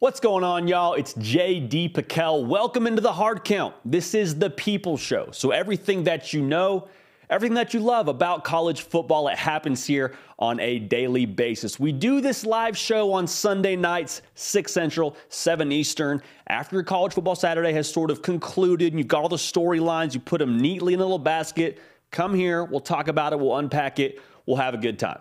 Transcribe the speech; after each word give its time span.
What's 0.00 0.18
going 0.18 0.44
on, 0.44 0.66
y'all? 0.66 0.94
It's 0.94 1.12
JD 1.12 1.92
PicKell. 1.92 2.46
Welcome 2.46 2.86
into 2.86 3.02
the 3.02 3.12
Hard 3.12 3.44
Count. 3.44 3.74
This 3.84 4.14
is 4.14 4.38
the 4.38 4.48
People 4.48 4.96
Show. 4.96 5.28
So 5.30 5.50
everything 5.50 6.04
that 6.04 6.32
you 6.32 6.40
know– 6.40 6.88
everything 7.28 7.54
that 7.56 7.74
you 7.74 7.80
love 7.80 8.08
about 8.08 8.42
college 8.42 8.80
football. 8.80 9.28
It 9.28 9.36
happens 9.36 9.86
here 9.86 10.14
on 10.38 10.58
a 10.58 10.78
daily 10.78 11.26
basis. 11.26 11.78
We 11.78 11.92
do 11.92 12.22
this 12.22 12.46
live 12.46 12.78
show 12.78 13.12
on 13.12 13.26
Sunday 13.26 13.76
nights, 13.76 14.22
6 14.36 14.72
Central, 14.72 15.18
7 15.28 15.70
Eastern. 15.70 16.22
After 16.46 16.76
your 16.76 16.82
college 16.82 17.12
football 17.12 17.36
Saturday 17.36 17.74
has 17.74 17.86
sort 17.86 18.10
of 18.10 18.22
concluded 18.22 18.94
and 18.94 18.98
you've 18.98 19.06
got 19.06 19.20
all 19.20 19.28
the 19.28 19.36
storylines, 19.36 20.14
you 20.14 20.20
put 20.20 20.38
them 20.38 20.58
neatly 20.58 20.94
in 20.94 21.00
a 21.00 21.02
little 21.02 21.18
basket. 21.18 21.78
Come 22.10 22.32
here, 22.32 22.64
we'll 22.64 22.80
talk 22.80 23.08
about 23.08 23.34
it, 23.34 23.38
we'll 23.38 23.58
unpack 23.58 23.98
it, 23.98 24.18
we'll 24.46 24.56
have 24.56 24.72
a 24.72 24.78
good 24.78 24.98
time. 24.98 25.20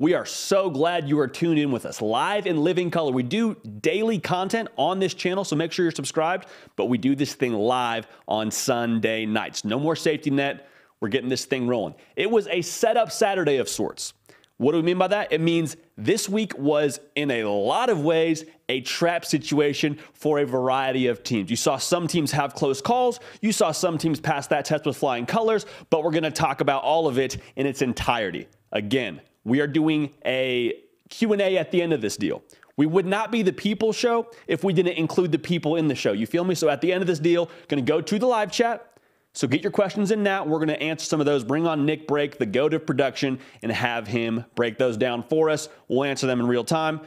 We 0.00 0.14
are 0.14 0.24
so 0.24 0.70
glad 0.70 1.08
you 1.08 1.18
are 1.18 1.26
tuned 1.26 1.58
in 1.58 1.72
with 1.72 1.84
us 1.84 2.00
live 2.00 2.46
in 2.46 2.62
living 2.62 2.88
color. 2.88 3.10
We 3.10 3.24
do 3.24 3.56
daily 3.80 4.20
content 4.20 4.68
on 4.76 5.00
this 5.00 5.12
channel, 5.12 5.42
so 5.42 5.56
make 5.56 5.72
sure 5.72 5.84
you're 5.84 5.90
subscribed, 5.90 6.46
but 6.76 6.86
we 6.86 6.98
do 6.98 7.16
this 7.16 7.34
thing 7.34 7.52
live 7.52 8.06
on 8.28 8.52
Sunday 8.52 9.26
nights. 9.26 9.64
No 9.64 9.80
more 9.80 9.96
safety 9.96 10.30
net. 10.30 10.68
We're 11.00 11.08
getting 11.08 11.28
this 11.28 11.46
thing 11.46 11.66
rolling. 11.66 11.96
It 12.14 12.30
was 12.30 12.46
a 12.46 12.62
setup 12.62 13.10
Saturday 13.10 13.56
of 13.56 13.68
sorts. 13.68 14.14
What 14.58 14.70
do 14.70 14.78
we 14.78 14.84
mean 14.84 14.98
by 14.98 15.08
that? 15.08 15.32
It 15.32 15.40
means 15.40 15.76
this 15.96 16.28
week 16.28 16.56
was, 16.56 17.00
in 17.16 17.32
a 17.32 17.42
lot 17.42 17.90
of 17.90 18.00
ways, 18.00 18.44
a 18.68 18.82
trap 18.82 19.24
situation 19.24 19.98
for 20.12 20.38
a 20.38 20.46
variety 20.46 21.08
of 21.08 21.24
teams. 21.24 21.50
You 21.50 21.56
saw 21.56 21.76
some 21.76 22.06
teams 22.06 22.30
have 22.30 22.54
close 22.54 22.80
calls. 22.80 23.18
You 23.40 23.50
saw 23.50 23.72
some 23.72 23.98
teams 23.98 24.20
pass 24.20 24.46
that 24.46 24.64
test 24.64 24.86
with 24.86 24.96
flying 24.96 25.26
colors, 25.26 25.66
but 25.90 26.04
we're 26.04 26.12
going 26.12 26.22
to 26.22 26.30
talk 26.30 26.60
about 26.60 26.84
all 26.84 27.08
of 27.08 27.18
it 27.18 27.38
in 27.56 27.66
its 27.66 27.82
entirety. 27.82 28.46
Again, 28.70 29.20
we 29.48 29.60
are 29.60 29.66
doing 29.66 30.14
a 30.24 30.74
Q&A 31.08 31.56
at 31.56 31.70
the 31.70 31.82
end 31.82 31.92
of 31.92 32.00
this 32.00 32.16
deal. 32.16 32.42
We 32.76 32.86
would 32.86 33.06
not 33.06 33.32
be 33.32 33.42
the 33.42 33.52
people 33.52 33.92
show 33.92 34.30
if 34.46 34.62
we 34.62 34.72
didn't 34.72 34.96
include 34.98 35.32
the 35.32 35.38
people 35.38 35.76
in 35.76 35.88
the 35.88 35.94
show. 35.94 36.12
You 36.12 36.26
feel 36.26 36.44
me? 36.44 36.54
So 36.54 36.68
at 36.68 36.80
the 36.80 36.92
end 36.92 37.02
of 37.02 37.08
this 37.08 37.18
deal, 37.18 37.50
going 37.66 37.84
to 37.84 37.88
go 37.88 38.00
to 38.00 38.18
the 38.18 38.26
live 38.26 38.52
chat. 38.52 38.98
So 39.32 39.48
get 39.48 39.62
your 39.62 39.72
questions 39.72 40.10
in 40.10 40.22
now. 40.22 40.44
We're 40.44 40.58
going 40.58 40.68
to 40.68 40.82
answer 40.82 41.04
some 41.04 41.20
of 41.20 41.26
those. 41.26 41.44
Bring 41.44 41.66
on 41.66 41.84
Nick 41.84 42.06
Break, 42.06 42.38
the 42.38 42.46
goat 42.46 42.74
of 42.74 42.86
production, 42.86 43.40
and 43.62 43.72
have 43.72 44.06
him 44.06 44.44
break 44.54 44.78
those 44.78 44.96
down 44.96 45.24
for 45.24 45.50
us. 45.50 45.68
We'll 45.88 46.04
answer 46.04 46.26
them 46.26 46.40
in 46.40 46.46
real 46.46 46.64
time. 46.64 47.00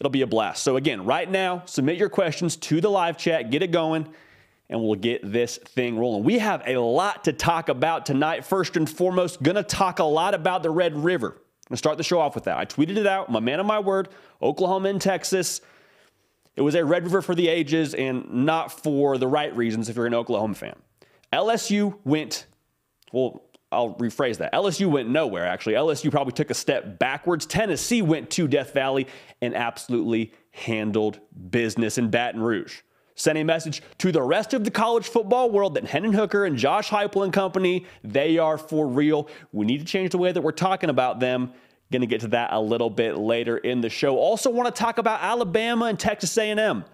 It'll 0.00 0.10
be 0.10 0.22
a 0.22 0.26
blast. 0.26 0.62
So 0.62 0.76
again, 0.76 1.04
right 1.04 1.30
now, 1.30 1.62
submit 1.66 1.98
your 1.98 2.08
questions 2.08 2.56
to 2.56 2.80
the 2.80 2.90
live 2.90 3.18
chat. 3.18 3.50
Get 3.50 3.62
it 3.62 3.70
going 3.70 4.08
and 4.70 4.82
we'll 4.82 4.96
get 4.96 5.30
this 5.30 5.56
thing 5.56 5.98
rolling. 5.98 6.24
We 6.24 6.38
have 6.38 6.62
a 6.66 6.76
lot 6.76 7.24
to 7.24 7.32
talk 7.32 7.68
about 7.68 8.06
tonight. 8.06 8.44
First 8.44 8.76
and 8.76 8.88
foremost, 8.88 9.42
gonna 9.42 9.62
talk 9.62 9.98
a 9.98 10.04
lot 10.04 10.34
about 10.34 10.62
the 10.62 10.70
Red 10.70 10.96
River. 10.96 11.40
I'm 11.68 11.72
gonna 11.72 11.78
start 11.78 11.98
the 11.98 12.04
show 12.04 12.18
off 12.18 12.34
with 12.34 12.44
that. 12.44 12.56
I 12.56 12.64
tweeted 12.64 12.96
it 12.96 13.06
out, 13.06 13.30
my 13.30 13.40
man 13.40 13.60
of 13.60 13.66
my 13.66 13.78
word, 13.78 14.08
Oklahoma 14.40 14.88
and 14.88 15.00
Texas. 15.00 15.60
It 16.56 16.62
was 16.62 16.74
a 16.74 16.82
Red 16.82 17.04
River 17.04 17.20
for 17.20 17.34
the 17.34 17.46
ages 17.46 17.92
and 17.92 18.46
not 18.46 18.72
for 18.72 19.18
the 19.18 19.26
right 19.26 19.54
reasons 19.54 19.90
if 19.90 19.96
you're 19.96 20.06
an 20.06 20.14
Oklahoma 20.14 20.54
fan. 20.54 20.76
LSU 21.30 21.98
went, 22.04 22.46
well, 23.12 23.42
I'll 23.70 23.94
rephrase 23.96 24.38
that. 24.38 24.54
LSU 24.54 24.90
went 24.90 25.10
nowhere, 25.10 25.46
actually. 25.46 25.74
LSU 25.74 26.10
probably 26.10 26.32
took 26.32 26.50
a 26.50 26.54
step 26.54 26.98
backwards. 26.98 27.44
Tennessee 27.44 28.00
went 28.00 28.30
to 28.30 28.48
Death 28.48 28.72
Valley 28.72 29.06
and 29.42 29.54
absolutely 29.54 30.32
handled 30.52 31.20
business 31.50 31.98
in 31.98 32.08
Baton 32.08 32.40
Rouge. 32.40 32.80
Send 33.18 33.36
a 33.36 33.42
message 33.42 33.82
to 33.98 34.12
the 34.12 34.22
rest 34.22 34.54
of 34.54 34.62
the 34.62 34.70
college 34.70 35.08
football 35.08 35.50
world 35.50 35.74
that 35.74 35.84
Hendon 35.84 36.12
Hooker 36.12 36.44
and 36.44 36.56
Josh 36.56 36.88
Heupel 36.88 37.24
and 37.24 37.32
company, 37.32 37.84
they 38.04 38.38
are 38.38 38.56
for 38.56 38.86
real. 38.86 39.28
We 39.52 39.66
need 39.66 39.78
to 39.78 39.84
change 39.84 40.12
the 40.12 40.18
way 40.18 40.30
that 40.30 40.40
we're 40.40 40.52
talking 40.52 40.88
about 40.88 41.18
them. 41.18 41.52
Going 41.90 42.02
to 42.02 42.06
get 42.06 42.20
to 42.20 42.28
that 42.28 42.52
a 42.52 42.60
little 42.60 42.90
bit 42.90 43.18
later 43.18 43.56
in 43.56 43.80
the 43.80 43.88
show. 43.90 44.16
Also 44.16 44.50
want 44.50 44.72
to 44.72 44.78
talk 44.80 44.98
about 44.98 45.20
Alabama 45.20 45.86
and 45.86 45.98
Texas 45.98 46.38
A&M. 46.38 46.84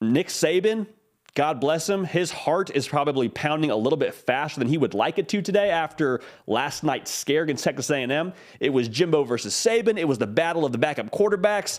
Nick 0.00 0.26
Saban, 0.26 0.88
God 1.36 1.60
bless 1.60 1.88
him. 1.88 2.04
His 2.04 2.32
heart 2.32 2.74
is 2.74 2.88
probably 2.88 3.28
pounding 3.28 3.70
a 3.70 3.76
little 3.76 3.96
bit 3.96 4.12
faster 4.12 4.58
than 4.58 4.66
he 4.66 4.78
would 4.78 4.94
like 4.94 5.16
it 5.16 5.28
to 5.28 5.42
today 5.42 5.70
after 5.70 6.20
last 6.48 6.82
night's 6.82 7.12
scare 7.12 7.44
against 7.44 7.62
Texas 7.62 7.88
A&M. 7.88 8.32
It 8.58 8.70
was 8.70 8.88
Jimbo 8.88 9.22
versus 9.22 9.54
Saban. 9.54 9.96
It 9.96 10.08
was 10.08 10.18
the 10.18 10.26
battle 10.26 10.64
of 10.64 10.72
the 10.72 10.78
backup 10.78 11.12
quarterbacks. 11.12 11.78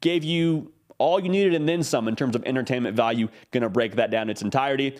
Gave 0.00 0.22
you 0.22 0.70
all 0.98 1.20
you 1.20 1.28
needed 1.28 1.54
and 1.54 1.68
then 1.68 1.82
some 1.82 2.08
in 2.08 2.16
terms 2.16 2.34
of 2.36 2.44
entertainment 2.44 2.96
value. 2.96 3.28
To 3.52 3.68
break 3.68 3.96
that 3.96 4.10
down 4.10 4.24
in 4.24 4.30
its 4.30 4.42
entirety. 4.42 4.98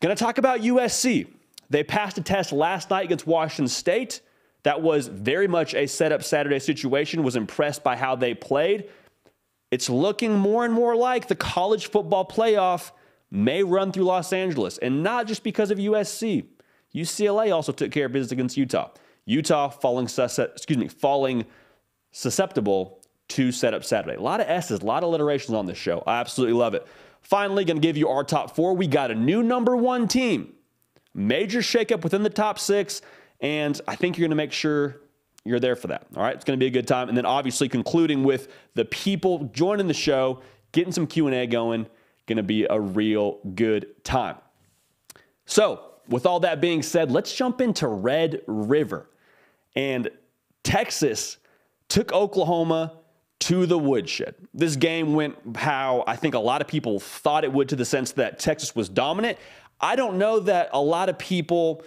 To 0.00 0.14
talk 0.14 0.38
about 0.38 0.60
USC. 0.60 1.26
They 1.70 1.84
passed 1.84 2.16
a 2.16 2.22
test 2.22 2.52
last 2.52 2.90
night 2.90 3.04
against 3.04 3.26
Washington 3.26 3.68
State. 3.68 4.20
That 4.62 4.80
was 4.80 5.08
very 5.08 5.46
much 5.46 5.74
a 5.74 5.86
setup 5.86 6.22
Saturday 6.22 6.58
situation. 6.58 7.22
Was 7.22 7.36
impressed 7.36 7.84
by 7.84 7.96
how 7.96 8.16
they 8.16 8.34
played. 8.34 8.88
It's 9.70 9.90
looking 9.90 10.34
more 10.34 10.64
and 10.64 10.72
more 10.72 10.96
like 10.96 11.28
the 11.28 11.36
college 11.36 11.90
football 11.90 12.26
playoff 12.26 12.92
may 13.30 13.62
run 13.62 13.92
through 13.92 14.04
Los 14.04 14.32
Angeles, 14.32 14.78
and 14.78 15.02
not 15.02 15.26
just 15.26 15.42
because 15.42 15.70
of 15.70 15.76
USC. 15.78 16.46
UCLA 16.94 17.54
also 17.54 17.72
took 17.72 17.90
care 17.90 18.06
of 18.06 18.12
business 18.12 18.32
against 18.32 18.56
Utah. 18.56 18.90
Utah 19.26 19.68
falling, 19.68 20.06
excuse 20.06 20.78
me, 20.78 20.88
falling 20.88 21.44
susceptible 22.10 22.97
to 23.28 23.52
set 23.52 23.74
up 23.74 23.84
Saturday. 23.84 24.16
A 24.16 24.22
lot 24.22 24.40
of 24.40 24.48
S's, 24.48 24.80
a 24.80 24.86
lot 24.86 25.02
of 25.02 25.08
alliterations 25.08 25.54
on 25.54 25.66
this 25.66 25.78
show. 25.78 26.02
I 26.06 26.20
absolutely 26.20 26.54
love 26.54 26.74
it. 26.74 26.86
Finally, 27.22 27.64
going 27.64 27.76
to 27.76 27.86
give 27.86 27.96
you 27.96 28.08
our 28.08 28.24
top 28.24 28.54
four. 28.54 28.74
We 28.74 28.86
got 28.86 29.10
a 29.10 29.14
new 29.14 29.42
number 29.42 29.76
one 29.76 30.08
team. 30.08 30.54
Major 31.14 31.60
shakeup 31.60 32.02
within 32.02 32.22
the 32.22 32.30
top 32.30 32.58
six, 32.58 33.02
and 33.40 33.80
I 33.88 33.96
think 33.96 34.16
you're 34.16 34.24
going 34.24 34.30
to 34.30 34.36
make 34.36 34.52
sure 34.52 35.00
you're 35.44 35.60
there 35.60 35.76
for 35.76 35.88
that. 35.88 36.06
All 36.16 36.22
right, 36.22 36.34
it's 36.34 36.44
going 36.44 36.58
to 36.58 36.62
be 36.62 36.68
a 36.68 36.70
good 36.70 36.86
time. 36.86 37.08
And 37.08 37.16
then 37.16 37.26
obviously 37.26 37.68
concluding 37.68 38.22
with 38.22 38.48
the 38.74 38.84
people 38.84 39.50
joining 39.52 39.88
the 39.88 39.94
show, 39.94 40.42
getting 40.72 40.92
some 40.92 41.06
Q&A 41.06 41.46
going, 41.46 41.86
going 42.26 42.36
to 42.36 42.42
be 42.42 42.66
a 42.68 42.78
real 42.78 43.38
good 43.54 44.04
time. 44.04 44.36
So, 45.46 45.84
with 46.08 46.24
all 46.24 46.40
that 46.40 46.60
being 46.60 46.82
said, 46.82 47.10
let's 47.10 47.34
jump 47.34 47.60
into 47.60 47.86
Red 47.86 48.42
River. 48.46 49.10
And 49.74 50.10
Texas 50.62 51.38
took 51.88 52.12
Oklahoma 52.12 52.94
to 53.40 53.66
the 53.66 53.78
woodshed. 53.78 54.34
This 54.52 54.76
game 54.76 55.14
went 55.14 55.36
how 55.56 56.04
I 56.06 56.16
think 56.16 56.34
a 56.34 56.40
lot 56.40 56.60
of 56.60 56.68
people 56.68 56.98
thought 56.98 57.44
it 57.44 57.52
would, 57.52 57.68
to 57.68 57.76
the 57.76 57.84
sense 57.84 58.12
that 58.12 58.38
Texas 58.38 58.74
was 58.74 58.88
dominant. 58.88 59.38
I 59.80 59.96
don't 59.96 60.18
know 60.18 60.40
that 60.40 60.70
a 60.72 60.80
lot 60.80 61.08
of 61.08 61.18
people 61.18 61.82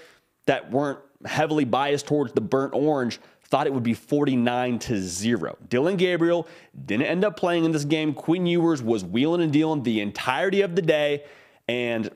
that 0.46 0.72
weren't 0.72 1.00
heavily 1.26 1.66
biased 1.66 2.08
towards 2.08 2.34
the 2.34 2.42
burnt 2.42 2.74
orange 2.74 3.20
thought 3.44 3.68
it 3.68 3.74
would 3.74 3.84
be 3.84 3.94
49 3.94 4.80
to 4.80 4.98
0. 4.98 5.58
Dillon 5.68 5.98
Gabriel 5.98 6.48
didn't 6.86 7.06
end 7.06 7.26
up 7.26 7.36
playing 7.36 7.66
in 7.66 7.74
this 7.74 7.84
game. 7.84 8.14
Quinn 8.14 8.46
Ewers 8.46 8.82
was 8.82 9.04
wheeling 9.04 9.42
and 9.42 9.52
dealing 9.52 9.84
the 9.84 10.00
entirety 10.00 10.62
of 10.62 10.74
the 10.76 10.82
day, 10.82 11.26
and 11.68 12.10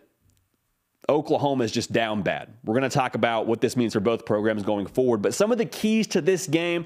Oklahoma 1.09 1.66
is 1.66 1.72
just 1.74 1.91
down 1.91 2.24
bad. 2.24 2.53
We're 2.63 2.74
going 2.74 2.90
to 2.90 2.95
talk 2.95 3.16
about 3.16 3.47
what 3.47 3.59
this 3.59 3.75
means 3.75 3.94
for 3.94 4.00
both 4.00 4.25
programs 4.25 4.63
going 4.63 4.88
forward, 4.88 5.22
but 5.22 5.34
some 5.34 5.51
of 5.51 5.57
the 5.57 5.66
keys 5.66 6.07
to 6.07 6.22
this 6.22 6.47
game. 6.47 6.85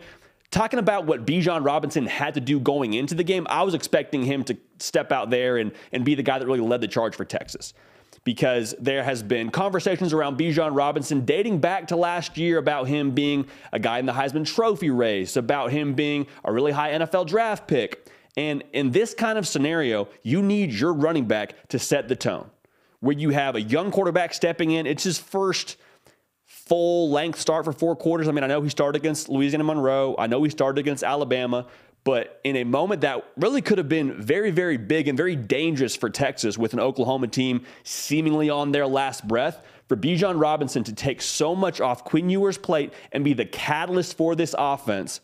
Talking 0.52 0.80
about 0.80 1.06
what 1.06 1.26
Bijan 1.26 1.64
Robinson 1.64 2.08
had 2.08 2.34
to 2.34 2.40
do 2.40 2.60
going 2.60 2.94
into 2.96 3.14
the 3.14 3.24
game, 3.24 3.46
I 3.50 3.62
was 3.64 3.76
expecting 3.76 4.24
him 4.24 4.44
to 4.46 4.58
step 4.80 5.12
out 5.12 5.29
there 5.29 5.58
and, 5.58 5.72
and 5.91 6.03
be 6.03 6.16
the 6.16 6.23
guy 6.23 6.40
that 6.40 6.47
really 6.47 6.59
led 6.59 6.82
the 6.82 6.88
charge 6.88 7.16
for 7.16 7.26
Texas 7.26 7.73
because 8.23 8.76
there 8.79 9.03
has 9.03 9.23
been 9.23 9.52
conversations 9.52 10.12
around 10.12 10.38
Bijan 10.38 10.76
Robinson 10.76 11.26
dating 11.26 11.59
back 11.59 11.88
to 11.88 11.96
last 11.96 12.38
year 12.38 12.58
about 12.58 12.88
him 12.88 13.12
being 13.12 13.46
a 13.72 13.79
guy 13.79 14.00
in 14.00 14.06
the 14.06 14.14
Heisman 14.14 14.46
Trophy 14.46 14.90
race, 14.90 15.38
about 15.38 15.72
him 15.72 15.94
being 15.94 16.28
a 16.44 16.52
really 16.52 16.72
high 16.72 16.91
NFL 16.91 17.28
draft 17.28 17.68
pick. 17.68 18.09
And 18.35 18.64
in 18.73 18.91
this 18.91 19.14
kind 19.14 19.38
of 19.38 19.47
scenario, 19.47 20.08
you 20.23 20.41
need 20.41 20.72
your 20.72 20.94
running 20.94 21.26
back 21.26 21.70
to 21.70 21.79
set 21.79 22.08
the 22.08 22.16
tone. 22.16 22.50
Where 23.02 23.18
you 23.18 23.29
have 23.29 23.56
a 23.56 23.62
young 23.62 23.91
quarterback 23.91 24.34
stepping 24.34 24.72
in, 24.72 24.85
it's 24.85 25.03
his 25.03 25.18
first 25.18 25.78
full 26.70 27.10
length 27.10 27.40
start 27.40 27.66
for 27.66 27.74
four 27.74 27.96
quarters. 27.96 28.28
I 28.28 28.32
mean, 28.32 28.44
I 28.44 28.48
know 28.48 28.62
he 28.62 28.70
started 28.70 29.02
against 29.02 29.28
Louisiana 29.28 29.64
Monroe. 29.64 30.16
I 30.18 30.28
know 30.28 30.44
he 30.44 30.52
started 30.52 30.80
against 30.80 31.04
Alabama, 31.04 31.66
but 32.04 32.40
in 32.44 32.56
a 32.56 32.64
moment 32.64 33.02
that 33.02 33.26
really 33.38 33.62
could 33.62 33.80
have 33.80 33.90
been 33.90 34.22
very, 34.22 34.52
very 34.52 34.78
big 34.78 35.08
and 35.08 35.18
very 35.18 35.36
dangerous 35.36 35.96
for 35.96 36.10
Texas 36.10 36.58
with 36.58 36.74
an 36.74 36.80
Oklahoma 36.80 37.28
team 37.28 37.66
seemingly 37.84 38.50
on 38.50 38.72
their 38.72 38.88
last 38.88 39.28
breath, 39.28 39.66
for 39.88 39.98
Bijan 39.98 40.40
Robinson 40.40 40.84
to 40.84 40.94
take 40.94 41.20
so 41.20 41.56
much 41.56 41.82
off 41.82 42.06
Quinn 42.06 42.30
Ewers' 42.30 42.60
plate 42.60 42.94
and 43.12 43.24
be 43.24 43.34
the 43.34 43.46
catalyst 43.46 44.16
for 44.16 44.36
this 44.36 44.54
offense, 44.56 45.20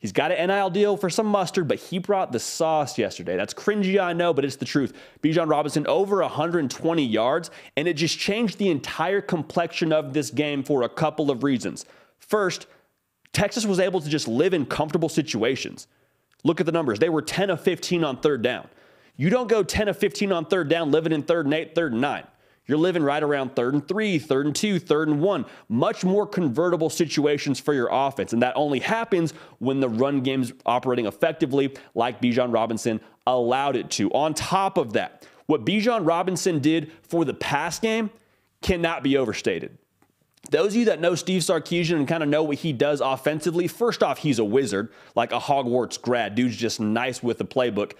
He's 0.00 0.12
got 0.12 0.32
an 0.32 0.48
NIL 0.48 0.70
deal 0.70 0.96
for 0.96 1.10
some 1.10 1.26
mustard, 1.26 1.68
but 1.68 1.78
he 1.78 1.98
brought 1.98 2.32
the 2.32 2.40
sauce 2.40 2.96
yesterday. 2.96 3.36
That's 3.36 3.52
cringy, 3.52 4.02
I 4.02 4.14
know, 4.14 4.32
but 4.32 4.46
it's 4.46 4.56
the 4.56 4.64
truth. 4.64 4.94
Bijan 5.22 5.48
Robinson 5.48 5.86
over 5.86 6.22
120 6.22 7.04
yards, 7.04 7.50
and 7.76 7.86
it 7.86 7.94
just 7.94 8.18
changed 8.18 8.56
the 8.56 8.70
entire 8.70 9.20
complexion 9.20 9.92
of 9.92 10.14
this 10.14 10.30
game 10.30 10.62
for 10.64 10.82
a 10.82 10.88
couple 10.88 11.30
of 11.30 11.44
reasons. 11.44 11.84
First, 12.18 12.66
Texas 13.34 13.66
was 13.66 13.78
able 13.78 14.00
to 14.00 14.08
just 14.08 14.26
live 14.26 14.54
in 14.54 14.64
comfortable 14.64 15.10
situations. 15.10 15.86
Look 16.44 16.60
at 16.60 16.66
the 16.66 16.72
numbers. 16.72 16.98
They 16.98 17.10
were 17.10 17.22
10 17.22 17.50
of 17.50 17.60
15 17.60 18.02
on 18.02 18.20
third 18.20 18.40
down. 18.40 18.68
You 19.16 19.28
don't 19.28 19.48
go 19.48 19.62
10 19.62 19.88
of 19.88 19.98
15 19.98 20.32
on 20.32 20.46
third 20.46 20.70
down, 20.70 20.90
living 20.90 21.12
in 21.12 21.24
third 21.24 21.44
and 21.44 21.52
eight, 21.52 21.74
third 21.74 21.92
and 21.92 22.00
nine. 22.00 22.24
You're 22.66 22.78
living 22.78 23.02
right 23.02 23.22
around 23.22 23.56
third 23.56 23.74
and 23.74 23.86
three, 23.86 24.18
third 24.18 24.46
and 24.46 24.54
two, 24.54 24.78
third 24.78 25.08
and 25.08 25.20
one. 25.20 25.44
Much 25.68 26.04
more 26.04 26.26
convertible 26.26 26.88
situations 26.88 27.58
for 27.58 27.74
your 27.74 27.88
offense. 27.90 28.32
And 28.32 28.42
that 28.42 28.52
only 28.56 28.78
happens 28.78 29.32
when 29.58 29.80
the 29.80 29.88
run 29.88 30.20
game's 30.20 30.52
operating 30.66 31.06
effectively, 31.06 31.76
like 31.94 32.20
Bijan 32.20 32.52
Robinson 32.52 33.00
allowed 33.26 33.76
it 33.76 33.90
to. 33.92 34.10
On 34.12 34.34
top 34.34 34.78
of 34.78 34.92
that, 34.92 35.26
what 35.46 35.64
Bijan 35.64 36.06
Robinson 36.06 36.60
did 36.60 36.92
for 37.02 37.24
the 37.24 37.34
pass 37.34 37.80
game 37.80 38.10
cannot 38.62 39.02
be 39.02 39.16
overstated. 39.16 39.76
Those 40.50 40.68
of 40.68 40.76
you 40.76 40.84
that 40.86 41.00
know 41.00 41.14
Steve 41.14 41.42
Sarkisian 41.42 41.96
and 41.96 42.08
kind 42.08 42.22
of 42.22 42.28
know 42.28 42.42
what 42.42 42.58
he 42.58 42.72
does 42.72 43.00
offensively, 43.00 43.68
first 43.68 44.02
off, 44.02 44.18
he's 44.18 44.38
a 44.38 44.44
wizard, 44.44 44.92
like 45.14 45.32
a 45.32 45.38
Hogwarts 45.38 46.00
grad. 46.00 46.34
Dude's 46.34 46.56
just 46.56 46.80
nice 46.80 47.22
with 47.22 47.38
the 47.38 47.44
playbook. 47.44 47.92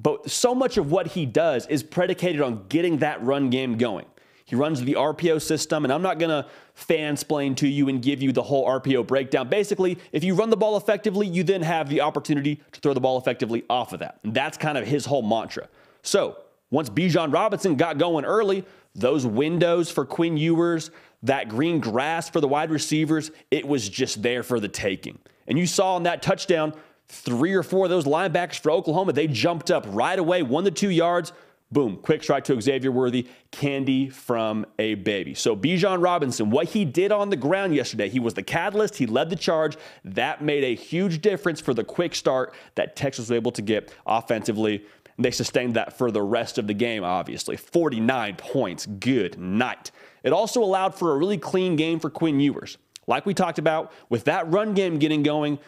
But 0.00 0.30
so 0.30 0.54
much 0.54 0.76
of 0.76 0.92
what 0.92 1.08
he 1.08 1.26
does 1.26 1.66
is 1.66 1.82
predicated 1.82 2.40
on 2.40 2.64
getting 2.68 2.98
that 2.98 3.22
run 3.22 3.50
game 3.50 3.76
going. 3.76 4.06
He 4.44 4.56
runs 4.56 4.80
the 4.80 4.94
RPO 4.94 5.42
system, 5.42 5.84
and 5.84 5.92
I'm 5.92 6.00
not 6.00 6.18
going 6.18 6.30
to 6.30 6.48
fansplain 6.74 7.54
to 7.56 7.68
you 7.68 7.88
and 7.90 8.00
give 8.00 8.22
you 8.22 8.32
the 8.32 8.42
whole 8.42 8.66
RPO 8.66 9.06
breakdown. 9.06 9.48
Basically, 9.48 9.98
if 10.12 10.24
you 10.24 10.34
run 10.34 10.48
the 10.48 10.56
ball 10.56 10.76
effectively, 10.78 11.26
you 11.26 11.42
then 11.42 11.60
have 11.60 11.90
the 11.90 12.00
opportunity 12.00 12.62
to 12.72 12.80
throw 12.80 12.94
the 12.94 13.00
ball 13.00 13.18
effectively 13.18 13.64
off 13.68 13.92
of 13.92 13.98
that. 13.98 14.20
And 14.22 14.32
that's 14.32 14.56
kind 14.56 14.78
of 14.78 14.86
his 14.86 15.04
whole 15.04 15.20
mantra. 15.20 15.68
So 16.02 16.38
once 16.70 16.88
Bijan 16.88 17.30
Robinson 17.30 17.76
got 17.76 17.98
going 17.98 18.24
early, 18.24 18.64
those 18.94 19.26
windows 19.26 19.90
for 19.90 20.06
Quinn 20.06 20.36
Ewers, 20.36 20.90
that 21.24 21.48
green 21.48 21.80
grass 21.80 22.30
for 22.30 22.40
the 22.40 22.48
wide 22.48 22.70
receivers, 22.70 23.30
it 23.50 23.66
was 23.66 23.88
just 23.88 24.22
there 24.22 24.42
for 24.42 24.60
the 24.60 24.68
taking. 24.68 25.18
And 25.46 25.58
you 25.58 25.66
saw 25.66 25.96
on 25.96 26.04
that 26.04 26.22
touchdown, 26.22 26.74
three 27.08 27.54
or 27.54 27.62
four 27.62 27.84
of 27.86 27.90
those 27.90 28.04
linebackers 28.04 28.58
for 28.60 28.70
Oklahoma, 28.70 29.12
they 29.12 29.26
jumped 29.26 29.70
up 29.70 29.86
right 29.88 30.18
away, 30.18 30.42
one 30.42 30.64
to 30.64 30.70
two 30.70 30.90
yards. 30.90 31.32
Boom, 31.70 31.98
quick 31.98 32.22
strike 32.22 32.44
to 32.44 32.58
Xavier 32.58 32.90
Worthy, 32.90 33.26
candy 33.50 34.08
from 34.08 34.64
a 34.78 34.94
baby. 34.94 35.34
So 35.34 35.54
Bijan 35.54 36.02
Robinson, 36.02 36.48
what 36.48 36.68
he 36.68 36.86
did 36.86 37.12
on 37.12 37.28
the 37.28 37.36
ground 37.36 37.74
yesterday, 37.74 38.08
he 38.08 38.20
was 38.20 38.32
the 38.32 38.42
catalyst, 38.42 38.96
he 38.96 39.04
led 39.04 39.28
the 39.28 39.36
charge. 39.36 39.76
That 40.02 40.42
made 40.42 40.64
a 40.64 40.74
huge 40.74 41.20
difference 41.20 41.60
for 41.60 41.74
the 41.74 41.84
quick 41.84 42.14
start 42.14 42.54
that 42.76 42.96
Texas 42.96 43.28
was 43.28 43.32
able 43.32 43.52
to 43.52 43.60
get 43.60 43.94
offensively. 44.06 44.86
They 45.18 45.30
sustained 45.30 45.74
that 45.74 45.98
for 45.98 46.10
the 46.10 46.22
rest 46.22 46.56
of 46.56 46.68
the 46.68 46.74
game, 46.74 47.04
obviously. 47.04 47.56
49 47.56 48.36
points, 48.36 48.86
good 48.86 49.38
night. 49.38 49.90
It 50.22 50.32
also 50.32 50.62
allowed 50.62 50.94
for 50.94 51.12
a 51.12 51.18
really 51.18 51.38
clean 51.38 51.76
game 51.76 52.00
for 52.00 52.08
Quinn 52.08 52.40
Ewers. 52.40 52.78
Like 53.06 53.26
we 53.26 53.34
talked 53.34 53.58
about, 53.58 53.92
with 54.08 54.24
that 54.24 54.50
run 54.50 54.74
game 54.74 54.98
getting 54.98 55.22
going, 55.22 55.58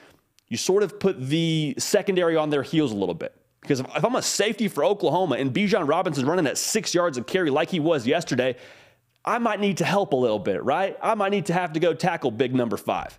you 0.51 0.57
sort 0.57 0.83
of 0.83 1.01
put 1.01 1.19
the 1.19 1.75
secondary 1.79 2.37
on 2.37 2.51
their 2.51 2.63
heels 2.63 2.93
a 2.93 2.97
little 2.97 3.15
bit. 3.15 3.35
Because 3.63 3.81
if 3.81 4.05
I'm 4.05 4.17
a 4.17 4.23
safety 4.23 4.69
for 4.69 4.85
Oklahoma 4.85 5.37
and 5.37 5.55
Bijan 5.55 5.89
Robinson's 5.89 6.27
running 6.27 6.47
at 6.47 6.59
six 6.59 6.95
yards 6.95 7.17
of 7.17 7.27
carry 7.27 7.51
like 7.51 7.71
he 7.71 7.79
was 7.79 8.07
yesterday, 8.07 8.57
I 9.25 9.39
might 9.39 9.61
need 9.61 9.79
to 9.79 9.85
help 9.85 10.13
a 10.13 10.17
little 10.17 10.39
bit, 10.39 10.63
right? 10.65 10.97
I 11.03 11.15
might 11.15 11.31
need 11.31 11.47
to 11.47 11.53
have 11.53 11.75
to 11.75 11.81
go 11.81 11.95
tackle 11.95 12.31
big 12.31 12.55
number 12.55 12.77
five. 12.77 13.19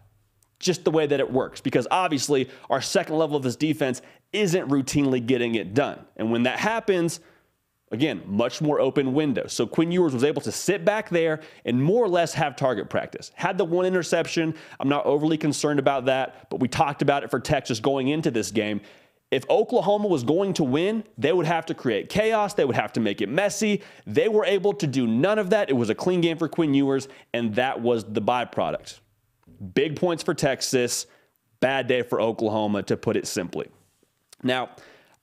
Just 0.60 0.83
the 0.83 0.92
way 0.92 1.07
that 1.07 1.19
it 1.19 1.31
works. 1.31 1.62
Because 1.62 1.88
obviously, 1.89 2.50
our 2.69 2.81
second 2.81 3.18
level 3.18 3.38
of 3.38 3.44
this 3.44 3.56
defense 3.56 4.01
isn't 4.33 4.68
routinely 4.69 5.25
getting 5.25 5.56
it 5.56 5.74
done. 5.74 6.06
And 6.18 6.31
when 6.31 6.44
that 6.44 6.60
happens, 6.60 7.19
Again, 7.92 8.22
much 8.26 8.62
more 8.62 8.80
open 8.80 9.14
window. 9.14 9.48
So 9.48 9.68
Quinn 9.68 9.92
Ewers 9.92 10.14
was 10.14 10.24
able 10.24 10.42
to 10.44 10.52
sit 10.52 10.86
back 10.86 11.10
there 11.10 11.42
and 11.66 11.84
more 11.84 12.04
or 12.04 12.08
less 12.08 12.34
have 12.34 12.56
target 12.56 12.90
practice. 12.90 13.32
Had 13.36 13.58
the 13.58 13.66
one 13.66 13.86
interception. 13.86 14.56
I'm 14.80 14.88
not 14.88 15.06
overly 15.06 15.38
concerned 15.38 15.78
about 15.78 16.06
that, 16.06 16.50
but 16.50 16.62
we 16.62 16.70
talked 16.70 17.02
about 17.02 17.24
it 17.24 17.30
for 17.30 17.40
Texas 17.40 17.82
going 17.82 18.08
into 18.08 18.32
this 18.32 18.50
game. 18.50 18.80
If 19.30 19.50
Oklahoma 19.50 20.08
was 20.08 20.24
going 20.24 20.54
to 20.56 20.64
win, 20.64 21.04
they 21.18 21.34
would 21.34 21.46
have 21.46 21.66
to 21.68 21.74
create 21.74 22.10
chaos. 22.10 22.54
They 22.54 22.66
would 22.66 22.76
have 22.76 22.94
to 22.94 23.02
make 23.02 23.22
it 23.22 23.30
messy. 23.30 23.82
They 24.06 24.30
were 24.30 24.46
able 24.46 24.74
to 24.74 24.88
do 24.88 25.06
none 25.06 25.40
of 25.40 25.50
that. 25.50 25.70
It 25.70 25.74
was 25.74 25.90
a 25.90 25.96
clean 25.96 26.22
game 26.22 26.38
for 26.38 26.48
Quinn 26.50 26.74
Ewers, 26.74 27.10
and 27.34 27.56
that 27.56 27.82
was 27.82 28.04
the 28.06 28.22
byproduct. 28.22 29.00
Big 29.74 29.98
points 29.98 30.24
for 30.24 30.34
Texas, 30.34 31.08
bad 31.62 31.88
day 31.88 32.02
for 32.02 32.20
Oklahoma, 32.20 32.84
to 32.84 32.98
put 32.98 33.16
it 33.16 33.26
simply. 33.26 33.70
Now, 34.44 34.72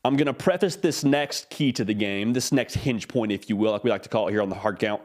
I'm 0.08 0.16
going 0.16 0.24
to 0.24 0.32
preface 0.32 0.74
this 0.76 1.04
next 1.04 1.50
key 1.50 1.70
to 1.72 1.84
the 1.84 1.92
game, 1.92 2.32
this 2.32 2.50
next 2.50 2.72
hinge 2.72 3.08
point, 3.08 3.30
if 3.30 3.50
you 3.50 3.56
will, 3.56 3.72
like 3.72 3.84
we 3.84 3.90
like 3.90 4.04
to 4.04 4.08
call 4.08 4.26
it 4.28 4.30
here 4.30 4.40
on 4.40 4.48
the 4.48 4.54
hard 4.54 4.78
count. 4.78 5.02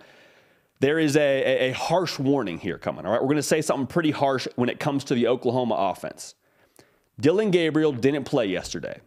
There 0.79 0.97
is 0.97 1.17
a, 1.17 1.19
a, 1.19 1.69
a 1.69 1.71
harsh 1.73 2.17
warning 2.17 2.57
here 2.57 2.77
coming, 2.77 3.05
all 3.05 3.11
right? 3.11 3.21
We're 3.21 3.27
going 3.27 3.35
to 3.35 3.43
say 3.43 3.61
something 3.61 3.85
pretty 3.85 4.11
harsh 4.11 4.47
when 4.55 4.69
it 4.69 4.79
comes 4.79 5.03
to 5.05 5.13
the 5.13 5.27
Oklahoma 5.27 5.75
offense. 5.77 6.35
Dillon 7.19 7.51
Gabriel 7.51 7.91
didn't 7.91 8.23
play 8.23 8.45
yesterday. 8.45 9.01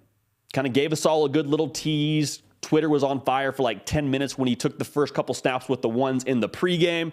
Kind 0.53 0.67
of 0.67 0.75
gave 0.75 0.93
us 0.93 1.07
all 1.07 1.25
a 1.25 1.31
good 1.31 1.47
little 1.47 1.71
tease. 1.71 2.43
Twitter 2.61 2.91
was 2.91 3.03
on 3.03 3.23
fire 3.23 3.51
for 3.51 3.63
like 3.63 3.87
10 3.87 4.11
minutes 4.11 4.37
when 4.37 4.49
he 4.49 4.55
took 4.55 4.79
the 4.79 4.85
first 4.85 5.15
couple 5.15 5.35
snaps 5.35 5.67
with 5.67 5.81
the 5.81 5.89
ones 5.89 6.25
in 6.25 6.41
the 6.41 6.49
pregame. 6.49 7.11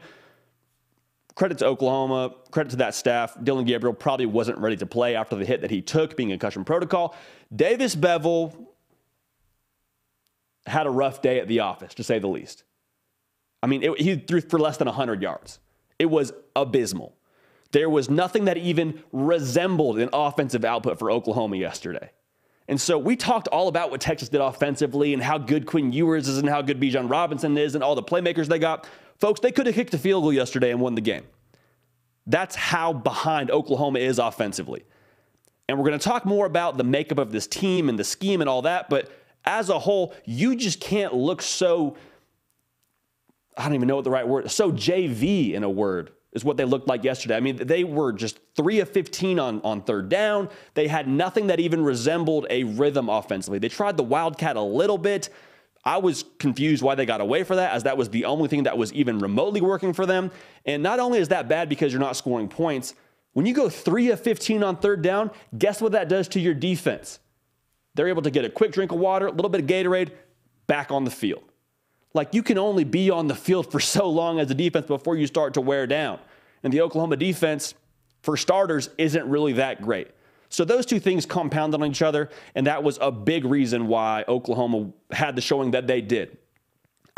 Credit 1.36 1.58
to 1.60 1.68
Oklahoma, 1.68 2.36
credit 2.52 2.72
to 2.72 2.76
that 2.78 2.96
staff. 2.96 3.38
Dillon 3.42 3.64
Gabriel 3.64 3.94
probably 3.94 4.26
wasn't 4.26 4.58
ready 4.58 4.76
to 4.76 4.86
play 4.86 5.16
after 5.16 5.38
the 5.38 5.46
hit 5.46 5.62
that 5.62 5.72
he 5.72 5.82
took, 5.82 6.18
being 6.18 6.34
a 6.34 6.34
concussion 6.34 6.66
protocol. 6.66 7.16
Davis 7.56 7.96
Beville 7.96 8.73
had 10.66 10.88
a 10.88 10.90
rough 10.90 11.22
day 11.22 11.40
at 11.40 11.48
the 11.48 11.60
office, 11.60 11.94
to 11.96 12.04
say 12.04 12.20
the 12.20 12.28
least. 12.28 12.64
I 13.62 13.68
mean, 13.68 13.84
it, 13.84 14.00
he 14.00 14.16
threw 14.16 14.42
for 14.42 14.60
less 14.60 14.78
than 14.78 14.88
100 14.88 15.22
yards. 15.22 15.60
It 16.00 16.08
was 16.08 16.34
abysmal. 16.56 17.16
There 17.72 17.90
was 17.90 18.10
nothing 18.10 18.46
that 18.46 18.58
even 18.58 19.02
resembled 19.12 20.00
an 20.00 20.10
offensive 20.14 20.64
output 20.64 21.00
for 21.00 21.10
Oklahoma 21.10 21.58
yesterday. 21.58 22.12
And 22.68 22.80
so 22.80 22.98
we 22.98 23.16
talked 23.16 23.48
all 23.50 23.68
about 23.68 23.92
what 23.92 24.00
Texas 24.00 24.30
did 24.30 24.42
offensively 24.42 25.14
and 25.14 25.22
how 25.22 25.38
good 25.38 25.66
Quinn 25.66 25.92
Ewers 25.92 26.28
is 26.28 26.38
and 26.38 26.48
how 26.48 26.62
good 26.62 26.80
Bijan 26.80 27.10
Robinson 27.10 27.58
is 27.58 27.76
and 27.76 27.84
all 27.84 27.96
the 27.96 28.04
playmakers 28.04 28.48
they 28.48 28.60
got. 28.60 28.88
Folks, 29.20 29.40
they 29.40 29.52
could 29.52 29.66
have 29.66 29.76
kicked 29.76 29.94
a 29.94 29.98
field 29.98 30.24
goal 30.24 30.34
yesterday 30.34 30.72
and 30.72 30.80
won 30.80 30.96
the 30.96 31.02
game. 31.02 31.24
That's 32.26 32.56
how 32.56 32.94
behind 32.94 33.52
Oklahoma 33.52 34.00
is 34.00 34.18
offensively. 34.18 34.84
And 35.68 35.78
we're 35.78 35.88
going 35.88 36.00
to 36.00 36.04
talk 36.04 36.26
more 36.26 36.46
about 36.46 36.78
the 36.78 36.84
makeup 36.84 37.18
of 37.18 37.32
this 37.32 37.48
team 37.48 37.90
and 37.90 37.98
the 37.98 38.04
scheme 38.04 38.42
and 38.42 38.50
all 38.50 38.62
that. 38.64 38.90
But 38.90 39.12
as 39.46 39.70
a 39.70 39.80
whole, 39.80 40.14
you 40.26 40.56
just 40.56 40.80
can't 40.80 41.14
look 41.14 41.42
so, 41.42 41.96
I 43.58 43.64
don't 43.66 43.76
even 43.76 43.88
know 43.88 43.96
what 43.96 44.04
the 44.04 44.12
right 44.12 44.28
word, 44.28 44.50
so 44.52 44.72
JV 44.72 45.54
in 45.54 45.64
a 45.64 45.70
word 45.70 46.12
is 46.34 46.44
what 46.44 46.58
they 46.58 46.66
looked 46.66 46.88
like 46.88 47.04
yesterday. 47.04 47.36
I 47.36 47.40
mean, 47.40 47.58
they 47.58 47.84
were 47.84 48.12
just 48.12 48.40
three 48.56 48.80
of 48.80 48.90
15 48.90 49.40
on, 49.40 49.62
on 49.64 49.82
third 49.82 50.10
down. 50.10 50.50
They 50.74 50.88
had 50.88 51.08
nothing 51.08 51.48
that 51.48 51.60
even 51.60 51.84
resembled 51.84 52.48
a 52.50 52.64
rhythm 52.64 53.10
offensively. 53.10 53.60
They 53.60 53.70
tried 53.70 53.98
the 53.98 54.04
Wildcat 54.04 54.56
a 54.56 54.62
little 54.62 54.98
bit. 54.98 55.30
I 55.86 55.98
was 55.98 56.24
confused 56.40 56.82
why 56.82 56.96
they 56.96 57.06
got 57.06 57.22
away 57.22 57.44
for 57.44 57.56
that, 57.58 57.74
as 57.74 57.84
that 57.84 57.98
was 57.98 58.10
the 58.10 58.26
only 58.26 58.48
thing 58.48 58.64
that 58.64 58.78
was 58.78 58.92
even 58.94 59.20
remotely 59.20 59.62
working 59.62 59.94
for 59.94 60.06
them. 60.06 60.32
And 60.66 60.82
not 60.82 61.00
only 61.00 61.20
is 61.20 61.28
that 61.28 61.48
bad 61.48 61.70
because 61.70 61.92
you're 61.92 62.00
not 62.00 62.16
scoring 62.16 62.48
points, 62.48 62.96
when 63.34 63.46
you 63.46 63.54
go 63.54 63.70
three 63.70 64.10
of 64.12 64.20
15 64.20 64.64
on 64.64 64.78
third 64.78 65.02
down, 65.02 65.32
guess 65.58 65.82
what 65.82 65.92
that 65.92 66.08
does 66.08 66.28
to 66.30 66.40
your 66.40 66.54
defense? 66.54 67.20
They're 67.96 68.08
able 68.08 68.22
to 68.24 68.32
get 68.32 68.46
a 68.46 68.50
quick 68.50 68.72
drink 68.72 68.92
of 68.92 69.00
water, 69.00 69.28
a 69.28 69.32
little 69.32 69.50
bit 69.50 69.62
of 69.62 69.68
Gatorade, 69.68 70.12
back 70.68 70.92
on 70.92 71.04
the 71.04 71.12
field. 71.12 71.44
Like 72.14 72.34
you 72.34 72.44
can 72.44 72.58
only 72.58 72.84
be 72.84 73.10
on 73.10 73.28
the 73.28 73.36
field 73.36 73.72
for 73.72 73.80
so 73.80 74.08
long 74.10 74.40
as 74.40 74.50
a 74.52 74.56
defense 74.56 74.86
before 74.86 75.16
you 75.16 75.28
start 75.28 75.56
to 75.56 75.62
wear 75.62 75.88
down. 75.88 76.20
And 76.64 76.72
the 76.72 76.82
Oklahoma 76.82 77.18
defense, 77.18 77.74
for 78.22 78.38
starters, 78.38 78.90
isn't 78.98 79.28
really 79.28 79.54
that 79.54 79.82
great. 79.82 80.10
So 80.50 80.64
those 80.64 80.86
two 80.86 81.00
things 81.00 81.26
compounded 81.26 81.82
on 81.82 81.88
each 81.90 82.04
other, 82.04 82.30
and 82.54 82.68
that 82.68 82.84
was 82.84 83.00
a 83.02 83.12
big 83.12 83.44
reason 83.44 83.88
why 83.88 84.24
Oklahoma 84.28 84.92
had 85.12 85.36
the 85.36 85.42
showing 85.42 85.72
that 85.72 85.88
they 85.88 86.00
did. 86.00 86.38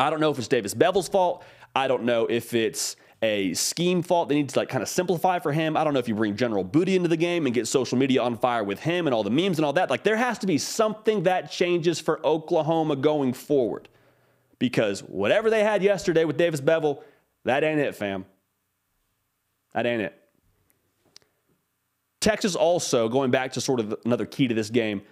I 0.00 0.08
don't 0.10 0.20
know 0.20 0.30
if 0.30 0.38
it's 0.38 0.48
Davis 0.48 0.72
Beville's 0.72 1.08
fault. 1.08 1.44
I 1.74 1.86
don't 1.86 2.04
know 2.04 2.26
if 2.26 2.54
it's 2.54 2.96
a 3.22 3.54
scheme 3.54 4.02
fault. 4.02 4.28
They 4.28 4.34
need 4.34 4.50
to 4.50 4.58
like 4.58 4.68
kind 4.68 4.82
of 4.82 4.88
simplify 4.88 5.38
for 5.38 5.52
him. 5.52 5.76
I 5.76 5.84
don't 5.84 5.92
know 5.92 5.98
if 5.98 6.08
you 6.08 6.14
bring 6.14 6.36
General 6.36 6.64
Booty 6.64 6.96
into 6.96 7.08
the 7.08 7.16
game 7.16 7.46
and 7.46 7.54
get 7.54 7.66
social 7.66 7.96
media 7.96 8.22
on 8.22 8.36
fire 8.36 8.62
with 8.62 8.80
him 8.80 9.06
and 9.06 9.14
all 9.14 9.22
the 9.22 9.30
memes 9.30 9.58
and 9.58 9.64
all 9.64 9.72
that. 9.74 9.90
Like 9.90 10.02
there 10.02 10.16
has 10.16 10.38
to 10.40 10.46
be 10.46 10.58
something 10.58 11.22
that 11.24 11.50
changes 11.50 11.98
for 11.98 12.24
Oklahoma 12.24 12.96
going 12.96 13.32
forward. 13.32 13.88
Because 14.58 15.00
whatever 15.00 15.50
they 15.50 15.62
had 15.62 15.82
yesterday 15.82 16.24
with 16.24 16.36
Davis 16.36 16.60
Beville, 16.60 17.02
that 17.44 17.62
ain't 17.62 17.80
it, 17.80 17.94
fam. 17.94 18.24
That 19.74 19.86
ain't 19.86 20.02
it. 20.02 20.18
Texas 22.20 22.56
also, 22.56 23.08
going 23.08 23.30
back 23.30 23.52
to 23.52 23.60
sort 23.60 23.78
of 23.80 23.94
another 24.04 24.26
key 24.26 24.48
to 24.48 24.54
this 24.54 24.70
game, 24.70 25.02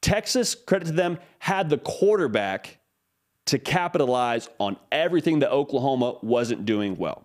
Texas, 0.00 0.54
credit 0.54 0.86
to 0.86 0.92
them, 0.92 1.18
had 1.38 1.68
the 1.68 1.78
quarterback 1.78 2.78
to 3.46 3.58
capitalize 3.58 4.48
on 4.58 4.76
everything 4.92 5.40
that 5.40 5.50
Oklahoma 5.50 6.16
wasn't 6.22 6.64
doing 6.64 6.96
well. 6.96 7.24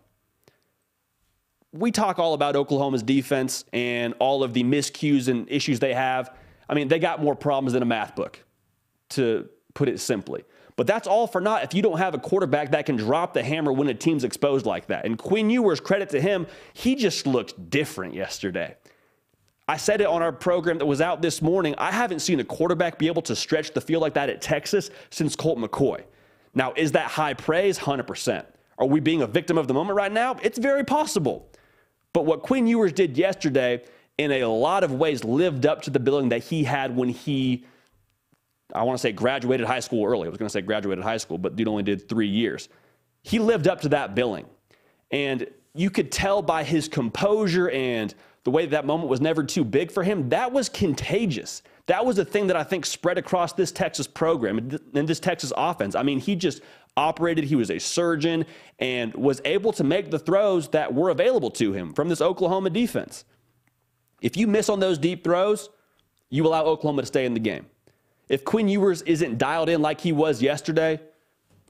we 1.72 1.92
talk 1.92 2.20
all 2.20 2.34
about 2.34 2.56
Oklahoma's 2.56 3.04
defense 3.04 3.66
and 3.74 4.14
all 4.20 4.44
of 4.44 4.54
the 4.54 4.64
miscues 4.64 5.28
and 5.28 5.50
issues 5.52 5.80
they 5.80 5.94
have. 5.94 6.34
I 6.70 6.74
mean, 6.74 6.88
they 6.88 7.00
got 7.00 7.22
more 7.22 7.36
problems 7.36 7.74
than 7.74 7.84
a 7.84 7.86
math 7.86 8.16
book, 8.16 8.44
to 9.10 9.50
put 9.74 9.90
it 9.90 10.00
simply. 10.00 10.46
But 10.78 10.88
that's 10.88 11.08
all 11.08 11.28
for 11.28 11.40
naught 11.42 11.64
if 11.64 11.74
you 11.74 11.82
don't 11.82 11.98
have 11.98 12.14
a 12.14 12.18
quarterback 12.18 12.72
that 12.72 12.86
can 12.86 12.96
drop 12.96 13.34
the 13.34 13.44
hammer 13.44 13.72
when 13.72 13.88
a 13.88 13.94
team's 13.94 14.24
exposed 14.24 14.66
like 14.66 14.88
that. 14.88 15.06
And 15.06 15.18
Quinn 15.18 15.50
Ewers, 15.50 15.80
credit 15.80 16.10
to 16.10 16.22
him, 16.22 16.48
he 16.74 16.96
just 16.96 17.28
looked 17.28 17.70
different 17.70 18.14
yesterday. 18.14 18.76
I 19.68 19.78
said 19.78 20.02
it 20.02 20.08
on 20.08 20.22
our 20.22 20.32
program 20.32 20.78
that 20.78 20.86
was 20.86 21.02
out 21.02 21.22
this 21.22 21.42
morning. 21.42 21.74
I 21.78 21.92
haven't 21.92 22.20
seen 22.20 22.40
a 22.40 22.44
quarterback 22.44 23.00
be 23.00 23.08
able 23.08 23.24
to 23.24 23.36
stretch 23.36 23.74
the 23.74 23.82
field 23.82 24.02
like 24.02 24.14
that 24.14 24.30
at 24.30 24.42
Texas 24.42 24.92
since 25.10 25.36
Colt 25.36 25.58
McCoy. 25.58 26.04
Now, 26.54 26.74
is 26.76 26.92
that 26.92 27.08
high 27.08 27.34
praise? 27.34 27.80
100%. 27.80 28.46
Are 28.78 28.86
we 28.86 29.00
being 29.00 29.24
a 29.24 29.28
victim 29.28 29.58
of 29.58 29.68
the 29.68 29.74
moment 29.74 29.96
right 29.98 30.12
now? 30.12 30.38
It's 30.44 30.60
very 30.60 30.84
possible. 30.84 31.50
But 32.14 32.26
what 32.26 32.44
Quinn 32.44 32.68
Ewers 32.68 32.94
did 32.94 33.18
yesterday, 33.18 33.84
in 34.18 34.32
a 34.32 34.46
lot 34.46 34.84
of 34.84 34.94
ways, 34.94 35.24
lived 35.24 35.66
up 35.66 35.82
to 35.84 35.90
the 35.90 36.00
billing 36.00 36.30
that 36.30 36.44
he 36.44 36.64
had 36.64 36.96
when 36.96 37.10
he 37.10 37.66
I 38.74 38.84
want 38.84 38.98
to 38.98 39.02
say 39.02 39.12
graduated 39.12 39.68
high 39.68 39.80
school 39.80 40.06
early. 40.06 40.26
I 40.26 40.30
was 40.30 40.40
going 40.40 40.48
to 40.48 40.52
say 40.54 40.62
graduated 40.62 41.04
high 41.04 41.18
school, 41.18 41.38
but 41.38 41.56
dude 41.56 41.68
only 41.68 41.84
did 41.84 42.10
three 42.10 42.28
years. 42.28 42.68
He 43.22 43.40
lived 43.40 43.68
up 43.68 43.82
to 43.82 43.90
that 43.90 44.16
billing. 44.16 44.46
And 45.12 45.48
you 45.74 45.90
could 45.90 46.12
tell 46.12 46.42
by 46.42 46.64
his 46.64 46.88
composure 46.88 47.70
and 47.70 48.14
the 48.46 48.52
way 48.52 48.66
that, 48.68 48.86
moment 48.86 49.10
was 49.10 49.20
never 49.20 49.44
too 49.44 49.66
big 49.66 49.92
for 49.92 50.04
him, 50.04 50.30
that 50.30 50.52
was 50.52 50.70
contagious. 50.70 51.62
That 51.88 52.06
was 52.06 52.18
a 52.20 52.26
thing 52.26 52.48
that 52.48 52.56
I 52.56 52.64
think 52.64 52.86
spread 52.86 53.18
across 53.18 53.54
this 53.54 53.72
Texas 53.72 54.08
program 54.08 54.80
and 54.94 55.08
this 55.08 55.20
Texas 55.20 55.52
offense. 55.58 55.96
I 55.96 56.04
mean, 56.04 56.20
he 56.20 56.36
just 56.36 56.62
operated, 56.96 57.44
he 57.44 57.56
was 57.56 57.70
a 57.70 57.80
surgeon 57.80 58.46
and 58.80 59.14
was 59.16 59.42
able 59.46 59.74
to 59.74 59.84
make 59.84 60.12
the 60.12 60.20
throws 60.20 60.70
that 60.70 60.94
were 60.94 61.10
available 61.10 61.52
to 61.52 61.74
him 61.74 61.94
from 61.94 62.08
this 62.08 62.22
Oklahoma 62.22 62.70
defense. 62.70 63.26
If 64.22 64.38
you 64.38 64.48
miss 64.48 64.70
on 64.70 64.80
those 64.80 64.98
deep 64.98 65.24
throws, 65.24 65.70
you 66.30 66.46
allow 66.48 66.66
Oklahoma 66.66 67.02
to 67.02 67.08
stay 67.08 67.26
in 67.26 67.34
the 67.34 67.40
game. 67.40 67.66
If 68.30 68.46
Quinn 68.46 68.68
Ewers 68.68 69.02
isn't 69.04 69.38
dialed 69.38 69.70
in 69.70 69.82
like 69.82 70.02
he 70.02 70.12
was 70.12 70.42
yesterday, 70.42 71.00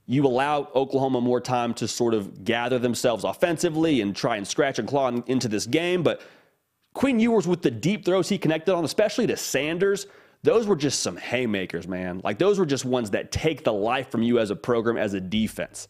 you 0.08 0.25
allow 0.25 0.70
Oklahoma 0.75 1.20
more 1.22 1.41
time 1.41 1.74
to 1.75 1.88
sort 1.88 2.13
of 2.13 2.44
gather 2.44 2.79
themselves 2.79 3.24
offensively 3.24 4.01
and 4.01 4.15
try 4.15 4.38
and 4.38 4.48
scratch 4.48 4.77
and 4.77 4.88
claw 4.88 5.10
into 5.25 5.48
this 5.48 5.65
game. 5.65 6.03
But 6.03 6.22
Quinn 6.96 7.20
Ewers 7.20 7.46
with 7.46 7.62
the 7.62 7.70
deep 7.70 8.06
throws 8.06 8.30
he 8.30 8.38
connected 8.40 8.74
on, 8.74 8.84
especially 8.86 9.28
to 9.28 9.38
Sanders, 9.38 10.08
those 10.44 10.66
were 10.66 10.75
just 10.75 11.02
some 11.02 11.18
haymakers, 11.18 11.88
man. 11.88 12.22
Like 12.24 12.40
those 12.40 12.58
were 12.58 12.66
just 12.66 12.86
ones 12.86 13.12
that 13.12 13.32
take 13.32 13.64
the 13.64 13.74
life 13.74 14.10
from 14.10 14.24
you 14.24 14.40
as 14.40 14.50
a 14.50 14.56
program, 14.56 14.98
as 14.98 15.14
a 15.14 15.20
defense. 15.20 15.88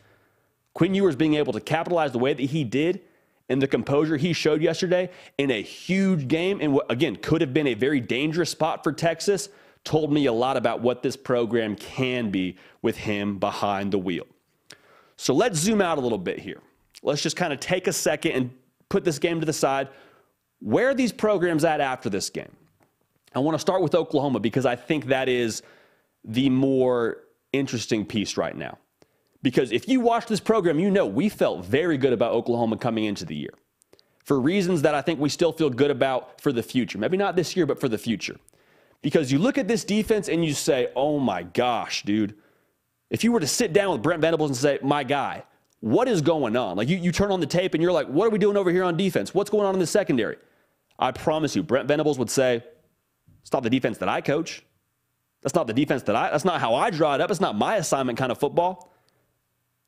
Quinn 0.73 0.95
Ewers 0.95 1.15
being 1.15 1.35
able 1.35 1.53
to 1.53 1.61
capitalize 1.61 2.11
the 2.11 2.19
way 2.19 2.33
that 2.33 2.41
he 2.41 2.63
did 2.63 3.01
and 3.49 3.61
the 3.61 3.67
composure 3.67 4.17
he 4.17 4.33
showed 4.33 4.61
yesterday 4.61 5.11
in 5.37 5.51
a 5.51 5.61
huge 5.61 6.27
game, 6.27 6.59
and 6.59 6.73
what, 6.73 6.91
again, 6.91 7.15
could 7.15 7.39
have 7.41 7.53
been 7.53 7.67
a 7.67 7.75
very 7.75 8.01
dangerous 8.01 8.49
spot 8.49 8.83
for 8.83 8.91
Texas 8.91 9.49
told 9.83 10.11
me 10.11 10.25
a 10.25 10.33
lot 10.33 10.57
about 10.57 10.81
what 10.81 11.03
this 11.03 11.15
program 11.15 11.75
can 11.75 12.31
be 12.31 12.57
with 12.81 12.97
him 12.97 13.37
behind 13.37 13.93
the 13.93 13.99
wheel. 13.99 14.25
So 15.15 15.35
let's 15.35 15.59
zoom 15.59 15.79
out 15.79 15.99
a 15.99 16.01
little 16.01 16.17
bit 16.17 16.39
here. 16.39 16.59
Let's 17.03 17.21
just 17.21 17.35
kind 17.35 17.53
of 17.53 17.59
take 17.59 17.85
a 17.85 17.93
second 17.93 18.31
and 18.31 18.51
put 18.89 19.03
this 19.03 19.19
game 19.19 19.39
to 19.39 19.45
the 19.45 19.53
side. 19.53 19.89
Where 20.59 20.89
are 20.89 20.95
these 20.95 21.11
programs 21.11 21.63
at 21.63 21.81
after 21.81 22.09
this 22.09 22.29
game? 22.29 22.55
I 23.33 23.39
want 23.39 23.55
to 23.55 23.59
start 23.59 23.81
with 23.81 23.93
Oklahoma 23.93 24.39
because 24.39 24.65
I 24.65 24.75
think 24.75 25.07
that 25.07 25.27
is 25.27 25.61
the 26.23 26.49
more 26.49 27.17
interesting 27.51 28.05
piece 28.05 28.37
right 28.37 28.55
now. 28.55 28.77
Because 29.41 29.71
if 29.71 29.87
you 29.87 29.99
watch 29.99 30.25
this 30.25 30.39
program, 30.39 30.79
you 30.79 30.89
know 30.89 31.05
we 31.05 31.29
felt 31.29 31.65
very 31.65 31.97
good 31.97 32.13
about 32.13 32.31
Oklahoma 32.31 32.77
coming 32.77 33.03
into 33.05 33.25
the 33.25 33.35
year 33.35 33.53
for 34.23 34.39
reasons 34.39 34.81
that 34.81 34.95
I 34.95 35.01
think 35.01 35.19
we 35.19 35.29
still 35.29 35.51
feel 35.51 35.69
good 35.69 35.91
about 35.91 36.41
for 36.41 36.51
the 36.51 36.63
future. 36.63 36.97
Maybe 36.97 37.15
not 37.15 37.35
this 37.35 37.55
year, 37.55 37.67
but 37.67 37.79
for 37.79 37.87
the 37.87 37.97
future. 37.97 38.37
Because 39.03 39.31
you 39.31 39.37
look 39.37 39.59
at 39.59 39.67
this 39.67 39.83
defense 39.83 40.29
and 40.29 40.43
you 40.43 40.53
say, 40.53 40.87
oh 40.95 41.19
my 41.19 41.43
gosh, 41.43 42.01
dude. 42.03 42.33
If 43.11 43.23
you 43.23 43.31
were 43.31 43.39
to 43.39 43.47
sit 43.47 43.71
down 43.71 43.91
with 43.91 44.01
Brent 44.01 44.21
Venables 44.21 44.49
and 44.49 44.57
say, 44.57 44.79
my 44.81 45.03
guy, 45.03 45.43
what 45.85 46.07
is 46.07 46.19
going 46.19 46.57
on? 46.57 46.77
Like 46.77 46.89
you, 46.89 46.97
you 46.97 47.11
turn 47.11 47.31
on 47.31 47.39
the 47.39 47.45
tape 47.45 47.75
and 47.75 47.83
you're 47.83 47.91
like, 47.91 48.07
what 48.07 48.25
are 48.25 48.31
we 48.31 48.39
doing 48.39 48.57
over 48.57 48.71
here 48.71 48.83
on 48.83 48.97
defense? 48.97 49.35
What's 49.35 49.51
going 49.51 49.67
on 49.67 49.75
in 49.75 49.79
the 49.79 49.85
secondary? 49.85 50.37
I 50.97 51.11
promise 51.11 51.55
you, 51.55 51.61
Brent 51.61 51.87
Venables 51.87 52.17
would 52.17 52.31
say, 52.31 52.63
it's 53.43 53.53
not 53.53 53.61
the 53.61 53.69
defense 53.69 53.99
that 53.99 54.09
I 54.09 54.19
coach. 54.19 54.63
That's 55.43 55.53
not 55.53 55.67
the 55.67 55.73
defense 55.73 56.01
that 56.03 56.15
I, 56.15 56.31
that's 56.31 56.43
not 56.43 56.59
how 56.59 56.73
I 56.73 56.89
draw 56.89 57.13
it 57.13 57.21
up. 57.21 57.29
It's 57.29 57.39
not 57.39 57.55
my 57.55 57.75
assignment 57.75 58.17
kind 58.17 58.31
of 58.31 58.39
football. 58.39 58.91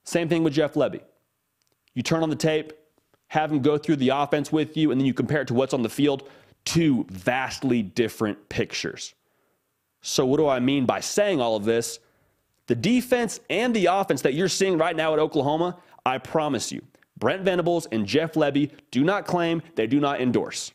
Same 0.04 0.30
thing 0.30 0.44
with 0.44 0.54
Jeff 0.54 0.76
Lebby. 0.76 1.02
You 1.96 2.04
turn 2.04 2.22
on 2.22 2.30
the 2.30 2.36
tape, 2.36 2.74
have 3.30 3.52
him 3.52 3.64
go 3.64 3.80
through 3.80 3.96
the 3.96 4.10
offense 4.10 4.52
with 4.52 4.78
you, 4.78 4.92
and 4.92 5.02
then 5.02 5.08
you 5.08 5.16
compare 5.16 5.42
it 5.42 5.48
to 5.48 5.56
what's 5.56 5.74
on 5.74 5.82
the 5.82 5.90
field 5.90 6.30
two 6.64 7.08
vastly 7.10 7.82
different 7.82 8.50
pictures. 8.50 9.16
So, 10.02 10.28
what 10.28 10.38
do 10.38 10.48
I 10.48 10.60
mean 10.60 10.86
by 10.86 11.00
saying 11.00 11.42
all 11.42 11.56
of 11.56 11.66
this? 11.66 11.98
The 12.68 12.76
defense 12.76 13.40
and 13.50 13.74
the 13.74 13.88
offense 13.88 14.22
that 14.22 14.36
you're 14.36 14.50
seeing 14.50 14.78
right 14.78 14.96
now 14.96 15.14
at 15.14 15.20
Oklahoma, 15.20 15.78
I 16.08 16.18
promise 16.18 16.72
you, 16.72 16.82
Brent 17.18 17.44
Venables 17.44 17.88
and 17.92 18.06
Jeff 18.06 18.34
Lebby 18.34 18.72
do 18.92 19.04
not 19.04 19.26
claim, 19.26 19.62
they 19.76 19.88
do 19.88 20.00
not 20.00 20.22
endorse. 20.22 20.72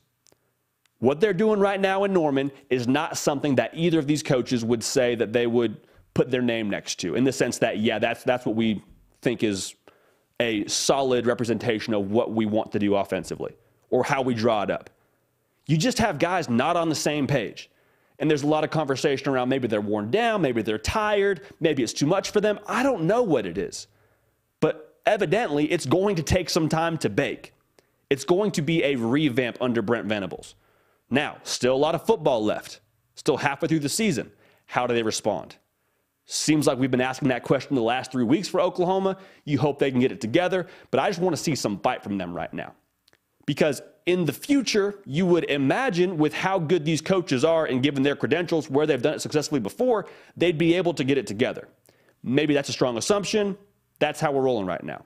What 0.98 1.20
they're 1.20 1.32
doing 1.32 1.58
right 1.58 1.80
now 1.80 2.04
in 2.04 2.12
Norman 2.12 2.52
is 2.70 2.86
not 2.86 3.16
something 3.16 3.56
that 3.56 3.72
either 3.74 3.98
of 3.98 4.06
these 4.06 4.22
coaches 4.22 4.64
would 4.64 4.84
say 4.84 5.14
that 5.16 5.32
they 5.32 5.46
would 5.46 5.80
put 6.14 6.30
their 6.30 6.42
name 6.42 6.70
next 6.70 7.00
to, 7.00 7.14
in 7.14 7.24
the 7.24 7.32
sense 7.32 7.58
that, 7.58 7.78
yeah, 7.78 7.98
that's, 7.98 8.22
that's 8.22 8.46
what 8.46 8.54
we 8.54 8.82
think 9.20 9.42
is 9.42 9.74
a 10.38 10.66
solid 10.66 11.26
representation 11.26 11.94
of 11.94 12.10
what 12.10 12.32
we 12.32 12.46
want 12.46 12.72
to 12.72 12.78
do 12.78 12.94
offensively 12.94 13.54
or 13.90 14.04
how 14.04 14.22
we 14.22 14.34
draw 14.34 14.62
it 14.62 14.70
up. 14.70 14.90
You 15.66 15.76
just 15.76 15.98
have 15.98 16.18
guys 16.18 16.48
not 16.48 16.76
on 16.76 16.88
the 16.88 16.94
same 16.94 17.26
page. 17.26 17.70
And 18.18 18.30
there's 18.30 18.42
a 18.42 18.46
lot 18.46 18.62
of 18.62 18.70
conversation 18.70 19.28
around 19.28 19.48
maybe 19.48 19.66
they're 19.66 19.80
worn 19.80 20.10
down, 20.10 20.42
maybe 20.42 20.62
they're 20.62 20.78
tired, 20.78 21.40
maybe 21.60 21.82
it's 21.82 21.92
too 21.92 22.06
much 22.06 22.30
for 22.30 22.40
them. 22.40 22.60
I 22.66 22.82
don't 22.82 23.04
know 23.04 23.22
what 23.22 23.46
it 23.46 23.58
is. 23.58 23.88
Evidently, 25.06 25.70
it's 25.70 25.86
going 25.86 26.16
to 26.16 26.22
take 26.22 26.48
some 26.48 26.68
time 26.68 26.96
to 26.98 27.08
bake. 27.08 27.54
It's 28.10 28.24
going 28.24 28.50
to 28.52 28.62
be 28.62 28.84
a 28.84 28.96
revamp 28.96 29.58
under 29.60 29.82
Brent 29.82 30.06
Venables. 30.06 30.54
Now, 31.10 31.38
still 31.42 31.74
a 31.74 31.76
lot 31.76 31.94
of 31.94 32.06
football 32.06 32.44
left, 32.44 32.80
still 33.14 33.36
halfway 33.36 33.68
through 33.68 33.80
the 33.80 33.88
season. 33.88 34.30
How 34.66 34.86
do 34.86 34.94
they 34.94 35.02
respond? 35.02 35.56
Seems 36.24 36.66
like 36.66 36.78
we've 36.78 36.90
been 36.90 37.00
asking 37.00 37.28
that 37.28 37.42
question 37.42 37.74
the 37.74 37.82
last 37.82 38.12
three 38.12 38.24
weeks 38.24 38.48
for 38.48 38.60
Oklahoma. 38.60 39.18
You 39.44 39.58
hope 39.58 39.78
they 39.78 39.90
can 39.90 40.00
get 40.00 40.12
it 40.12 40.20
together, 40.20 40.66
but 40.90 41.00
I 41.00 41.08
just 41.08 41.20
want 41.20 41.36
to 41.36 41.42
see 41.42 41.54
some 41.54 41.76
bite 41.76 42.02
from 42.02 42.16
them 42.16 42.32
right 42.32 42.52
now. 42.52 42.74
Because 43.44 43.82
in 44.06 44.24
the 44.24 44.32
future, 44.32 45.00
you 45.04 45.26
would 45.26 45.44
imagine 45.50 46.16
with 46.16 46.32
how 46.32 46.58
good 46.58 46.84
these 46.84 47.00
coaches 47.00 47.44
are 47.44 47.66
and 47.66 47.82
given 47.82 48.02
their 48.02 48.16
credentials, 48.16 48.70
where 48.70 48.86
they've 48.86 49.02
done 49.02 49.14
it 49.14 49.20
successfully 49.20 49.60
before, 49.60 50.06
they'd 50.36 50.58
be 50.58 50.74
able 50.74 50.94
to 50.94 51.04
get 51.04 51.18
it 51.18 51.26
together. 51.26 51.68
Maybe 52.22 52.54
that's 52.54 52.68
a 52.68 52.72
strong 52.72 52.96
assumption. 52.96 53.58
That's 54.02 54.18
how 54.18 54.32
we're 54.32 54.42
rolling 54.42 54.66
right 54.66 54.82
now. 54.82 55.04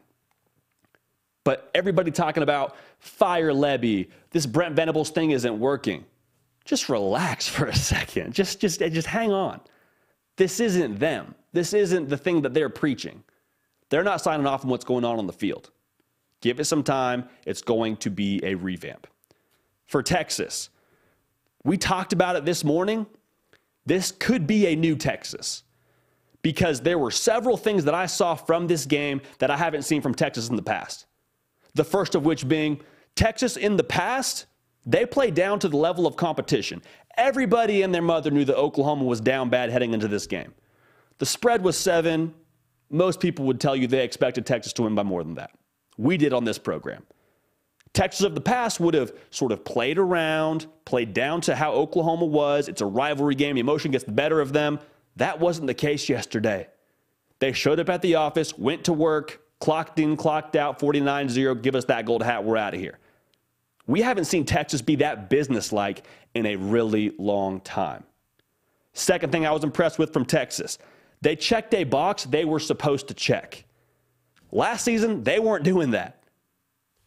But 1.45 1.71
everybody 1.75 2.11
talking 2.11 2.43
about 2.43 2.76
fire 2.99 3.53
Lebby, 3.53 4.09
this 4.31 4.47
Brent 4.47 4.75
Venables 4.75 5.11
thing 5.11 5.33
isn't 5.33 5.61
working. 5.61 6.07
Just 6.65 6.88
relax 6.88 7.47
for 7.55 7.67
a 7.67 7.76
second. 7.76 8.33
Just, 8.33 8.59
just, 8.59 8.81
just 8.81 9.07
hang 9.07 9.33
on. 9.33 9.61
This 10.37 10.61
isn't 10.61 10.99
them. 10.99 11.35
This 11.53 11.75
isn't 11.75 12.09
the 12.09 12.17
thing 12.17 12.41
that 12.41 12.55
they're 12.55 12.71
preaching. 12.71 13.23
They're 13.91 14.03
not 14.03 14.23
signing 14.23 14.47
off 14.47 14.65
on 14.65 14.71
what's 14.71 14.87
going 14.87 15.05
on 15.05 15.19
on 15.19 15.26
the 15.26 15.33
field. 15.35 15.71
Give 16.41 16.59
it 16.59 16.65
some 16.65 16.83
time. 16.83 17.29
It's 17.45 17.61
going 17.61 17.99
to 17.99 18.09
be 18.09 18.41
a 18.43 18.55
revamp. 18.55 19.07
For 19.85 20.03
Texas, 20.03 20.71
we 21.65 21.76
talked 21.76 22.15
about 22.15 22.37
it 22.37 22.47
this 22.47 22.65
morning. 22.65 23.05
This 23.85 24.11
could 24.11 24.47
be 24.47 24.69
a 24.69 24.75
new 24.75 24.97
Texas 24.97 25.65
because 26.47 26.81
there 26.81 26.97
were 26.97 27.11
several 27.11 27.57
things 27.57 27.83
that 27.87 27.93
I 27.93 28.07
saw 28.07 28.37
from 28.37 28.69
this 28.69 28.87
game 28.87 29.21
that 29.41 29.50
I 29.50 29.57
haven't 29.57 29.83
seen 29.83 30.00
from 30.00 30.15
Texas 30.15 30.49
in 30.49 30.55
the 30.55 30.62
past. 30.62 31.07
The 31.75 31.83
first 31.83 32.15
of 32.15 32.25
which 32.25 32.47
being 32.47 32.81
Texas 33.17 33.57
in 33.57 33.76
the 33.76 33.83
past, 33.83 34.47
they 34.85 35.05
played 35.07 35.35
down 35.35 35.59
to 35.59 35.69
the 35.69 35.76
level 35.76 36.07
of 36.07 36.15
competition. 36.15 36.83
Everybody 37.17 37.83
and 37.83 37.93
their 37.93 38.00
mother 38.00 38.31
knew 38.31 38.45
that 38.45 38.57
Oklahoma 38.57 39.03
was 39.03 39.21
down 39.21 39.50
bad 39.50 39.71
heading 39.71 39.93
into 39.93 40.07
this 40.07 40.29
game. 40.29 40.55
The 41.19 41.26
spread 41.26 41.65
was 41.65 41.76
seven. 41.76 42.33
Most 42.91 43.19
people 43.19 43.45
would 43.47 43.61
tell 43.61 43.75
you 43.75 43.88
they 43.88 44.05
expected 44.05 44.47
Texas 44.47 44.73
to 44.75 44.83
win 44.83 44.95
by 44.95 45.03
more 45.03 45.25
than 45.25 45.35
that 45.35 45.50
we 45.99 46.17
did 46.17 46.33
on 46.33 46.45
this 46.45 46.59
program. 46.59 47.03
Texas 47.93 48.25
of 48.25 48.37
the 48.37 48.41
past 48.41 48.79
would 48.79 48.95
have 48.95 49.12
sort 49.31 49.50
of 49.50 49.65
played 49.65 49.99
around, 49.99 50.69
played 50.85 51.12
down 51.12 51.41
to 51.41 51.57
how 51.57 51.73
Oklahoma 51.73 52.26
was. 52.26 52.69
It's 52.69 52.83
a 52.83 52.87
rivalry 52.87 53.35
game. 53.35 53.57
The 53.57 53.62
emotion 53.62 53.91
gets 53.91 54.05
the 54.05 54.12
better 54.12 54.41
of 54.41 54.53
them. 54.53 54.79
That 55.16 55.40
wasn't 55.40 55.66
the 55.66 55.75
case 55.75 56.08
yesterday. 56.08 56.68
They 57.38 57.52
showed 57.52 57.80
up 57.80 57.88
at 57.88 58.02
the 58.02 58.14
office, 58.14 58.56
went 58.56 58.85
to 58.85 58.92
work, 58.92 59.42
clocked 59.61 59.99
in, 59.99 60.16
clocked 60.16 60.56
out, 60.56 60.80
49 60.80 61.28
0. 61.28 61.54
Give 61.56 61.75
us 61.75 61.85
that 61.87 62.06
gold 62.06 62.23
hat. 62.23 62.44
We're 62.44 62.56
out 62.56 62.75
of 62.75 62.80
here. 62.80 62.99
We 63.87 64.00
haven't 64.00 64.25
seen 64.25 64.44
Texas 64.44 64.82
be 64.82 64.96
that 64.96 65.30
businesslike 65.30 66.04
in 66.35 66.46
a 66.46 66.56
really 66.56 67.12
long 67.18 67.61
time. 67.61 68.04
Second 68.92 69.30
thing 69.30 69.46
I 69.46 69.52
was 69.52 69.64
impressed 69.64 69.99
with 69.99 70.12
from 70.12 70.25
Texas 70.25 70.78
they 71.23 71.35
checked 71.35 71.73
a 71.75 71.85
box 71.85 72.25
they 72.25 72.44
were 72.44 72.61
supposed 72.61 73.08
to 73.08 73.14
check. 73.14 73.64
Last 74.52 74.85
season, 74.85 75.23
they 75.25 75.38
weren't 75.38 75.64
doing 75.64 75.92
that. 75.92 76.23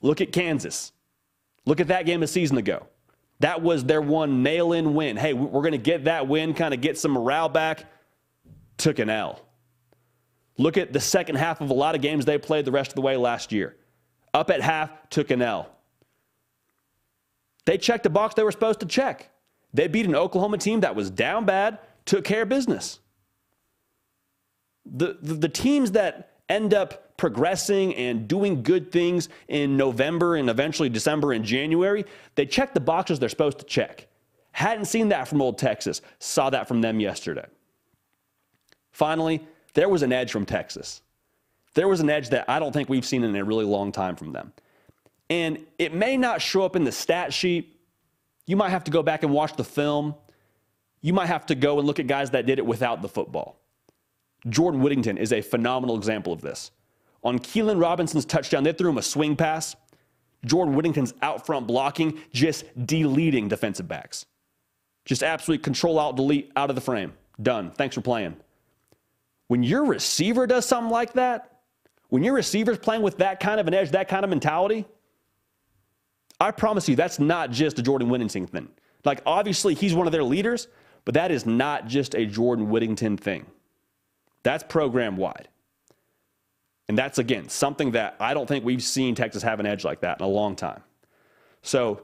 Look 0.01 0.19
at 0.19 0.31
Kansas. 0.31 0.91
Look 1.65 1.79
at 1.79 1.87
that 1.87 2.05
game 2.05 2.23
a 2.23 2.27
season 2.27 2.57
ago. 2.57 2.87
That 3.39 3.61
was 3.61 3.83
their 3.83 4.01
one 4.01 4.43
nail 4.43 4.73
in 4.73 4.93
win. 4.93 5.15
Hey, 5.15 5.33
we're 5.33 5.61
going 5.61 5.71
to 5.71 5.77
get 5.77 6.05
that 6.05 6.27
win, 6.27 6.53
kind 6.53 6.73
of 6.73 6.81
get 6.81 6.97
some 6.97 7.11
morale 7.11 7.49
back. 7.49 7.85
Took 8.79 8.98
an 8.98 9.12
L. 9.12 9.39
Look 10.57 10.77
at 10.77 10.91
the 10.91 11.00
second 11.00 11.36
half 11.36 11.62
of 11.62 11.69
a 11.69 11.74
lot 11.74 11.95
of 11.95 12.01
games 12.01 12.25
they 12.25 12.38
played 12.38 12.65
the 12.65 12.71
rest 12.71 12.91
of 12.91 12.95
the 12.95 13.01
way 13.01 13.15
last 13.15 13.51
year. 13.51 13.75
Up 14.33 14.50
at 14.50 14.62
half, 14.62 14.91
took 15.09 15.29
an 15.29 15.41
L. 15.41 15.69
They 17.65 17.77
checked 17.77 18.03
the 18.03 18.09
box 18.09 18.36
they 18.36 18.43
were 18.43 18.51
supposed 18.51 18.79
to 18.79 18.86
check. 18.86 19.29
They 19.74 19.88
beat 19.88 20.05
an 20.05 20.15
Oklahoma 20.15 20.57
team 20.57 20.79
that 20.79 20.95
was 20.95 21.12
down 21.12 21.45
bad, 21.45 21.79
took 22.05 22.24
care 22.25 22.41
of 22.41 22.50
business. 22.50 23.00
The, 24.86 25.17
the, 25.21 25.36
the 25.36 25.50
teams 25.50 25.91
that 25.91 26.39
end 26.50 26.74
up 26.74 27.15
progressing 27.15 27.93
and 27.95 28.27
doing 28.27 28.63
good 28.63 28.91
things 28.91 29.29
in 29.48 29.77
November 29.77 30.36
and 30.36 30.50
eventually 30.50 30.89
December 30.89 31.33
and 31.33 31.45
January, 31.45 32.05
they 32.36 32.45
check 32.45 32.74
the 32.74 32.79
boxes 32.79 33.19
they're 33.19 33.29
supposed 33.29 33.59
to 33.59 33.65
check. 33.65 34.07
Hadn't 34.51 34.86
seen 34.86 35.09
that 35.09 35.27
from 35.27 35.41
Old 35.41 35.57
Texas, 35.57 36.01
saw 36.17 36.50
that 36.50 36.67
from 36.67 36.81
them 36.81 37.00
yesterday. 37.00 37.45
Finally, 38.99 39.39
there 39.75 39.87
was 39.87 40.01
an 40.01 40.11
edge 40.11 40.29
from 40.29 40.45
Texas. 40.45 41.01
There 41.73 41.87
was 41.87 42.01
an 42.01 42.09
edge 42.09 42.31
that 42.31 42.49
I 42.49 42.59
don't 42.59 42.73
think 42.73 42.89
we've 42.89 43.05
seen 43.05 43.23
in 43.23 43.33
a 43.33 43.45
really 43.45 43.63
long 43.63 43.93
time 43.93 44.17
from 44.17 44.33
them. 44.33 44.51
And 45.29 45.65
it 45.77 45.93
may 45.93 46.17
not 46.17 46.41
show 46.41 46.63
up 46.63 46.75
in 46.75 46.83
the 46.83 46.91
stat 46.91 47.33
sheet. 47.33 47.79
You 48.45 48.57
might 48.57 48.71
have 48.71 48.83
to 48.83 48.91
go 48.91 49.01
back 49.01 49.23
and 49.23 49.31
watch 49.31 49.55
the 49.55 49.63
film. 49.63 50.15
You 50.99 51.13
might 51.13 51.27
have 51.27 51.45
to 51.45 51.55
go 51.55 51.77
and 51.79 51.87
look 51.87 52.01
at 52.01 52.07
guys 52.07 52.31
that 52.31 52.45
did 52.45 52.59
it 52.59 52.65
without 52.65 53.01
the 53.01 53.07
football. 53.07 53.61
Jordan 54.49 54.81
Whittington 54.81 55.17
is 55.17 55.31
a 55.31 55.39
phenomenal 55.39 55.95
example 55.95 56.33
of 56.33 56.41
this. 56.41 56.71
On 57.23 57.39
Keilan 57.39 57.81
Robinson's 57.81 58.25
touchdown, 58.25 58.65
they 58.65 58.73
threw 58.73 58.89
him 58.89 58.97
a 58.97 59.01
swing 59.01 59.37
pass. 59.37 59.77
Jordan 60.45 60.75
Whittington's 60.75 61.13
out 61.21 61.45
front 61.45 61.67
blocking, 61.67 62.19
just 62.33 62.65
deleting 62.85 63.47
defensive 63.47 63.87
backs. 63.87 64.25
Just 65.05 65.23
absolutely 65.23 65.63
control 65.63 65.97
out, 65.97 66.17
delete 66.17 66.51
out 66.57 66.69
of 66.69 66.75
the 66.75 66.81
frame. 66.81 67.13
Done. 67.41 67.71
Thanks 67.71 67.95
for 67.95 68.01
playing. 68.01 68.35
When 69.49 69.63
your 69.63 69.83
receiver 69.83 70.45
does 70.45 70.67
something 70.67 70.91
like 70.91 71.13
that, 71.13 71.59
when 72.09 72.23
your 72.23 72.35
receiver's 72.35 72.77
playing 72.77 73.01
with 73.01 73.17
that 73.17 73.39
kind 73.39 73.59
of 73.59 73.67
an 73.67 73.73
edge, 73.73 73.89
that 73.91 74.07
kind 74.07 74.23
of 74.23 74.29
mentality, 74.29 74.85
I 76.39 76.51
promise 76.51 76.87
you 76.87 76.95
that's 76.95 77.17
not 77.19 77.49
just 77.49 77.79
a 77.79 77.81
Jordan 77.81 78.09
Whittington 78.09 78.45
thing. 78.45 78.69
Like, 79.03 79.21
obviously, 79.25 79.73
he's 79.73 79.95
one 79.95 80.05
of 80.05 80.13
their 80.13 80.23
leaders, 80.23 80.67
but 81.03 81.15
that 81.15 81.31
is 81.31 81.47
not 81.47 81.87
just 81.87 82.13
a 82.13 82.27
Jordan 82.27 82.69
Whittington 82.69 83.17
thing. 83.17 83.47
That's 84.43 84.63
program 84.63 85.17
wide. 85.17 85.47
And 86.87 86.95
that's, 86.95 87.17
again, 87.17 87.49
something 87.49 87.91
that 87.91 88.17
I 88.19 88.35
don't 88.35 88.45
think 88.45 88.63
we've 88.63 88.83
seen 88.83 89.15
Texas 89.15 89.41
have 89.41 89.59
an 89.59 89.65
edge 89.65 89.83
like 89.83 90.01
that 90.01 90.19
in 90.19 90.25
a 90.25 90.29
long 90.29 90.55
time. 90.55 90.83
So, 91.63 92.03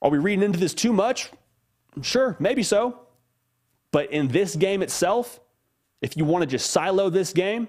are 0.00 0.10
we 0.10 0.16
reading 0.16 0.42
into 0.42 0.58
this 0.58 0.72
too 0.72 0.94
much? 0.94 1.30
Sure, 2.00 2.34
maybe 2.38 2.62
so. 2.62 3.00
But 3.90 4.10
in 4.10 4.28
this 4.28 4.56
game 4.56 4.82
itself, 4.82 5.38
if 6.02 6.16
you 6.16 6.24
want 6.24 6.42
to 6.42 6.46
just 6.46 6.70
silo 6.70 7.08
this 7.08 7.32
game, 7.32 7.68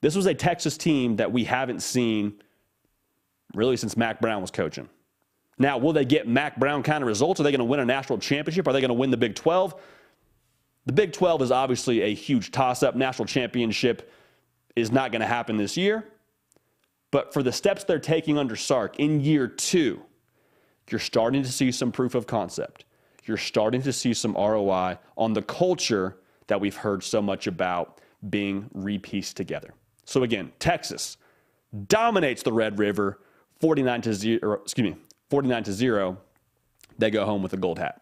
this 0.00 0.14
was 0.14 0.26
a 0.26 0.34
Texas 0.34 0.78
team 0.78 1.16
that 1.16 1.32
we 1.32 1.44
haven't 1.44 1.80
seen 1.80 2.40
really 3.52 3.76
since 3.76 3.96
Mack 3.96 4.20
Brown 4.20 4.40
was 4.40 4.50
coaching. 4.50 4.88
Now, 5.58 5.78
will 5.78 5.92
they 5.92 6.04
get 6.04 6.28
Mack 6.28 6.58
Brown 6.58 6.82
kind 6.82 7.02
of 7.02 7.08
results? 7.08 7.40
Are 7.40 7.42
they 7.42 7.50
going 7.50 7.58
to 7.58 7.64
win 7.64 7.80
a 7.80 7.84
national 7.84 8.18
championship? 8.18 8.68
Are 8.68 8.72
they 8.72 8.80
going 8.80 8.90
to 8.90 8.94
win 8.94 9.10
the 9.10 9.16
Big 9.16 9.34
12? 9.34 9.74
The 10.84 10.92
Big 10.92 11.12
12 11.12 11.42
is 11.42 11.50
obviously 11.50 12.02
a 12.02 12.14
huge 12.14 12.52
toss 12.52 12.82
up. 12.82 12.94
National 12.94 13.26
championship 13.26 14.12
is 14.76 14.92
not 14.92 15.10
going 15.10 15.20
to 15.20 15.26
happen 15.26 15.56
this 15.56 15.76
year. 15.76 16.04
But 17.10 17.32
for 17.32 17.42
the 17.42 17.52
steps 17.52 17.84
they're 17.84 17.98
taking 17.98 18.38
under 18.38 18.54
Sark 18.54 19.00
in 19.00 19.20
year 19.20 19.48
two, 19.48 20.02
you're 20.90 21.00
starting 21.00 21.42
to 21.42 21.50
see 21.50 21.72
some 21.72 21.90
proof 21.90 22.14
of 22.14 22.26
concept. 22.26 22.84
You're 23.24 23.38
starting 23.38 23.82
to 23.82 23.92
see 23.92 24.14
some 24.14 24.34
ROI 24.34 24.98
on 25.16 25.32
the 25.32 25.42
culture 25.42 26.18
that 26.46 26.60
we've 26.60 26.76
heard 26.76 27.02
so 27.02 27.20
much 27.20 27.46
about 27.46 28.00
being 28.28 28.68
repieced 28.74 29.34
together. 29.34 29.74
So 30.04 30.22
again, 30.22 30.52
Texas 30.58 31.16
dominates 31.88 32.42
the 32.42 32.52
Red 32.52 32.78
River 32.78 33.20
49 33.60 34.02
to 34.02 34.14
0, 34.14 34.52
excuse 34.62 34.90
me, 34.90 34.96
49 35.30 35.64
to 35.64 35.72
0. 35.72 36.18
They 36.98 37.10
go 37.10 37.24
home 37.24 37.42
with 37.42 37.52
a 37.52 37.56
gold 37.56 37.78
hat. 37.78 38.00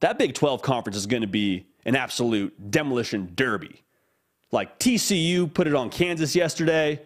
That 0.00 0.18
Big 0.18 0.34
12 0.34 0.62
conference 0.62 0.96
is 0.96 1.06
going 1.06 1.22
to 1.22 1.28
be 1.28 1.66
an 1.84 1.94
absolute 1.94 2.70
demolition 2.70 3.32
derby. 3.34 3.82
Like 4.50 4.78
TCU 4.78 5.52
put 5.52 5.66
it 5.66 5.74
on 5.74 5.90
Kansas 5.90 6.34
yesterday. 6.34 7.02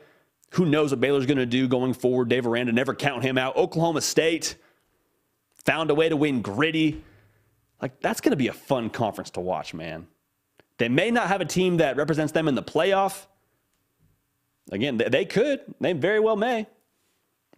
Who 0.51 0.65
knows 0.65 0.93
what 0.93 1.01
Baylor's 1.01 1.27
going 1.27 1.39
to 1.39 1.47
do 1.47 1.69
going 1.69 1.93
forward? 1.95 2.29
Dave 2.29 2.47
Aranda 2.47 2.73
never 2.73 2.95
count 2.95 3.25
him 3.25 3.37
out. 3.37 3.57
Oklahoma 3.57 4.01
State 4.01 4.57
found 5.65 5.91
a 5.91 5.95
way 5.95 6.09
to 6.09 6.17
win 6.17 6.41
gritty. 6.43 7.03
Like 7.85 8.01
that's 8.01 8.23
going 8.23 8.31
to 8.31 8.37
be 8.37 8.49
a 8.49 8.53
fun 8.55 8.89
conference 8.89 9.29
to 9.33 9.41
watch, 9.41 9.75
man. 9.75 10.07
They 10.79 10.89
may 10.89 11.11
not 11.11 11.29
have 11.29 11.43
a 11.43 11.45
team 11.45 11.77
that 11.77 11.99
represents 11.99 12.33
them 12.33 12.49
in 12.49 12.55
the 12.55 12.63
playoff. 12.63 13.27
Again, 14.73 14.97
they 14.97 15.27
could. 15.27 15.61
They 15.83 15.93
very 15.93 16.19
well 16.19 16.35
may. 16.35 16.67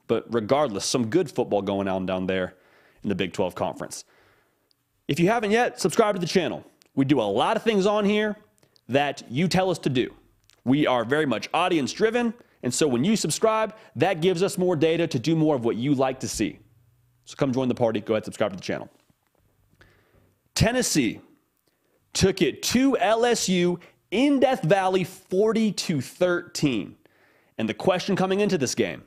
But 0.09 0.25
regardless, 0.35 0.85
some 0.85 1.11
good 1.11 1.31
football 1.31 1.63
going 1.63 1.87
on 1.87 2.07
down 2.07 2.27
there 2.27 2.57
in 3.05 3.09
the 3.09 3.15
Big 3.15 3.35
12 3.35 3.55
Conference. 3.55 4.05
If 5.07 5.21
you 5.21 5.29
haven't 5.29 5.53
yet, 5.53 5.81
subscribe 5.81 6.17
to 6.17 6.21
the 6.21 6.27
channel. 6.27 6.65
We 6.97 7.05
do 7.05 7.21
a 7.21 7.23
lot 7.23 7.57
of 7.57 7.63
things 7.63 7.87
on 7.87 8.05
here 8.05 8.35
that 8.89 9.23
you 9.31 9.47
tell 9.47 9.71
us 9.71 9.79
to 9.79 9.89
do. 9.89 10.13
We 10.65 10.89
are 10.89 11.05
very 11.05 11.27
much 11.27 11.49
audience 11.55 11.93
driven. 11.93 12.35
And 12.65 12.75
so 12.75 12.89
when 12.89 13.05
you 13.05 13.15
subscribe, 13.15 13.77
that 13.95 14.21
gives 14.21 14.43
us 14.43 14.59
more 14.59 14.75
data 14.75 15.07
to 15.07 15.21
do 15.21 15.37
more 15.37 15.55
of 15.55 15.65
what 15.65 15.77
you 15.77 15.95
like 15.95 16.19
to 16.19 16.29
see. 16.29 16.59
So 17.27 17.37
come 17.37 17.53
join 17.53 17.69
the 17.69 17.77
party. 17.77 18.01
Go 18.01 18.15
ahead, 18.15 18.25
subscribe 18.25 18.51
to 18.51 18.57
the 18.57 18.63
channel. 18.65 18.91
Tennessee 20.57 21.21
took 22.13 22.43
it 22.43 22.63
to 22.65 22.97
LSU 23.01 23.79
in 24.11 24.41
Death 24.41 24.63
Valley 24.63 25.05
40 25.05 25.73
to 25.73 26.01
13. 26.01 26.97
And 27.59 27.69
the 27.69 27.75
question 27.75 28.17
coming 28.17 28.41
into 28.41 28.59
this 28.59 28.75
game 28.75 29.05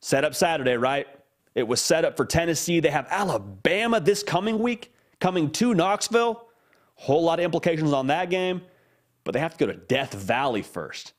set 0.00 0.24
up 0.24 0.34
Saturday, 0.34 0.76
right? 0.76 1.06
It 1.54 1.66
was 1.66 1.80
set 1.80 2.04
up 2.04 2.16
for 2.16 2.24
Tennessee. 2.24 2.78
They 2.78 2.90
have 2.90 3.08
Alabama 3.10 4.00
this 4.00 4.22
coming 4.22 4.58
week, 4.60 4.92
coming 5.18 5.50
to 5.52 5.74
Knoxville. 5.74 6.44
Whole 6.94 7.24
lot 7.24 7.38
of 7.38 7.44
implications 7.44 7.92
on 7.92 8.08
that 8.08 8.28
game, 8.28 8.60
but 9.24 9.32
they 9.32 9.40
have 9.40 9.56
to 9.56 9.66
go 9.66 9.72
to 9.72 9.78
Death 9.78 10.14
Valley 10.14 10.62
first 10.62 11.14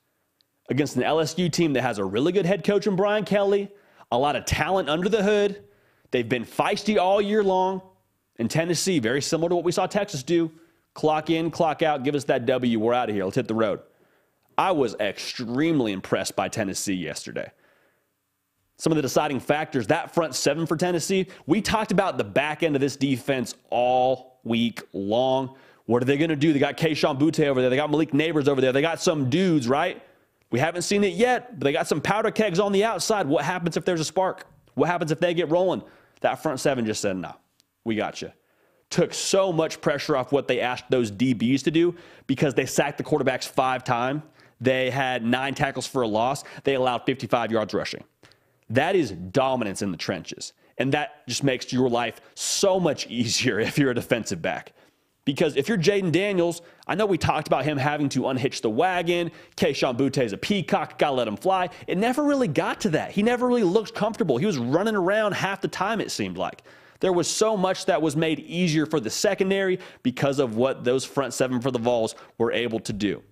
against 0.68 0.96
an 0.96 1.02
LSU 1.02 1.50
team 1.50 1.72
that 1.72 1.82
has 1.82 1.98
a 1.98 2.04
really 2.04 2.32
good 2.32 2.46
head 2.46 2.64
coach 2.64 2.86
in 2.86 2.96
Brian 2.96 3.24
Kelly, 3.24 3.70
a 4.12 4.18
lot 4.18 4.36
of 4.36 4.44
talent 4.44 4.88
under 4.88 5.08
the 5.08 5.22
hood. 5.22 5.64
They've 6.10 6.28
been 6.28 6.44
feisty 6.44 6.98
all 6.98 7.20
year 7.20 7.42
long. 7.42 7.82
In 8.40 8.48
Tennessee, 8.48 8.98
very 9.00 9.20
similar 9.20 9.50
to 9.50 9.54
what 9.54 9.66
we 9.66 9.70
saw 9.70 9.86
Texas 9.86 10.22
do. 10.22 10.50
Clock 10.94 11.28
in, 11.28 11.50
clock 11.50 11.82
out, 11.82 12.04
give 12.04 12.14
us 12.14 12.24
that 12.24 12.46
W. 12.46 12.80
We're 12.80 12.94
out 12.94 13.10
of 13.10 13.14
here. 13.14 13.24
Let's 13.24 13.36
hit 13.36 13.46
the 13.46 13.54
road. 13.54 13.80
I 14.56 14.72
was 14.72 14.96
extremely 14.98 15.92
impressed 15.92 16.36
by 16.36 16.48
Tennessee 16.48 16.94
yesterday. 16.94 17.52
Some 18.78 18.92
of 18.92 18.96
the 18.96 19.02
deciding 19.02 19.40
factors, 19.40 19.88
that 19.88 20.14
front 20.14 20.34
seven 20.34 20.64
for 20.64 20.74
Tennessee, 20.78 21.26
we 21.46 21.60
talked 21.60 21.92
about 21.92 22.16
the 22.16 22.24
back 22.24 22.62
end 22.62 22.74
of 22.74 22.80
this 22.80 22.96
defense 22.96 23.54
all 23.68 24.40
week 24.42 24.80
long. 24.94 25.54
What 25.84 26.00
are 26.00 26.06
they 26.06 26.16
going 26.16 26.30
to 26.30 26.36
do? 26.36 26.54
They 26.54 26.58
got 26.58 26.78
Kayshon 26.78 27.20
Boutte 27.20 27.46
over 27.46 27.60
there. 27.60 27.68
They 27.68 27.76
got 27.76 27.90
Malik 27.90 28.12
Nabers 28.12 28.48
over 28.48 28.62
there. 28.62 28.72
They 28.72 28.80
got 28.80 29.02
some 29.02 29.28
dudes, 29.28 29.68
right? 29.68 30.02
We 30.50 30.60
haven't 30.60 30.82
seen 30.82 31.04
it 31.04 31.12
yet, 31.12 31.58
but 31.58 31.64
they 31.66 31.72
got 31.72 31.88
some 31.88 32.00
powder 32.00 32.30
kegs 32.30 32.58
on 32.58 32.72
the 32.72 32.84
outside. 32.84 33.26
What 33.26 33.44
happens 33.44 33.76
if 33.76 33.84
there's 33.84 34.00
a 34.00 34.04
spark? 34.04 34.46
What 34.76 34.88
happens 34.88 35.12
if 35.12 35.20
they 35.20 35.34
get 35.34 35.50
rolling? 35.50 35.82
That 36.22 36.42
front 36.42 36.58
seven 36.58 36.86
just 36.86 37.02
said, 37.02 37.18
no, 37.18 37.34
we 37.84 37.94
got 37.96 38.22
you. 38.22 38.32
Took 38.90 39.14
so 39.14 39.52
much 39.52 39.80
pressure 39.80 40.16
off 40.16 40.32
what 40.32 40.48
they 40.48 40.60
asked 40.60 40.90
those 40.90 41.12
DBs 41.12 41.62
to 41.62 41.70
do 41.70 41.94
because 42.26 42.54
they 42.54 42.66
sacked 42.66 42.98
the 42.98 43.04
quarterbacks 43.04 43.46
five 43.46 43.84
times. 43.84 44.22
They 44.60 44.90
had 44.90 45.24
nine 45.24 45.54
tackles 45.54 45.86
for 45.86 46.02
a 46.02 46.08
loss. 46.08 46.44
They 46.64 46.74
allowed 46.74 47.06
55 47.06 47.50
yards 47.50 47.72
rushing. 47.72 48.04
That 48.68 48.94
is 48.94 49.10
dominance 49.12 49.82
in 49.82 49.90
the 49.90 49.96
trenches. 49.96 50.52
And 50.78 50.92
that 50.92 51.26
just 51.28 51.44
makes 51.44 51.72
your 51.72 51.88
life 51.88 52.20
so 52.34 52.80
much 52.80 53.06
easier 53.10 53.60
if 53.60 53.78
you're 53.78 53.90
a 53.90 53.94
defensive 53.94 54.42
back. 54.42 54.72
Because 55.26 55.54
if 55.56 55.68
you're 55.68 55.78
Jayden 55.78 56.12
Daniels, 56.12 56.62
I 56.86 56.94
know 56.94 57.06
we 57.06 57.18
talked 57.18 57.46
about 57.46 57.64
him 57.64 57.76
having 57.76 58.08
to 58.10 58.28
unhitch 58.28 58.62
the 58.62 58.70
wagon. 58.70 59.30
Kayshon 59.56 59.96
Boutte 59.96 60.24
is 60.24 60.32
a 60.32 60.38
peacock, 60.38 60.98
gotta 60.98 61.14
let 61.14 61.28
him 61.28 61.36
fly. 61.36 61.68
It 61.86 61.98
never 61.98 62.24
really 62.24 62.48
got 62.48 62.80
to 62.80 62.90
that. 62.90 63.12
He 63.12 63.22
never 63.22 63.46
really 63.46 63.62
looked 63.62 63.94
comfortable. 63.94 64.38
He 64.38 64.46
was 64.46 64.58
running 64.58 64.96
around 64.96 65.32
half 65.32 65.60
the 65.60 65.68
time, 65.68 66.00
it 66.00 66.10
seemed 66.10 66.38
like. 66.38 66.62
There 67.00 67.12
was 67.12 67.28
so 67.28 67.56
much 67.56 67.86
that 67.86 68.00
was 68.00 68.14
made 68.14 68.40
easier 68.40 68.86
for 68.86 69.00
the 69.00 69.10
secondary 69.10 69.78
because 70.02 70.38
of 70.38 70.56
what 70.56 70.84
those 70.84 71.04
front 71.04 71.34
seven 71.34 71.60
for 71.60 71.70
the 71.70 71.78
Vols 71.78 72.14
were 72.38 72.52
able 72.52 72.80
to 72.80 72.92
do. 72.92 73.22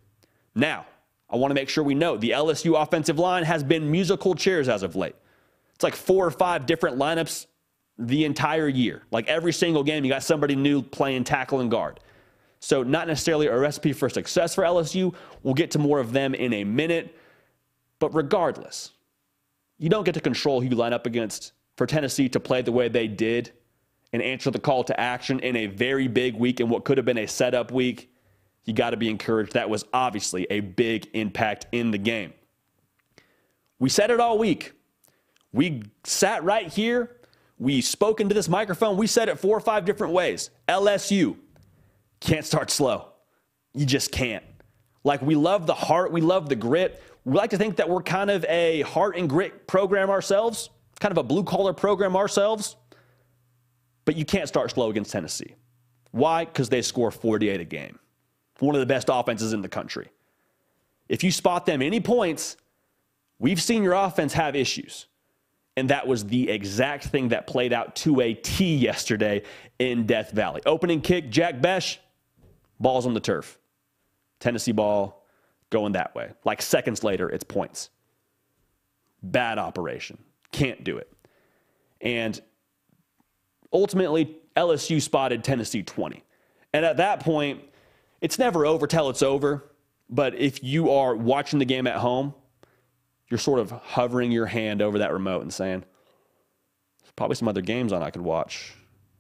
Now, 0.55 0.87
I 1.31 1.37
want 1.37 1.51
to 1.51 1.55
make 1.55 1.69
sure 1.69 1.85
we 1.85 1.95
know 1.95 2.17
the 2.17 2.31
LSU 2.31 2.81
offensive 2.81 3.19
line 3.19 3.45
has 3.45 3.63
been 3.63 3.91
musical 3.91 4.35
chairs 4.35 4.69
as 4.69 4.83
of 4.83 4.97
late. 4.97 5.15
It's 5.75 5.85
like 5.85 5.95
four 5.95 6.27
or 6.27 6.31
five 6.31 6.67
different 6.67 6.97
lineups 6.99 7.47
the 7.99 8.25
entire 8.25 8.69
year. 8.69 9.03
Like 9.11 9.29
every 9.29 9.53
single 9.53 9.85
game, 9.85 10.05
you 10.05 10.11
got 10.11 10.23
somebody 10.23 10.57
new 10.57 10.83
playing 10.83 11.25
tackle 11.25 11.61
and 11.61 11.71
guard. 11.71 12.01
So, 12.61 12.83
not 12.83 13.07
necessarily 13.07 13.47
a 13.47 13.57
recipe 13.57 13.93
for 13.93 14.09
success 14.09 14.55
for 14.55 14.65
LSU. 14.65 15.15
We'll 15.45 15.55
get 15.55 15.71
to 15.73 15.79
more 15.79 16.01
of 16.01 16.13
them 16.13 16.35
in 16.35 16.53
a 16.55 16.65
minute. 16.65 17.17
But 18.01 18.15
regardless, 18.15 18.91
you 19.79 19.89
don't 19.89 20.05
get 20.05 20.15
to 20.15 20.21
control 20.21 20.61
who 20.61 20.69
you 20.69 20.75
line 20.75 20.93
up 20.93 21.07
against. 21.07 21.53
For 21.79 21.87
Tennessee 21.87 22.29
to 22.31 22.41
play 22.41 22.61
the 22.63 22.73
way 22.73 22.89
they 22.89 23.07
did 23.07 23.53
and 24.13 24.21
answer 24.21 24.51
the 24.51 24.59
call 24.59 24.83
to 24.83 24.99
action 24.99 25.39
in 25.39 25.55
a 25.55 25.67
very 25.67 26.09
big 26.09 26.35
week 26.35 26.59
in 26.59 26.69
what 26.69 26.85
could 26.85 26.99
have 26.99 27.07
been 27.07 27.19
a 27.19 27.29
setup 27.29 27.71
week, 27.71 28.11
you 28.65 28.75
got 28.75 28.91
to 28.91 28.97
be 28.97 29.09
encouraged. 29.09 29.53
That 29.53 29.71
was 29.71 29.85
obviously 29.93 30.45
a 30.51 30.59
big 30.59 31.09
impact 31.13 31.67
in 31.71 31.93
the 31.93 31.99
game. 31.99 32.33
We 33.79 33.91
said 33.91 34.11
it 34.11 34.19
all 34.19 34.39
week. 34.39 34.73
We 35.53 35.85
sat 36.03 36.43
right 36.43 36.67
here. 36.67 37.17
We 37.59 37.81
spoke 37.81 38.21
into 38.21 38.35
this 38.35 38.49
microphone. 38.49 38.97
We 38.97 39.07
said 39.07 39.29
it 39.29 39.39
four 39.39 39.57
or 39.57 39.61
five 39.61 39.85
different 39.85 40.13
ways. 40.13 40.51
LSU 40.69 41.37
can't 42.19 42.45
start 42.45 42.73
slow. 42.73 43.13
You 43.73 43.87
just 43.87 44.11
can't. 44.11 44.45
Like, 45.05 45.23
we 45.23 45.37
love 45.37 45.69
the 45.69 45.75
heart, 45.75 46.11
we 46.11 46.23
love 46.23 46.49
the 46.49 46.57
grit. 46.57 47.01
We 47.25 47.37
like 47.37 47.51
to 47.51 47.57
think 47.57 47.77
that 47.77 47.89
we're 47.89 48.03
kind 48.03 48.31
of 48.31 48.45
a 48.47 48.81
heart 48.81 49.17
and 49.17 49.29
grit 49.29 49.69
program 49.69 50.11
ourselves, 50.11 50.71
kind 50.99 51.13
of 51.13 51.19
a 51.19 51.23
blue 51.23 51.45
collar 51.45 51.73
program 51.73 52.17
ourselves. 52.17 52.77
But 54.05 54.17
you 54.17 54.25
can't 54.25 54.49
start 54.49 54.71
slow 54.71 54.91
against 54.91 55.13
Tennessee. 55.13 55.55
Why? 56.13 56.45
Because 56.45 56.69
they 56.69 56.83
score 56.83 57.11
48 57.11 57.61
a 57.61 57.65
game. 57.65 57.99
One 58.59 58.75
of 58.75 58.81
the 58.81 58.87
best 58.87 59.09
offenses 59.11 59.53
in 59.53 59.63
the 59.63 59.69
country. 59.69 60.09
If 61.09 61.23
you 61.23 61.31
spot 61.31 61.67
them 61.67 61.83
any 61.83 62.01
points, 62.01 62.57
we've 63.39 63.61
seen 63.61 63.83
your 63.83 63.93
offense 63.93 64.33
have 64.33 64.57
issues. 64.57 65.07
And 65.77 65.91
that 65.91 66.09
was 66.09 66.25
the 66.27 66.51
exact 66.51 67.05
thing 67.05 67.29
that 67.29 67.47
played 67.47 67.73
out 67.73 67.95
to 67.97 68.21
a 68.21 68.35
T 68.35 68.75
yesterday 68.77 69.43
in 69.79 70.07
Death 70.07 70.33
Valley. 70.33 70.61
Opening 70.67 71.01
kick, 71.01 71.31
Jack 71.31 71.61
Bech, 71.61 71.99
balls 72.81 73.07
on 73.07 73.15
the 73.15 73.21
turf. 73.21 73.59
Tennessee 74.41 74.73
ball 74.73 75.25
going 75.71 75.93
that 75.93 76.15
way. 76.15 76.33
Like 76.45 76.63
seconds 76.63 77.05
later, 77.05 77.29
it's 77.29 77.45
points. 77.45 77.91
Bad 79.23 79.59
operation. 79.59 80.19
Can't 80.53 80.83
do 80.85 80.99
it. 80.99 81.13
And 82.01 82.41
ultimately, 83.73 84.37
LSU 84.57 85.01
spotted 85.01 85.45
Tennessee 85.45 85.83
20. 85.83 86.25
And 86.73 86.85
at 86.85 86.99
that 86.99 87.21
point, 87.21 87.63
it's 88.21 88.39
never 88.39 88.67
over 88.67 88.87
till 88.87 89.09
it's 89.11 89.23
over. 89.23 89.71
But 90.11 90.35
if 90.35 90.65
you 90.65 90.91
are 90.91 91.15
watching 91.15 91.59
the 91.59 91.65
game 91.65 91.87
at 91.87 91.97
home, 91.97 92.35
you're 93.29 93.39
sort 93.39 93.61
of 93.61 93.71
hovering 93.71 94.33
your 94.33 94.47
hand 94.47 94.81
over 94.81 94.99
that 94.99 95.13
remote 95.13 95.43
and 95.43 95.53
saying, 95.53 95.85
there's 97.03 97.13
probably 97.15 97.37
some 97.37 97.49
other 97.49 97.61
games 97.61 97.93
on 97.93 98.03
I 98.03 98.11
could 98.11 98.23
watch. 98.23 98.75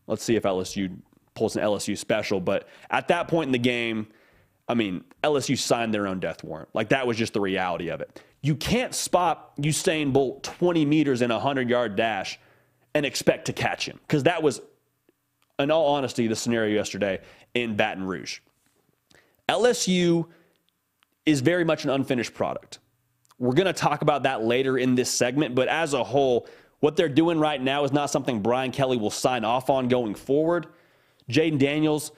Let's 0.06 0.24
see 0.24 0.36
if 0.36 0.44
LSU 0.44 0.96
pulls 1.34 1.56
an 1.56 1.62
LSU 1.62 1.96
special. 1.96 2.40
But 2.40 2.68
at 2.90 3.08
that 3.08 3.28
point 3.28 3.48
in 3.48 3.52
the 3.52 3.58
game, 3.58 4.08
I 4.68 4.74
mean, 4.74 5.04
LSU 5.24 5.56
signed 5.56 5.94
their 5.94 6.06
own 6.06 6.20
death 6.20 6.44
warrant. 6.44 6.68
Like 6.74 6.90
that 6.90 7.06
was 7.06 7.16
just 7.16 7.32
the 7.32 7.40
reality 7.40 7.88
of 7.88 8.00
it. 8.00 8.22
You 8.42 8.54
can't 8.54 8.94
spot 8.94 9.56
Usain 9.56 10.12
Bolt 10.12 10.44
20 10.44 10.84
meters 10.84 11.22
in 11.22 11.30
a 11.30 11.34
100 11.34 11.68
yard 11.70 11.96
dash 11.96 12.38
and 12.94 13.06
expect 13.06 13.46
to 13.46 13.52
catch 13.52 13.86
him 13.86 13.98
because 14.06 14.24
that 14.24 14.42
was, 14.42 14.60
in 15.58 15.70
all 15.70 15.94
honesty, 15.94 16.26
the 16.26 16.36
scenario 16.36 16.74
yesterday 16.74 17.20
in 17.54 17.76
Baton 17.76 18.04
Rouge. 18.04 18.40
LSU 19.48 20.26
is 21.24 21.40
very 21.40 21.64
much 21.64 21.84
an 21.84 21.90
unfinished 21.90 22.34
product. 22.34 22.78
We're 23.38 23.54
going 23.54 23.66
to 23.66 23.72
talk 23.72 24.02
about 24.02 24.24
that 24.24 24.42
later 24.42 24.78
in 24.78 24.94
this 24.94 25.10
segment, 25.10 25.54
but 25.54 25.68
as 25.68 25.94
a 25.94 26.04
whole, 26.04 26.48
what 26.80 26.96
they're 26.96 27.08
doing 27.08 27.38
right 27.38 27.60
now 27.60 27.84
is 27.84 27.92
not 27.92 28.10
something 28.10 28.40
Brian 28.40 28.72
Kelly 28.72 28.96
will 28.96 29.10
sign 29.10 29.44
off 29.44 29.70
on 29.70 29.88
going 29.88 30.14
forward. 30.14 30.66
Jayden 31.30 31.58
Daniels 31.58 32.12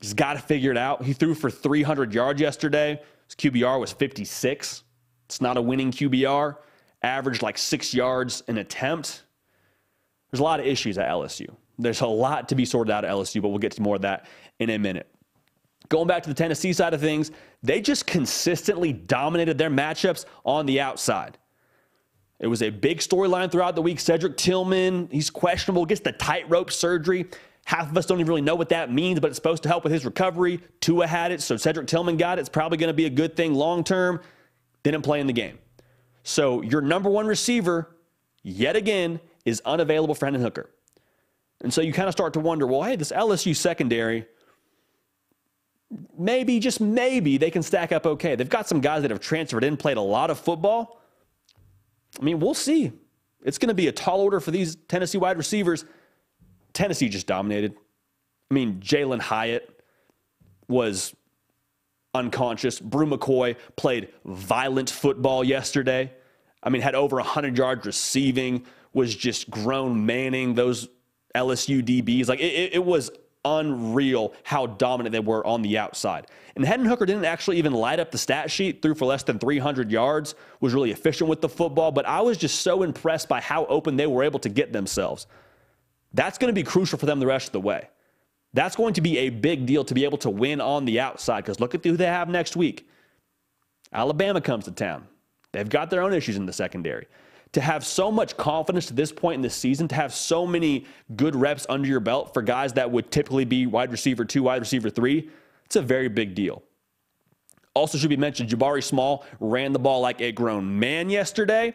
He's 0.00 0.14
got 0.14 0.34
to 0.34 0.38
figure 0.38 0.70
it 0.70 0.76
out. 0.76 1.02
He 1.02 1.12
threw 1.12 1.34
for 1.34 1.50
300 1.50 2.14
yards 2.14 2.40
yesterday. 2.40 3.00
His 3.26 3.34
QBR 3.34 3.80
was 3.80 3.92
56. 3.92 4.84
It's 5.26 5.40
not 5.40 5.56
a 5.56 5.62
winning 5.62 5.90
QBR. 5.90 6.56
Averaged 7.02 7.42
like 7.42 7.58
six 7.58 7.92
yards 7.92 8.42
an 8.48 8.58
attempt. 8.58 9.24
There's 10.30 10.40
a 10.40 10.44
lot 10.44 10.60
of 10.60 10.66
issues 10.66 10.98
at 10.98 11.08
LSU. 11.08 11.48
There's 11.78 12.00
a 12.00 12.06
lot 12.06 12.48
to 12.48 12.54
be 12.54 12.64
sorted 12.64 12.90
out 12.90 13.04
at 13.04 13.10
LSU, 13.10 13.40
but 13.40 13.48
we'll 13.48 13.58
get 13.58 13.72
to 13.72 13.82
more 13.82 13.96
of 13.96 14.02
that 14.02 14.26
in 14.58 14.70
a 14.70 14.78
minute. 14.78 15.08
Going 15.88 16.06
back 16.06 16.22
to 16.24 16.28
the 16.28 16.34
Tennessee 16.34 16.72
side 16.72 16.92
of 16.92 17.00
things, 17.00 17.30
they 17.62 17.80
just 17.80 18.06
consistently 18.06 18.92
dominated 18.92 19.58
their 19.58 19.70
matchups 19.70 20.26
on 20.44 20.66
the 20.66 20.80
outside. 20.80 21.38
It 22.40 22.46
was 22.46 22.62
a 22.62 22.70
big 22.70 22.98
storyline 22.98 23.50
throughout 23.50 23.74
the 23.74 23.82
week. 23.82 23.98
Cedric 23.98 24.36
Tillman, 24.36 25.08
he's 25.10 25.30
questionable, 25.30 25.86
gets 25.86 26.00
the 26.00 26.12
tightrope 26.12 26.70
surgery. 26.70 27.26
Half 27.68 27.90
of 27.90 27.98
us 27.98 28.06
don't 28.06 28.18
even 28.18 28.28
really 28.28 28.40
know 28.40 28.54
what 28.54 28.70
that 28.70 28.90
means, 28.90 29.20
but 29.20 29.26
it's 29.26 29.36
supposed 29.36 29.62
to 29.64 29.68
help 29.68 29.84
with 29.84 29.92
his 29.92 30.06
recovery. 30.06 30.62
Tua 30.80 31.06
had 31.06 31.32
it, 31.32 31.42
so 31.42 31.58
Cedric 31.58 31.86
Tillman 31.86 32.16
got 32.16 32.38
it. 32.38 32.40
It's 32.40 32.48
probably 32.48 32.78
going 32.78 32.88
to 32.88 32.94
be 32.94 33.04
a 33.04 33.10
good 33.10 33.36
thing 33.36 33.52
long 33.52 33.84
term. 33.84 34.22
Didn't 34.84 35.02
play 35.02 35.20
in 35.20 35.26
the 35.26 35.34
game. 35.34 35.58
So 36.22 36.62
your 36.62 36.80
number 36.80 37.10
one 37.10 37.26
receiver, 37.26 37.94
yet 38.42 38.74
again, 38.74 39.20
is 39.44 39.60
unavailable 39.66 40.14
for 40.14 40.24
Hendon 40.24 40.40
Hooker. 40.40 40.70
And 41.60 41.70
so 41.70 41.82
you 41.82 41.92
kind 41.92 42.08
of 42.08 42.12
start 42.12 42.32
to 42.32 42.40
wonder, 42.40 42.66
well, 42.66 42.84
hey, 42.84 42.96
this 42.96 43.12
LSU 43.12 43.54
secondary, 43.54 44.24
maybe, 46.16 46.60
just 46.60 46.80
maybe, 46.80 47.36
they 47.36 47.50
can 47.50 47.62
stack 47.62 47.92
up 47.92 48.06
okay. 48.06 48.34
They've 48.34 48.48
got 48.48 48.66
some 48.66 48.80
guys 48.80 49.02
that 49.02 49.10
have 49.10 49.20
transferred 49.20 49.62
in, 49.62 49.76
played 49.76 49.98
a 49.98 50.00
lot 50.00 50.30
of 50.30 50.38
football. 50.38 51.02
I 52.18 52.24
mean, 52.24 52.40
we'll 52.40 52.54
see. 52.54 52.92
It's 53.44 53.58
going 53.58 53.68
to 53.68 53.74
be 53.74 53.88
a 53.88 53.92
tall 53.92 54.22
order 54.22 54.40
for 54.40 54.52
these 54.52 54.74
Tennessee 54.74 55.18
wide 55.18 55.36
receivers. 55.36 55.84
Tennessee 56.78 57.08
just 57.08 57.26
dominated. 57.26 57.74
I 58.52 58.54
mean, 58.54 58.78
Jalin 58.78 59.18
Hyatt 59.18 59.82
was 60.68 61.12
unconscious. 62.14 62.78
Bru 62.78 63.04
McCoy 63.04 63.56
played 63.74 64.10
violent 64.24 64.88
football 64.88 65.42
yesterday. 65.42 66.12
I 66.62 66.70
mean, 66.70 66.80
had 66.80 66.94
over 66.94 67.16
100 67.16 67.58
yards 67.58 67.84
receiving, 67.84 68.64
was 68.92 69.12
just 69.12 69.50
grown 69.50 70.06
manning 70.06 70.54
those 70.54 70.88
LSU 71.34 71.82
DBs. 71.82 72.28
Like, 72.28 72.38
it, 72.38 72.74
it 72.74 72.84
was 72.84 73.10
unreal 73.44 74.32
how 74.44 74.66
dominant 74.66 75.12
they 75.12 75.18
were 75.18 75.44
on 75.44 75.62
the 75.62 75.78
outside. 75.78 76.28
And 76.54 76.64
Hendon 76.64 76.88
Hooker 76.88 77.06
didn't 77.06 77.24
actually 77.24 77.58
even 77.58 77.72
light 77.72 77.98
up 77.98 78.12
the 78.12 78.18
stat 78.18 78.52
sheet, 78.52 78.82
threw 78.82 78.94
for 78.94 79.04
less 79.04 79.24
than 79.24 79.40
300 79.40 79.90
yards, 79.90 80.36
was 80.60 80.74
really 80.74 80.92
efficient 80.92 81.28
with 81.28 81.40
the 81.40 81.48
football, 81.48 81.90
but 81.90 82.06
I 82.06 82.20
was 82.20 82.38
just 82.38 82.60
so 82.60 82.84
impressed 82.84 83.28
by 83.28 83.40
how 83.40 83.66
open 83.66 83.96
they 83.96 84.06
were 84.06 84.22
able 84.22 84.38
to 84.40 84.48
get 84.48 84.72
themselves. 84.72 85.26
That's 86.12 86.38
going 86.38 86.52
to 86.52 86.58
be 86.58 86.64
crucial 86.64 86.98
for 86.98 87.06
them 87.06 87.20
the 87.20 87.26
rest 87.26 87.48
of 87.48 87.52
the 87.52 87.60
way. 87.60 87.88
That's 88.54 88.76
going 88.76 88.94
to 88.94 89.00
be 89.00 89.18
a 89.18 89.30
big 89.30 89.66
deal 89.66 89.84
to 89.84 89.94
be 89.94 90.04
able 90.04 90.18
to 90.18 90.30
win 90.30 90.60
on 90.60 90.84
the 90.84 91.00
outside 91.00 91.42
because 91.42 91.60
look 91.60 91.74
at 91.74 91.84
who 91.84 91.96
they 91.96 92.06
have 92.06 92.28
next 92.28 92.56
week. 92.56 92.88
Alabama 93.92 94.40
comes 94.40 94.64
to 94.64 94.70
town. 94.70 95.06
They've 95.52 95.68
got 95.68 95.90
their 95.90 96.02
own 96.02 96.14
issues 96.14 96.36
in 96.36 96.46
the 96.46 96.52
secondary. 96.52 97.06
To 97.52 97.60
have 97.60 97.84
so 97.84 98.10
much 98.10 98.36
confidence 98.36 98.86
to 98.86 98.94
this 98.94 99.10
point 99.10 99.36
in 99.36 99.42
the 99.42 99.50
season, 99.50 99.88
to 99.88 99.94
have 99.94 100.12
so 100.12 100.46
many 100.46 100.86
good 101.16 101.34
reps 101.34 101.66
under 101.68 101.88
your 101.88 102.00
belt 102.00 102.34
for 102.34 102.42
guys 102.42 102.74
that 102.74 102.90
would 102.90 103.10
typically 103.10 103.46
be 103.46 103.66
wide 103.66 103.90
receiver 103.90 104.24
two, 104.24 104.42
wide 104.42 104.60
receiver 104.60 104.90
three, 104.90 105.30
it's 105.64 105.76
a 105.76 105.82
very 105.82 106.08
big 106.08 106.34
deal. 106.34 106.62
Also, 107.74 107.96
should 107.96 108.10
be 108.10 108.16
mentioned, 108.16 108.50
Jabari 108.50 108.82
Small 108.82 109.24
ran 109.40 109.72
the 109.72 109.78
ball 109.78 110.00
like 110.00 110.20
a 110.20 110.32
grown 110.32 110.78
man 110.78 111.08
yesterday 111.08 111.74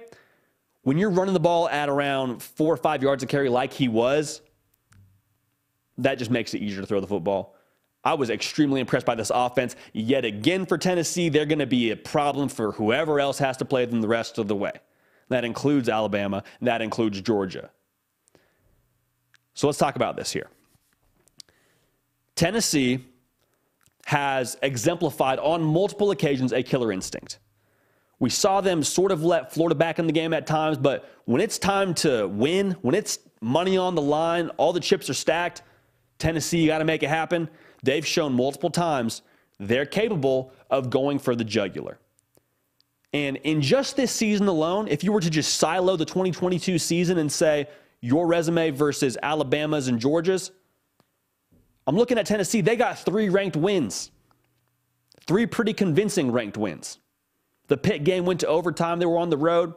when 0.83 0.97
you're 0.97 1.09
running 1.09 1.33
the 1.33 1.39
ball 1.39 1.67
at 1.69 1.89
around 1.89 2.41
four 2.41 2.73
or 2.73 2.77
five 2.77 3.01
yards 3.01 3.23
a 3.23 3.25
carry 3.25 3.49
like 3.49 3.73
he 3.73 3.87
was, 3.87 4.41
that 5.97 6.17
just 6.17 6.31
makes 6.31 6.53
it 6.53 6.61
easier 6.61 6.81
to 6.81 6.87
throw 6.87 6.99
the 6.99 7.07
football. 7.07 7.55
I 8.03 8.15
was 8.15 8.29
extremely 8.29 8.81
impressed 8.81 9.05
by 9.05 9.15
this 9.15 9.31
offense. 9.33 9.75
Yet 9.93 10.25
again, 10.25 10.65
for 10.65 10.77
Tennessee, 10.77 11.29
they're 11.29 11.45
going 11.45 11.59
to 11.59 11.65
be 11.65 11.91
a 11.91 11.95
problem 11.95 12.49
for 12.49 12.73
whoever 12.73 13.19
else 13.19 13.39
has 13.39 13.55
to 13.57 13.65
play 13.65 13.85
them 13.85 14.01
the 14.01 14.07
rest 14.07 14.37
of 14.37 14.47
the 14.47 14.55
way. 14.55 14.73
That 15.29 15.45
includes 15.45 15.87
Alabama, 15.87 16.43
that 16.61 16.81
includes 16.81 17.21
Georgia. 17.21 17.71
So 19.53 19.67
let's 19.67 19.79
talk 19.79 19.95
about 19.95 20.17
this 20.17 20.31
here. 20.31 20.49
Tennessee 22.35 23.05
has 24.05 24.57
exemplified 24.61 25.39
on 25.39 25.63
multiple 25.63 26.11
occasions 26.11 26.51
a 26.51 26.61
killer 26.61 26.91
instinct. 26.91 27.39
We 28.19 28.29
saw 28.29 28.61
them 28.61 28.83
sort 28.83 29.11
of 29.11 29.23
let 29.23 29.53
Florida 29.53 29.75
back 29.75 29.99
in 29.99 30.07
the 30.07 30.13
game 30.13 30.33
at 30.33 30.47
times, 30.47 30.77
but 30.77 31.09
when 31.25 31.41
it's 31.41 31.57
time 31.57 31.93
to 31.95 32.27
win, 32.27 32.71
when 32.81 32.95
it's 32.95 33.19
money 33.41 33.77
on 33.77 33.95
the 33.95 34.01
line, 34.01 34.49
all 34.57 34.71
the 34.73 34.79
chips 34.79 35.09
are 35.09 35.13
stacked, 35.13 35.61
Tennessee, 36.19 36.59
you 36.59 36.67
got 36.67 36.77
to 36.77 36.85
make 36.85 37.03
it 37.03 37.09
happen. 37.09 37.49
They've 37.83 38.05
shown 38.05 38.33
multiple 38.33 38.69
times 38.69 39.23
they're 39.59 39.85
capable 39.85 40.51
of 40.69 40.89
going 40.89 41.19
for 41.19 41.35
the 41.35 41.43
jugular. 41.43 41.99
And 43.13 43.37
in 43.37 43.61
just 43.61 43.95
this 43.95 44.11
season 44.11 44.47
alone, 44.47 44.87
if 44.87 45.03
you 45.03 45.11
were 45.11 45.21
to 45.21 45.29
just 45.29 45.55
silo 45.55 45.95
the 45.95 46.05
2022 46.05 46.79
season 46.79 47.19
and 47.19 47.31
say 47.31 47.67
your 48.01 48.25
resume 48.25 48.71
versus 48.71 49.17
Alabama's 49.21 49.87
and 49.87 49.99
Georgia's, 49.99 50.51
I'm 51.85 51.95
looking 51.95 52.17
at 52.17 52.25
Tennessee. 52.25 52.61
They 52.61 52.75
got 52.75 52.97
three 52.99 53.29
ranked 53.29 53.55
wins, 53.55 54.11
three 55.27 55.45
pretty 55.45 55.73
convincing 55.73 56.31
ranked 56.31 56.57
wins. 56.57 56.99
The 57.67 57.77
Pitt 57.77 58.03
game 58.03 58.25
went 58.25 58.41
to 58.41 58.47
overtime. 58.47 58.99
They 58.99 59.05
were 59.05 59.17
on 59.17 59.29
the 59.29 59.37
road. 59.37 59.73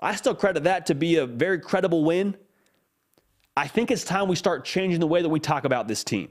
I 0.00 0.14
still 0.16 0.34
credit 0.34 0.64
that 0.64 0.86
to 0.86 0.94
be 0.94 1.16
a 1.16 1.26
very 1.26 1.58
credible 1.60 2.04
win. 2.04 2.36
I 3.56 3.68
think 3.68 3.90
it's 3.90 4.04
time 4.04 4.28
we 4.28 4.36
start 4.36 4.64
changing 4.64 5.00
the 5.00 5.06
way 5.06 5.22
that 5.22 5.28
we 5.28 5.38
talk 5.38 5.64
about 5.64 5.86
this 5.86 6.02
team 6.02 6.28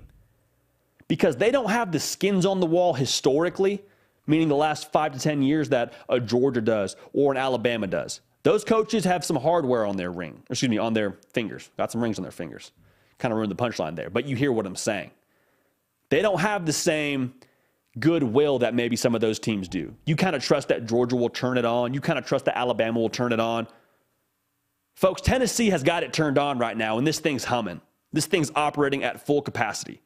because 1.08 1.38
they 1.38 1.51
don't 1.51 1.69
have 1.69 1.91
the 1.91 1.99
skins 1.99 2.45
on 2.45 2.60
the 2.60 2.65
wall 2.65 2.93
historically, 2.93 3.82
meaning 4.27 4.49
the 4.49 4.56
last 4.56 4.91
five 4.91 5.13
to 5.13 5.19
10 5.19 5.41
years 5.41 5.69
that 5.69 5.93
a 6.10 6.19
Georgia 6.19 6.62
does 6.62 6.95
or 7.13 7.32
an 7.32 7.38
Alabama 7.38 7.88
does. 7.88 8.21
Those 8.43 8.65
coaches 8.65 9.06
have 9.06 9.23
some 9.23 9.38
hardware 9.38 9.86
on 9.86 9.95
their 9.95 10.12
ring, 10.12 10.43
excuse 10.49 10.69
me, 10.69 10.77
on 10.77 10.93
their 10.93 11.17
fingers. 11.34 11.69
Got 11.77 11.91
some 11.91 12.03
rings 12.03 12.19
on 12.19 12.23
their 12.23 12.32
fingers. 12.32 12.73
Kind 13.17 13.32
of 13.32 13.38
ruined 13.38 13.51
the 13.51 13.56
punchline 13.56 13.95
there, 13.95 14.10
but 14.10 14.25
you 14.25 14.36
hear 14.36 14.51
what 14.51 14.65
I'm 14.65 14.75
saying. 14.75 15.12
They 16.10 16.21
don't 16.21 16.41
have 16.41 16.65
the 16.65 16.73
same 16.73 17.34
goodwill 17.99 18.60
that 18.60 18.73
maybe 18.73 18.95
some 18.95 19.15
of 19.15 19.21
those 19.21 19.39
teams 19.39 19.67
do. 19.67 19.93
You 20.06 20.15
kind 20.15 20.36
of 20.36 20.43
trust 20.43 20.69
that 20.69 20.86
Georgia 20.86 21.15
will 21.15 21.29
turn 21.29 21.58
it 21.58 21.65
on. 21.65 21.93
You 21.93 22.01
kind 22.01 22.17
of 22.17 22.25
trust 22.25 22.45
that 22.45 22.58
Alabama 22.58 22.99
will 22.99 23.10
turn 23.10 23.32
it 23.32 23.39
on. 23.39 23.67
Folks, 24.95 25.21
Tennessee 25.21 25.69
has 25.69 25.84
got 25.84 26.03
it 26.03 26.13
turned 26.13 26.38
on 26.38 26.58
right 26.58 26.77
now, 26.77 26.97
and 26.97 27.06
this 27.06 27.19
thing's 27.19 27.43
humming. 27.43 27.82
This 28.12 28.25
thing's 28.25 28.51
operating 28.56 29.03
at 29.03 29.25
full 29.25 29.41
capacity. 29.41 30.01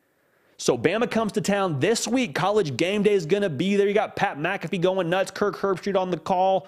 So 0.57 0.77
Bama 0.77 1.09
comes 1.09 1.33
to 1.33 1.41
town 1.41 1.79
this 1.79 2.07
week. 2.07 2.33
College 2.33 2.77
game 2.77 3.03
day 3.03 3.13
is 3.13 3.25
going 3.25 3.43
to 3.43 3.49
be 3.49 3.75
there. 3.75 3.87
You 3.87 3.93
got 3.93 4.15
Pat 4.15 4.37
McAfee 4.37 4.81
going 4.81 5.09
nuts. 5.09 5.29
Kirk 5.29 5.55
Herbstreit 5.57 5.95
on 5.95 6.09
the 6.09 6.17
call. 6.17 6.67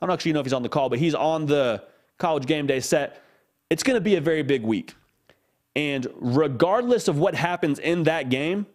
I 0.00 0.06
don't 0.06 0.12
actually 0.12 0.32
know 0.32 0.40
if 0.40 0.46
he's 0.46 0.52
on 0.52 0.62
the 0.62 0.68
call, 0.68 0.88
but 0.90 0.98
he's 0.98 1.14
on 1.14 1.46
the 1.46 1.82
college 2.18 2.46
game 2.46 2.66
day 2.66 2.80
set. 2.80 3.22
It's 3.70 3.82
going 3.82 3.94
to 3.94 4.00
be 4.00 4.16
a 4.16 4.20
very 4.20 4.42
big 4.42 4.62
week. 4.62 4.94
And 5.74 6.06
regardless 6.16 7.08
of 7.08 7.18
what 7.18 7.34
happens 7.34 7.78
in 7.78 8.02
that 8.02 8.28
game, 8.28 8.66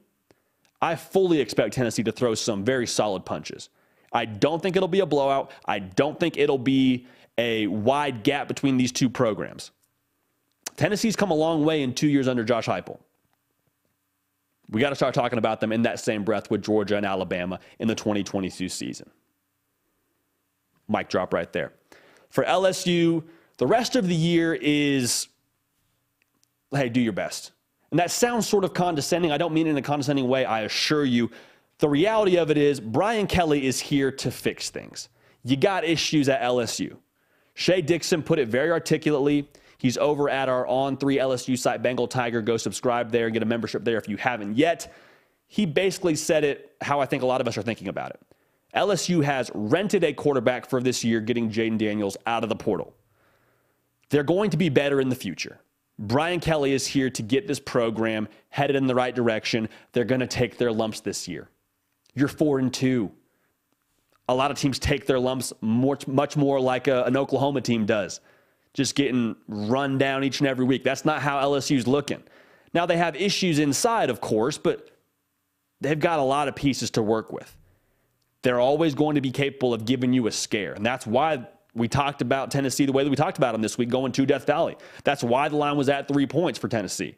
I 0.82 0.96
fully 0.96 1.40
expect 1.40 1.74
Tennessee 1.74 2.04
to 2.04 2.12
throw 2.12 2.36
some 2.36 2.64
very 2.64 2.88
solid 2.88 3.26
punches. 3.26 3.70
I 4.12 4.26
don't 4.26 4.62
think 4.62 4.76
it'll 4.76 4.88
be 4.88 5.00
a 5.02 5.06
blowout. 5.06 5.52
I 5.66 5.80
don't 5.80 6.20
think 6.20 6.38
it'll 6.38 6.58
be 6.58 7.08
a 7.38 7.68
wide 7.68 8.24
gap 8.24 8.48
between 8.48 8.78
these 8.78 8.92
two 8.92 9.10
programs. 9.10 9.72
Tennessee's 10.78 11.16
come 11.16 11.32
a 11.32 11.36
long 11.36 11.66
way 11.66 11.82
in 11.82 11.94
two 11.94 12.08
years 12.08 12.28
under 12.28 12.44
Josh 12.44 12.68
Heupel. 12.68 13.00
We 14.70 14.82
got 14.82 14.90
to 14.90 14.96
start 14.96 15.14
talking 15.14 15.38
about 15.38 15.60
them 15.60 15.72
in 15.72 15.84
that 15.84 16.00
same 16.00 16.24
breath 16.24 16.50
with 16.50 16.64
Georgia 16.64 16.98
and 16.98 17.06
Alabama 17.06 17.60
in 17.80 17.88
the 17.88 17.96
2022 17.96 18.68
season. 18.70 19.10
Mic 20.88 21.10
drop 21.10 21.34
right 21.34 21.52
there. 21.52 21.74
For 22.30 22.44
LSU, 22.44 23.24
the 23.58 23.68
rest 23.68 23.96
of 23.96 24.08
the 24.08 24.16
year 24.16 24.54
is 24.54 25.28
hey, 26.72 26.90
do 26.90 27.00
your 27.00 27.14
best. 27.14 27.52
And 27.92 28.00
that 28.00 28.12
sounds 28.12 28.48
sort 28.48 28.64
of 28.64 28.74
condescending. 28.74 29.32
I 29.32 29.38
don't 29.38 29.54
mean 29.54 29.68
it 29.68 29.72
in 29.72 29.78
a 29.78 29.82
condescending 29.82 30.28
way, 30.28 30.46
I 30.46 30.62
assure 30.62 31.06
you. 31.06 31.32
The 31.80 31.90
reality 31.90 32.38
of 32.38 32.50
it 32.50 32.58
is, 32.58 32.80
Brian 32.80 33.28
Kelly 33.28 33.66
is 33.66 33.80
here 33.80 34.12
to 34.12 34.32
fix 34.32 34.70
things. 34.70 35.10
You 35.44 35.56
got 35.56 35.84
issues 35.84 36.30
at 36.30 36.42
LSU. 36.42 36.98
Shea 37.54 37.82
Dixon 37.82 38.24
put 38.24 38.40
it 38.40 38.48
very 38.48 38.72
articulately. 38.72 39.48
He's 39.78 39.98
over 39.98 40.30
at 40.30 40.50
our 40.50 40.66
On 40.68 40.98
3 40.98 41.18
LSU 41.18 41.58
site, 41.58 41.82
Bengal 41.82 42.08
Tiger. 42.08 42.42
Go 42.42 42.58
subscribe 42.58 43.12
there 43.12 43.26
and 43.26 43.34
get 43.34 43.44
a 43.44 43.46
membership 43.46 43.84
there 43.84 43.98
if 43.98 44.10
you 44.10 44.18
haven't 44.18 44.58
yet. 44.58 44.94
He 45.48 45.66
basically 45.66 46.16
said 46.16 46.44
it 46.44 46.76
how 46.82 47.00
I 47.00 47.06
think 47.06 47.24
a 47.24 47.26
lot 47.26 47.42
of 47.42 47.48
us 47.48 47.58
are 47.58 47.62
thinking 47.62 47.88
about 47.88 48.12
it. 48.12 48.20
LSU 48.76 49.24
has 49.24 49.52
rented 49.54 50.04
a 50.04 50.12
quarterback 50.12 50.66
for 50.70 50.82
this 50.82 51.04
year, 51.04 51.22
getting 51.22 51.50
Jayden 51.50 51.78
Daniels 51.78 52.18
out 52.26 52.44
of 52.44 52.50
the 52.50 52.56
portal. 52.56 52.94
They're 54.10 54.24
going 54.24 54.50
to 54.50 54.58
be 54.58 54.70
better 54.70 55.00
in 55.00 55.10
the 55.10 55.16
future. 55.16 55.60
Brian 55.98 56.40
Kelly 56.40 56.74
is 56.74 56.86
here 56.86 57.10
to 57.10 57.22
get 57.22 57.48
this 57.48 57.60
program 57.60 58.28
headed 58.50 58.76
in 58.76 58.88
the 58.88 58.96
right 58.96 59.16
direction. 59.16 59.70
They're 59.94 60.04
going 60.04 60.22
to 60.22 60.28
take 60.28 60.58
their 60.58 60.72
lumps 60.72 61.00
this 61.00 61.28
year. 61.28 61.50
You're 62.14 62.28
four 62.28 62.60
and 62.60 62.74
two. 62.74 63.12
A 64.28 64.36
lot 64.36 64.52
of 64.52 64.58
teams 64.58 64.80
take 64.80 65.06
their 65.06 65.20
lumps 65.20 65.54
much, 65.62 66.08
much 66.08 66.36
more 66.36 66.60
like 66.60 66.88
a, 66.88 67.04
an 67.04 67.16
Oklahoma 67.16 67.62
team 67.62 67.86
does, 67.86 68.20
just 68.74 68.96
getting 68.96 69.36
run 69.48 69.98
down 69.98 70.24
each 70.24 70.40
and 70.40 70.48
every 70.48 70.66
week. 70.66 70.84
That's 70.84 71.06
not 71.06 71.22
how 71.22 71.42
LSU's 71.42 71.88
looking. 71.88 72.24
Now, 72.74 72.86
they 72.86 72.98
have 72.98 73.16
issues 73.16 73.60
inside, 73.60 74.10
of 74.10 74.20
course, 74.20 74.58
but 74.58 74.90
they've 75.80 76.00
got 76.00 76.20
a 76.20 76.24
lot 76.24 76.48
of 76.48 76.56
pieces 76.56 76.92
to 76.92 77.04
work 77.04 77.32
with. 77.32 77.56
They're 78.42 78.60
always 78.60 78.96
going 78.96 79.16
to 79.16 79.22
be 79.22 79.32
capable 79.32 79.74
of 79.74 79.86
giving 79.86 80.12
you 80.12 80.28
a 80.28 80.32
scare. 80.32 80.74
And 80.74 80.86
that's 80.86 81.08
why 81.08 81.48
we 81.76 81.88
talked 81.90 82.22
about 82.22 82.52
Tennessee 82.52 82.86
the 82.86 82.94
way 82.94 83.04
that 83.04 83.10
we 83.10 83.16
talked 83.16 83.38
about 83.38 83.52
them 83.52 83.62
this 83.62 83.78
week 83.78 83.90
going 83.90 84.14
to 84.14 84.26
Death 84.26 84.48
Valley. 84.48 84.78
That's 85.04 85.24
why 85.24 85.50
the 85.50 85.58
line 85.58 85.76
was 85.76 85.90
at 85.90 86.08
three 86.08 86.26
points 86.26 86.58
for 86.58 86.70
Tennessee. 86.70 87.16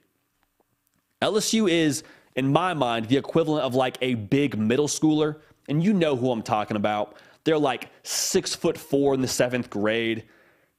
LSU 1.21 1.69
is, 1.69 2.03
in 2.35 2.51
my 2.51 2.73
mind, 2.73 3.07
the 3.07 3.17
equivalent 3.17 3.63
of 3.63 3.75
like 3.75 3.97
a 4.01 4.15
big 4.15 4.57
middle 4.57 4.87
schooler. 4.87 5.37
And 5.69 5.83
you 5.83 5.93
know 5.93 6.15
who 6.15 6.31
I'm 6.31 6.41
talking 6.41 6.77
about. 6.77 7.17
They're 7.43 7.57
like 7.57 7.89
six 8.03 8.55
foot 8.55 8.77
four 8.77 9.13
in 9.13 9.21
the 9.21 9.27
seventh 9.27 9.69
grade. 9.69 10.25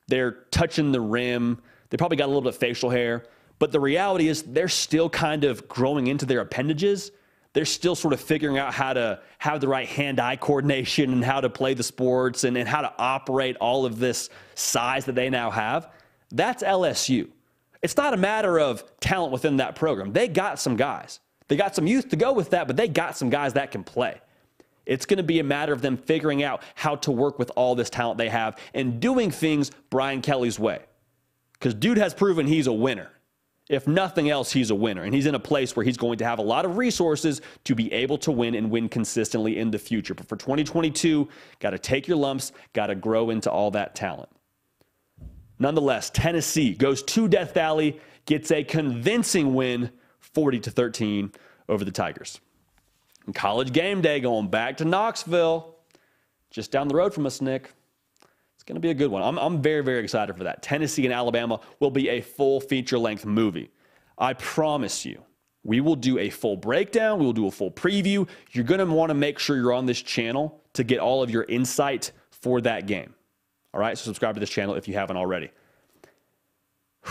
They're 0.08 0.32
touching 0.50 0.92
the 0.92 1.00
rim. 1.00 1.60
They 1.90 1.96
probably 1.96 2.16
got 2.16 2.26
a 2.26 2.28
little 2.28 2.42
bit 2.42 2.54
of 2.54 2.56
facial 2.56 2.90
hair. 2.90 3.26
But 3.58 3.72
the 3.72 3.80
reality 3.80 4.28
is, 4.28 4.42
they're 4.42 4.68
still 4.68 5.10
kind 5.10 5.44
of 5.44 5.68
growing 5.68 6.06
into 6.06 6.26
their 6.26 6.40
appendages 6.40 7.10
they're 7.52 7.64
still 7.64 7.94
sort 7.94 8.14
of 8.14 8.20
figuring 8.20 8.58
out 8.58 8.72
how 8.74 8.92
to 8.92 9.20
have 9.38 9.60
the 9.60 9.68
right 9.68 9.88
hand-eye 9.88 10.36
coordination 10.36 11.12
and 11.12 11.24
how 11.24 11.40
to 11.40 11.48
play 11.48 11.74
the 11.74 11.82
sports 11.82 12.44
and, 12.44 12.56
and 12.56 12.68
how 12.68 12.82
to 12.82 12.92
operate 12.98 13.56
all 13.56 13.86
of 13.86 13.98
this 13.98 14.28
size 14.54 15.04
that 15.06 15.14
they 15.14 15.30
now 15.30 15.50
have. 15.50 15.90
That's 16.30 16.62
LSU. 16.62 17.28
It's 17.82 17.96
not 17.96 18.12
a 18.12 18.16
matter 18.16 18.58
of 18.58 18.84
talent 19.00 19.32
within 19.32 19.58
that 19.58 19.76
program. 19.76 20.12
They 20.12 20.28
got 20.28 20.58
some 20.58 20.76
guys. 20.76 21.20
They 21.48 21.56
got 21.56 21.74
some 21.74 21.86
youth 21.86 22.10
to 22.10 22.16
go 22.16 22.32
with 22.32 22.50
that, 22.50 22.66
but 22.66 22.76
they 22.76 22.88
got 22.88 23.16
some 23.16 23.30
guys 23.30 23.54
that 23.54 23.70
can 23.70 23.82
play. 23.82 24.20
It's 24.84 25.06
going 25.06 25.18
to 25.18 25.22
be 25.22 25.38
a 25.38 25.44
matter 25.44 25.72
of 25.72 25.82
them 25.82 25.96
figuring 25.96 26.42
out 26.42 26.62
how 26.74 26.96
to 26.96 27.10
work 27.10 27.38
with 27.38 27.50
all 27.56 27.74
this 27.74 27.90
talent 27.90 28.18
they 28.18 28.28
have 28.28 28.58
and 28.74 29.00
doing 29.00 29.30
things 29.30 29.70
Brian 29.90 30.22
Kelly's 30.22 30.58
way. 30.58 30.80
Because 31.52 31.74
dude 31.74 31.98
has 31.98 32.14
proven 32.14 32.46
he's 32.46 32.66
a 32.66 32.72
winner 32.72 33.10
if 33.68 33.86
nothing 33.86 34.30
else, 34.30 34.50
he's 34.50 34.70
a 34.70 34.74
winner. 34.74 35.02
And 35.02 35.14
he's 35.14 35.26
in 35.26 35.34
a 35.34 35.40
place 35.40 35.76
where 35.76 35.84
he's 35.84 35.96
going 35.96 36.18
to 36.18 36.24
have 36.24 36.38
a 36.38 36.42
lot 36.42 36.64
of 36.64 36.78
resources 36.78 37.40
to 37.64 37.74
be 37.74 37.92
able 37.92 38.16
to 38.18 38.32
win 38.32 38.54
and 38.54 38.70
win 38.70 38.88
consistently 38.88 39.58
in 39.58 39.70
the 39.70 39.78
future. 39.78 40.14
But 40.14 40.26
for 40.26 40.36
2022, 40.36 41.28
got 41.60 41.70
to 41.70 41.78
take 41.78 42.08
your 42.08 42.16
lumps, 42.16 42.52
got 42.72 42.86
to 42.86 42.94
grow 42.94 43.30
into 43.30 43.50
all 43.50 43.70
that 43.72 43.94
talent. 43.94 44.30
Nonetheless, 45.58 46.10
Tennessee 46.10 46.72
goes 46.72 47.02
to 47.02 47.28
Death 47.28 47.52
Valley, 47.52 48.00
gets 48.26 48.50
a 48.50 48.64
convincing 48.64 49.54
win, 49.54 49.90
40 50.20 50.60
to 50.60 50.70
13 50.70 51.32
over 51.68 51.84
the 51.84 51.90
Tigers. 51.90 52.40
And 53.26 53.34
college 53.34 53.72
game 53.72 54.00
day 54.00 54.20
going 54.20 54.48
back 54.48 54.78
to 54.78 54.84
Knoxville, 54.84 55.74
just 56.50 56.70
down 56.70 56.88
the 56.88 56.94
road 56.94 57.12
from 57.12 57.26
us, 57.26 57.42
Nick 57.42 57.72
going 58.68 58.76
to 58.76 58.80
be 58.80 58.90
a 58.90 58.94
good 58.94 59.10
one. 59.10 59.22
I'm, 59.22 59.38
I'm 59.38 59.62
very, 59.62 59.82
very 59.82 60.00
excited 60.00 60.36
for 60.36 60.44
that. 60.44 60.62
Tennessee 60.62 61.06
and 61.06 61.12
Alabama 61.12 61.58
will 61.80 61.90
be 61.90 62.10
a 62.10 62.20
full 62.20 62.60
feature 62.60 62.98
length 62.98 63.24
movie. 63.24 63.70
I 64.18 64.34
promise 64.34 65.06
you, 65.06 65.22
we 65.64 65.80
will 65.80 65.96
do 65.96 66.18
a 66.18 66.28
full 66.28 66.56
breakdown. 66.56 67.18
We 67.18 67.24
will 67.24 67.32
do 67.32 67.46
a 67.46 67.50
full 67.50 67.70
preview. 67.70 68.28
You're 68.52 68.64
going 68.64 68.80
to 68.80 68.86
want 68.86 69.08
to 69.08 69.14
make 69.14 69.38
sure 69.38 69.56
you're 69.56 69.72
on 69.72 69.86
this 69.86 70.02
channel 70.02 70.62
to 70.74 70.84
get 70.84 70.98
all 71.00 71.22
of 71.22 71.30
your 71.30 71.44
insight 71.44 72.12
for 72.30 72.60
that 72.60 72.86
game. 72.86 73.14
All 73.72 73.80
right, 73.80 73.96
so 73.96 74.04
subscribe 74.04 74.34
to 74.36 74.40
this 74.40 74.50
channel 74.50 74.74
if 74.74 74.86
you 74.86 74.94
haven't 74.94 75.16
already. 75.16 75.50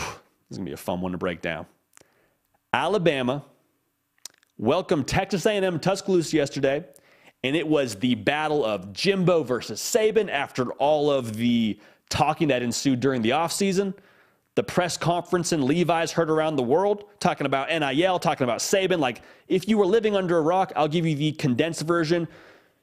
This 0.50 0.56
is 0.56 0.60
going 0.60 0.67
to 0.67 0.70
be 0.70 0.74
a 0.76 0.78
fun 0.78 1.02
one 1.02 1.12
to 1.12 1.17
break 1.17 1.41
down. 1.41 1.65
Alabama 2.72 3.43
welcomed 4.58 5.06
Texas 5.06 5.46
A&M 5.46 5.78
Tuscaloosa 5.78 6.38
yesterday 6.38 6.86
and 7.43 7.56
it 7.56 7.67
was 7.67 7.95
the 7.95 8.15
battle 8.15 8.65
of 8.65 8.93
Jimbo 8.93 9.43
versus 9.43 9.80
Saban 9.80 10.30
after 10.30 10.71
all 10.73 11.12
of 11.12 11.36
the 11.38 11.80
talking 12.10 12.47
that 12.50 12.62
ensued 12.62 13.00
during 13.00 13.21
the 13.21 13.32
offseason. 13.32 13.93
The 14.56 14.63
press 14.63 14.97
conference 14.97 15.54
in 15.54 15.62
Levi's 15.62 16.12
heard 16.12 16.32
around 16.32 16.56
the 16.56 16.63
world 16.63 17.06
talking 17.19 17.45
about 17.45 17.69
NIL, 17.69 18.17
talking 18.17 18.43
about 18.43 18.60
Saban. 18.60 19.00
Like, 19.00 19.21
if 19.47 19.67
you 19.67 19.78
were 19.78 19.86
living 19.86 20.15
under 20.15 20.38
a 20.38 20.41
rock, 20.41 20.73
I'll 20.76 20.88
give 20.88 21.06
you 21.06 21.15
the 21.15 21.32
condensed 21.34 21.84
version. 21.84 22.28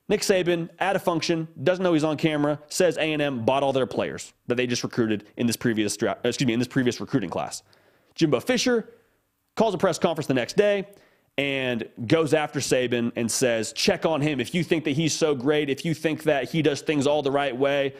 Nick 0.09 0.21
Saban, 0.21 0.69
at 0.79 0.95
a 0.95 0.99
function, 0.99 1.49
doesn't 1.63 1.83
know 1.83 1.95
he's 1.95 2.05
on 2.05 2.17
camera, 2.17 2.61
says 2.69 2.97
A&M 2.99 3.45
bought 3.45 3.63
all 3.63 3.73
their 3.73 3.87
players 3.87 4.35
that 4.47 4.55
they 4.55 4.67
just 4.67 4.85
recruited 4.85 5.25
in 5.37 5.47
this 5.47 5.57
previous 5.57 5.97
excuse 5.97 6.47
me 6.47 6.53
in 6.53 6.59
this 6.59 6.69
previous 6.69 7.01
recruiting 7.01 7.31
class. 7.31 7.63
Jimbo 8.15 8.39
Fisher 8.41 8.91
calls 9.57 9.75
a 9.75 9.79
press 9.79 9.99
conference 9.99 10.27
the 10.27 10.35
next 10.35 10.57
day 10.57 10.87
and 11.37 11.89
goes 12.07 12.33
after 12.33 12.61
Saban 12.61 13.13
and 13.17 13.31
says, 13.31 13.73
check 13.73 14.07
on 14.07 14.21
him. 14.21 14.41
If 14.41 14.55
you 14.55 14.63
think 14.63 14.85
that 14.85 14.93
he's 14.93 15.13
so 15.13 15.35
great, 15.35 15.69
if 15.69 15.85
you 15.85 15.95
think 15.95 16.23
that 16.25 16.51
he 16.51 16.63
does 16.63 16.81
things 16.81 17.07
all 17.07 17.23
the 17.23 17.31
right 17.31 17.57
way, 17.57 17.95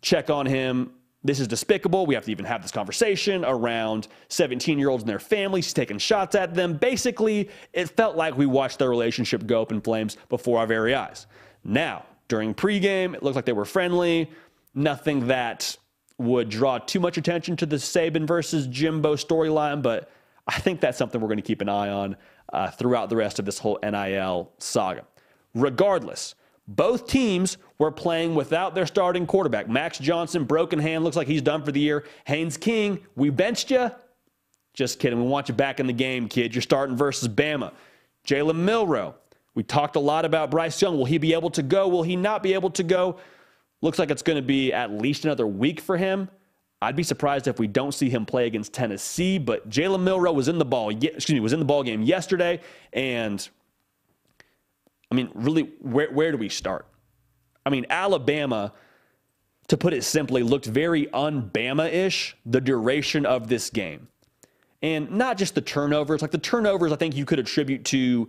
check 0.00 0.30
on 0.30 0.46
him. 0.46 0.92
This 1.22 1.38
is 1.38 1.46
despicable. 1.46 2.06
We 2.06 2.14
have 2.14 2.24
to 2.24 2.30
even 2.30 2.46
have 2.46 2.62
this 2.62 2.70
conversation 2.70 3.44
around 3.44 4.08
17 4.28 4.78
year 4.78 4.88
olds 4.88 5.02
and 5.02 5.08
their 5.10 5.18
families. 5.18 5.70
Taking 5.74 5.98
shots 5.98 6.34
at 6.34 6.54
them. 6.54 6.78
Basically, 6.78 7.50
it 7.74 7.90
felt 7.90 8.16
like 8.16 8.38
we 8.38 8.46
watched 8.46 8.78
their 8.78 8.88
relationship 8.88 9.46
go 9.46 9.60
up 9.60 9.70
in 9.70 9.82
flames 9.82 10.16
before 10.30 10.58
our 10.60 10.66
very 10.66 10.94
eyes. 10.94 11.26
Now, 11.62 12.06
during 12.28 12.54
pregame, 12.54 13.14
it 13.14 13.22
looked 13.22 13.36
like 13.36 13.44
they 13.44 13.52
were 13.52 13.66
friendly. 13.66 14.30
Nothing 14.74 15.26
that 15.26 15.76
would 16.16 16.48
draw 16.48 16.78
too 16.78 17.00
much 17.00 17.18
attention 17.18 17.54
to 17.56 17.66
the 17.66 17.76
Saban 17.76 18.26
versus 18.26 18.66
Jimbo 18.66 19.16
storyline, 19.16 19.82
but 19.82 20.10
I 20.50 20.58
think 20.58 20.80
that's 20.80 20.98
something 20.98 21.20
we're 21.20 21.28
going 21.28 21.36
to 21.36 21.42
keep 21.42 21.60
an 21.60 21.68
eye 21.68 21.90
on 21.90 22.16
uh, 22.52 22.72
throughout 22.72 23.08
the 23.08 23.14
rest 23.14 23.38
of 23.38 23.44
this 23.44 23.60
whole 23.60 23.78
NIL 23.84 24.50
saga. 24.58 25.04
Regardless, 25.54 26.34
both 26.66 27.06
teams 27.06 27.56
were 27.78 27.92
playing 27.92 28.34
without 28.34 28.74
their 28.74 28.86
starting 28.86 29.26
quarterback. 29.26 29.68
Max 29.68 29.96
Johnson, 29.98 30.42
broken 30.42 30.80
hand, 30.80 31.04
looks 31.04 31.14
like 31.14 31.28
he's 31.28 31.40
done 31.40 31.62
for 31.62 31.70
the 31.70 31.78
year. 31.78 32.04
Haynes 32.24 32.56
King, 32.56 32.98
we 33.14 33.30
benched 33.30 33.70
you. 33.70 33.92
Just 34.74 34.98
kidding. 34.98 35.22
We 35.22 35.28
want 35.28 35.48
you 35.48 35.54
back 35.54 35.78
in 35.78 35.86
the 35.86 35.92
game, 35.92 36.28
kid. 36.28 36.52
You're 36.52 36.62
starting 36.62 36.96
versus 36.96 37.28
Bama. 37.28 37.72
Jalen 38.26 38.56
Milroe. 38.56 39.14
We 39.54 39.62
talked 39.62 39.94
a 39.94 40.00
lot 40.00 40.24
about 40.24 40.50
Bryce 40.50 40.82
Young. 40.82 40.98
Will 40.98 41.04
he 41.04 41.18
be 41.18 41.32
able 41.32 41.50
to 41.50 41.62
go? 41.62 41.86
Will 41.86 42.02
he 42.02 42.16
not 42.16 42.42
be 42.42 42.54
able 42.54 42.70
to 42.70 42.82
go? 42.82 43.20
Looks 43.82 44.00
like 44.00 44.10
it's 44.10 44.22
going 44.22 44.36
to 44.36 44.42
be 44.42 44.72
at 44.72 44.90
least 44.90 45.24
another 45.24 45.46
week 45.46 45.80
for 45.80 45.96
him. 45.96 46.28
I'd 46.82 46.96
be 46.96 47.02
surprised 47.02 47.46
if 47.46 47.58
we 47.58 47.66
don't 47.66 47.92
see 47.92 48.08
him 48.08 48.24
play 48.24 48.46
against 48.46 48.72
Tennessee. 48.72 49.38
But 49.38 49.68
Jalen 49.68 50.02
Milroe 50.02 50.32
was 50.32 50.48
in 50.48 50.58
the 50.58 50.64
ball. 50.64 50.90
Excuse 50.90 51.30
me, 51.34 51.40
was 51.40 51.52
in 51.52 51.58
the 51.58 51.64
ball 51.64 51.82
game 51.82 52.02
yesterday, 52.02 52.60
and 52.92 53.46
I 55.10 55.14
mean, 55.14 55.30
really, 55.34 55.72
where 55.80 56.10
where 56.10 56.32
do 56.32 56.38
we 56.38 56.48
start? 56.48 56.86
I 57.66 57.70
mean, 57.70 57.84
Alabama, 57.90 58.72
to 59.68 59.76
put 59.76 59.92
it 59.92 60.02
simply, 60.04 60.42
looked 60.42 60.66
very 60.66 61.12
un-Bama-ish 61.12 62.36
the 62.46 62.60
duration 62.60 63.26
of 63.26 63.48
this 63.48 63.68
game, 63.68 64.08
and 64.80 65.10
not 65.10 65.36
just 65.36 65.54
the 65.54 65.60
turnovers. 65.60 66.22
Like 66.22 66.30
the 66.30 66.38
turnovers, 66.38 66.92
I 66.92 66.96
think 66.96 67.14
you 67.14 67.26
could 67.26 67.38
attribute 67.38 67.84
to, 67.86 68.28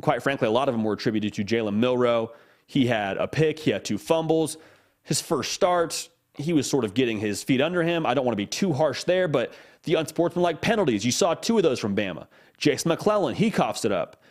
quite 0.00 0.22
frankly, 0.22 0.46
a 0.46 0.50
lot 0.50 0.68
of 0.68 0.74
them 0.74 0.84
were 0.84 0.92
attributed 0.92 1.34
to 1.34 1.44
Jalen 1.44 1.74
Milroe. 1.74 2.32
He 2.66 2.86
had 2.86 3.16
a 3.16 3.26
pick. 3.26 3.58
He 3.58 3.72
had 3.72 3.84
two 3.84 3.98
fumbles. 3.98 4.58
His 5.02 5.20
first 5.20 5.52
start, 5.52 6.08
he 6.38 6.52
was 6.52 6.68
sort 6.68 6.84
of 6.84 6.94
getting 6.94 7.18
his 7.18 7.42
feet 7.42 7.60
under 7.60 7.82
him. 7.82 8.06
I 8.06 8.14
don't 8.14 8.24
want 8.24 8.32
to 8.32 8.42
be 8.42 8.46
too 8.46 8.72
harsh 8.72 9.04
there, 9.04 9.28
but 9.28 9.52
the 9.82 9.94
unsportsmanlike 9.94 10.60
penalties, 10.60 11.04
you 11.04 11.12
saw 11.12 11.34
two 11.34 11.56
of 11.56 11.62
those 11.62 11.78
from 11.78 11.94
Bama. 11.96 12.26
Jason 12.56 12.88
McClellan, 12.88 13.34
he 13.34 13.50
coughs 13.50 13.84
it 13.84 13.92
up. 13.92 14.22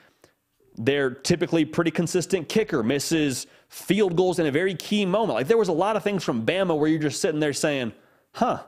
They're 0.76 1.12
typically 1.12 1.66
pretty 1.66 1.92
consistent 1.92 2.50
kicker, 2.50 2.84
misses 2.84 3.48
field 3.70 4.16
goals 4.16 4.40
in 4.40 4.46
a 4.46 4.52
very 4.52 4.76
key 4.76 5.06
moment. 5.06 5.34
Like 5.34 5.48
there 5.48 5.58
was 5.58 5.70
a 5.70 5.74
lot 5.74 5.96
of 5.96 6.04
things 6.04 6.24
from 6.24 6.46
Bama 6.46 6.78
where 6.78 6.88
you're 6.88 7.00
just 7.00 7.20
sitting 7.22 7.40
there 7.40 7.54
saying, 7.54 7.94
huh, 8.34 8.64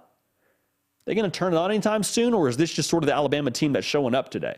they 1.06 1.16
going 1.16 1.30
to 1.30 1.36
turn 1.36 1.54
it 1.54 1.58
on 1.58 1.72
anytime 1.72 2.04
soon, 2.04 2.34
or 2.34 2.50
is 2.50 2.58
this 2.58 2.72
just 2.72 2.90
sort 2.90 3.04
of 3.04 3.08
the 3.08 3.16
Alabama 3.16 3.52
team 3.52 3.74
that's 3.74 3.86
showing 3.86 4.14
up 4.14 4.30
today? 4.30 4.58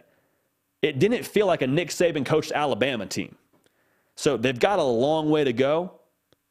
It 0.82 1.00
didn't 1.00 1.26
feel 1.26 1.46
like 1.46 1.62
a 1.62 1.68
Nick 1.68 1.90
Saban 1.90 2.26
coached 2.26 2.52
Alabama 2.52 3.06
team. 3.06 3.36
So 4.16 4.38
they've 4.38 4.60
got 4.60 4.80
a 4.80 4.84
long 4.84 5.30
way 5.30 5.44
to 5.44 5.54
go. 5.54 6.00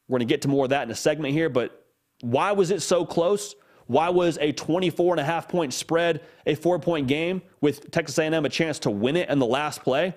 We're 0.09 0.19
going 0.19 0.29
to 0.29 0.33
get 0.33 0.43
to 0.43 0.49
more 0.49 0.65
of 0.65 0.71
that 0.71 0.85
in 0.85 0.91
a 0.91 0.95
segment 0.95 1.35
here, 1.35 1.49
but 1.49 1.80
why 2.21 2.53
was 2.53 2.71
it 2.71 2.83
so 2.83 3.05
close? 3.05 3.55
Why 3.87 4.09
was 4.09 4.39
a 4.41 4.53
24 4.53 5.15
and 5.15 5.21
a 5.21 5.25
half 5.25 5.49
point 5.49 5.75
spread 5.75 6.23
a 6.47 6.55
four 6.55 6.79
point 6.79 7.09
game 7.09 7.43
with 7.61 7.91
Texas 7.91 8.19
A&M 8.19 8.45
a 8.45 8.49
chance 8.49 8.79
to 8.81 8.91
win 8.91 9.17
it 9.17 9.29
in 9.29 9.39
the 9.39 9.47
last 9.47 9.83
play? 9.83 10.15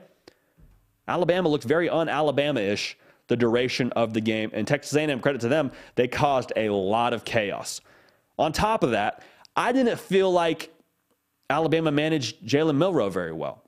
Alabama 1.08 1.50
looked 1.50 1.64
very 1.64 1.90
un-Alabama-ish 1.90 2.98
the 3.28 3.38
duration 3.38 3.92
of 3.94 4.14
the 4.14 4.22
game, 4.22 4.52
and 4.54 4.68
Texas 4.68 4.96
A&M 4.96 5.20
credit 5.20 5.42
to 5.42 5.48
them, 5.48 5.72
they 5.96 6.08
caused 6.08 6.52
a 6.56 6.70
lot 6.70 7.14
of 7.14 7.24
chaos. 7.24 7.82
On 8.38 8.52
top 8.52 8.84
of 8.84 8.92
that, 8.92 9.24
I 9.56 9.72
didn't 9.72 10.00
feel 10.00 10.32
like 10.32 10.74
Alabama 11.50 11.92
managed 11.92 12.46
Jalen 12.46 12.76
Milroe 12.76 13.10
very 13.10 13.32
well. 13.32 13.63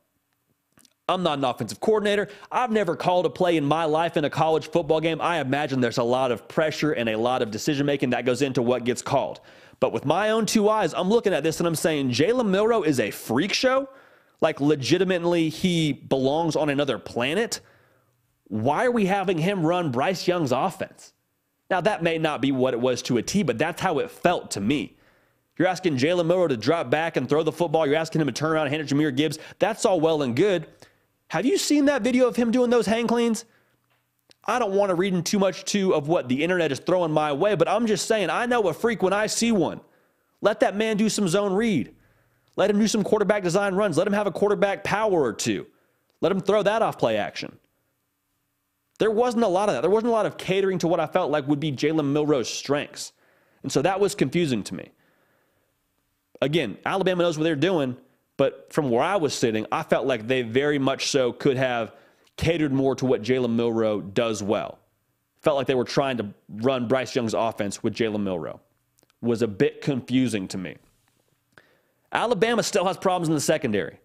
I'm 1.08 1.22
not 1.22 1.38
an 1.38 1.44
offensive 1.44 1.80
coordinator. 1.80 2.30
I've 2.52 2.72
never 2.72 2.96
called 2.96 3.28
a 3.28 3.30
play 3.30 3.58
in 3.58 3.65
my 3.65 3.86
life 3.86 4.18
in 4.18 4.26
a 4.26 4.30
college 4.30 4.72
football 4.72 5.00
game. 5.00 5.22
I 5.22 5.39
imagine 5.39 5.80
there's 5.80 6.00
a 6.00 6.04
lot 6.04 6.32
of 6.32 6.48
pressure 6.48 6.94
and 6.94 7.10
a 7.10 7.18
lot 7.18 7.44
of 7.44 7.52
decision 7.52 7.86
making 7.86 8.10
that 8.10 8.26
goes 8.26 8.41
into 8.41 8.63
what 8.63 8.86
gets 8.86 9.04
called. 9.04 9.39
But 9.80 9.94
with 9.94 10.06
my 10.06 10.32
own 10.32 10.48
two 10.48 10.68
eyes, 10.68 10.94
I'm 10.96 11.10
looking 11.10 11.34
at 11.34 11.44
this 11.44 11.60
and 11.60 11.68
I'm 11.68 11.76
saying 11.76 12.10
Jalen 12.10 12.48
Milroe 12.48 12.82
is 12.82 13.00
a 13.00 13.12
freak 13.12 13.54
show. 13.54 13.88
Like, 14.41 14.60
legitimately, 14.60 15.50
he 15.50 15.94
belongs 15.94 16.56
on 16.56 16.70
another 16.70 16.98
planet. 16.98 17.62
Why 18.48 18.86
are 18.86 18.91
we 18.91 19.06
having 19.06 19.38
him 19.38 19.65
run 19.65 19.91
Bryce 19.91 20.28
Young's 20.28 20.52
offense? 20.52 21.13
Now, 21.70 21.82
that 21.82 22.04
may 22.04 22.18
not 22.18 22.41
be 22.41 22.52
what 22.52 22.74
it 22.74 22.80
was 22.80 23.02
to 23.04 23.18
a 23.18 23.22
T, 23.22 23.44
but 23.44 23.58
that's 23.58 23.82
how 23.82 24.00
it 24.00 24.12
felt 24.12 24.52
to 24.52 24.62
me. 24.62 24.98
You're 25.58 25.68
asking 25.68 25.98
Jalen 25.98 26.26
Milroe 26.26 26.48
to 26.48 26.58
drop 26.58 26.89
back 26.89 27.15
and 27.15 27.30
throw 27.30 27.44
the 27.44 27.52
football. 27.52 27.88
You're 27.88 27.96
asking 27.96 28.22
him 28.22 28.28
to 28.28 28.34
turn 28.34 28.52
around 28.52 28.68
and 28.68 28.76
hand 28.76 28.84
it 28.84 28.89
to 28.89 28.96
Jahmyr 28.96 29.15
Gibbs. 29.15 29.39
That's 29.58 29.86
all 29.86 30.00
well 30.00 30.22
and 30.22 30.36
good. 30.36 30.68
Have 31.29 31.45
you 31.45 31.57
seen 31.57 31.85
that 31.85 32.01
video 32.01 32.27
of 32.27 32.35
him 32.35 32.51
doing 32.51 32.69
those 32.69 32.85
hang 32.85 33.07
cleans? 33.07 33.45
I 34.45 34.59
don't 34.59 34.73
want 34.73 34.89
to 34.89 34.95
read 34.95 35.13
in 35.13 35.23
too 35.23 35.39
much 35.39 35.65
too 35.65 35.93
of 35.93 36.07
what 36.07 36.29
the 36.29 36.43
internet 36.43 36.71
is 36.71 36.79
throwing 36.79 37.11
my 37.11 37.33
way, 37.33 37.55
but 37.55 37.67
I'm 37.67 37.88
just 37.88 38.07
saying 38.07 38.29
I 38.29 38.45
know 38.45 38.67
a 38.67 38.73
freak 38.73 39.01
when 39.01 39.13
I 39.13 39.27
see 39.27 39.51
one. 39.51 39.81
Let 40.41 40.59
that 40.59 40.75
man 40.75 40.97
do 40.97 41.09
some 41.09 41.27
zone 41.27 41.53
read. 41.53 41.95
Let 42.55 42.69
him 42.69 42.79
do 42.79 42.88
some 42.88 43.03
quarterback 43.03 43.43
design 43.43 43.73
runs. 43.73 43.97
Let 43.97 44.07
him 44.07 44.13
have 44.13 44.27
a 44.27 44.31
quarterback 44.31 44.83
power 44.83 45.23
or 45.23 45.33
two. 45.33 45.65
Let 46.21 46.31
him 46.31 46.39
throw 46.39 46.63
that 46.63 46.81
off 46.81 46.97
play 46.97 47.17
action. 47.17 47.57
There 48.99 49.11
wasn't 49.11 49.43
a 49.43 49.47
lot 49.47 49.67
of 49.67 49.75
that. 49.75 49.81
There 49.81 49.89
wasn't 49.89 50.11
a 50.11 50.13
lot 50.13 50.25
of 50.25 50.38
catering 50.38 50.79
to 50.79 50.88
what 50.88 50.99
I 50.99 51.07
felt 51.07 51.31
like 51.31 51.47
would 51.47 51.59
be 51.59 51.71
Jalen 51.71 52.13
Milroe's 52.13 52.49
strengths. 52.49 53.11
And 53.63 53.71
so 53.71 53.81
that 53.81 53.99
was 53.99 54.15
confusing 54.15 54.63
to 54.63 54.75
me. 54.75 54.91
Again, 56.41 56.77
Alabama 56.85 57.23
knows 57.23 57.38
what 57.38 57.43
they're 57.43 57.55
doing. 57.55 57.97
But 58.38 58.71
from 58.74 58.89
where 58.89 59.04
I 59.04 59.15
was 59.15 59.34
sitting, 59.34 59.65
I 59.71 59.84
felt 59.84 60.06
like 60.06 60.28
they 60.28 60.41
very 60.41 60.80
much 60.80 61.08
so 61.10 61.32
could 61.32 61.58
have 61.58 61.93
catered 62.38 62.74
more 62.74 62.95
to 62.95 63.06
what 63.06 63.21
Jalen 63.21 63.56
Milroe 63.56 64.02
does 64.02 64.43
well. 64.43 64.80
Felt 65.41 65.58
like 65.58 65.67
they 65.67 65.76
were 65.76 65.86
trying 65.86 66.17
to 66.17 66.34
run 66.50 66.88
Bryce 66.88 67.15
Young's 67.15 67.34
offense 67.34 67.82
with 67.82 67.93
Jalen 67.93 68.24
Milroe. 68.24 68.60
Was 69.21 69.41
a 69.41 69.48
bit 69.48 69.82
confusing 69.82 70.48
to 70.50 70.58
me. 70.58 70.76
Alabama 72.12 72.63
still 72.63 72.86
has 72.86 72.98
problems 72.98 73.30
in 73.30 73.36
the 73.36 73.41
secondary. 73.41 74.00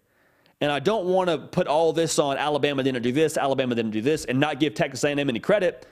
And 0.61 0.71
I 0.71 0.79
don't 0.79 1.05
want 1.05 1.29
to 1.29 1.39
put 1.39 1.67
all 1.67 1.91
this 1.91 2.19
on 2.19 2.37
Alabama 2.37 2.83
didn't 2.83 3.01
do 3.01 3.11
this, 3.11 3.35
Alabama 3.37 3.73
didn't 3.73 3.91
do 3.91 4.01
this, 4.01 4.25
and 4.25 4.39
not 4.39 4.59
give 4.59 4.75
Texas 4.75 5.03
A&M 5.03 5.17
any 5.17 5.39
credit 5.39 5.87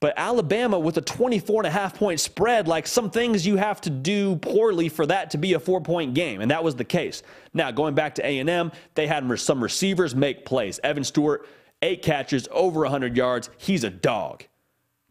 but 0.00 0.14
Alabama 0.16 0.78
with 0.78 0.96
a 0.96 1.02
24 1.02 1.60
and 1.60 1.66
a 1.66 1.70
half 1.70 1.94
point 1.94 2.20
spread, 2.20 2.66
like 2.66 2.86
some 2.86 3.10
things 3.10 3.46
you 3.46 3.56
have 3.56 3.82
to 3.82 3.90
do 3.90 4.36
poorly 4.36 4.88
for 4.88 5.04
that 5.04 5.30
to 5.30 5.38
be 5.38 5.52
a 5.52 5.60
four 5.60 5.82
point 5.82 6.14
game. 6.14 6.40
And 6.40 6.50
that 6.50 6.64
was 6.64 6.74
the 6.74 6.84
case. 6.84 7.22
Now, 7.52 7.70
going 7.70 7.94
back 7.94 8.14
to 8.14 8.26
A&M, 8.26 8.72
they 8.94 9.06
had 9.06 9.38
some 9.38 9.62
receivers 9.62 10.14
make 10.14 10.46
plays. 10.46 10.80
Evan 10.82 11.04
Stewart, 11.04 11.46
eight 11.82 12.00
catches, 12.00 12.48
over 12.50 12.80
100 12.80 13.14
yards. 13.14 13.50
He's 13.58 13.84
a 13.84 13.90
dog. 13.90 14.44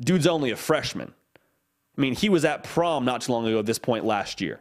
Dude's 0.02 0.26
only 0.26 0.50
a 0.50 0.56
freshman. 0.56 1.14
I 1.96 2.02
mean, 2.02 2.16
he 2.16 2.30
was 2.30 2.44
at 2.44 2.64
prom 2.64 3.06
not 3.06 3.22
too 3.22 3.32
long 3.32 3.46
ago 3.46 3.60
at 3.60 3.68
this 3.68 3.80
point 3.80 4.06
last 4.06 4.42
year. 4.42 4.60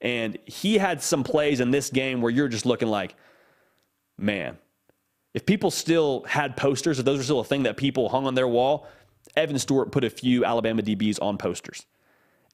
And 0.00 0.38
he 0.46 0.78
had 0.78 1.02
some 1.02 1.22
plays 1.22 1.60
in 1.60 1.70
this 1.70 1.90
game 1.90 2.20
where 2.20 2.30
you're 2.32 2.48
just 2.48 2.66
looking 2.66 2.88
like, 2.88 3.14
man, 4.16 4.58
if 5.34 5.46
people 5.46 5.70
still 5.70 6.24
had 6.24 6.56
posters, 6.56 6.98
if 6.98 7.04
those 7.04 7.18
were 7.18 7.24
still 7.24 7.40
a 7.40 7.44
thing 7.44 7.64
that 7.64 7.76
people 7.76 8.08
hung 8.08 8.26
on 8.26 8.34
their 8.34 8.48
wall, 8.48 8.88
Evan 9.36 9.58
Stewart 9.58 9.92
put 9.92 10.04
a 10.04 10.10
few 10.10 10.44
Alabama 10.44 10.82
DBs 10.82 11.20
on 11.22 11.38
posters. 11.38 11.86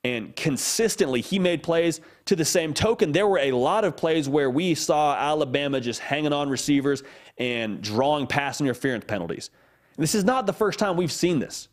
And 0.04 0.36
consistently, 0.36 1.22
he 1.22 1.38
made 1.38 1.62
plays. 1.62 2.00
To 2.26 2.36
the 2.36 2.44
same 2.44 2.74
token, 2.74 3.12
there 3.12 3.26
were 3.26 3.38
a 3.38 3.52
lot 3.52 3.84
of 3.84 3.96
plays 3.96 4.28
where 4.28 4.50
we 4.50 4.74
saw 4.74 5.14
Alabama 5.16 5.80
just 5.80 6.00
hanging 6.00 6.32
on 6.32 6.48
receivers 6.50 7.02
and 7.38 7.80
drawing 7.80 8.26
pass 8.26 8.60
interference 8.60 9.04
penalties. 9.06 9.50
And 9.96 10.02
this 10.02 10.14
is 10.14 10.24
not 10.24 10.46
the 10.46 10.52
first 10.52 10.78
time 10.78 10.96
we've 10.96 11.12
seen 11.12 11.38
this. 11.38 11.68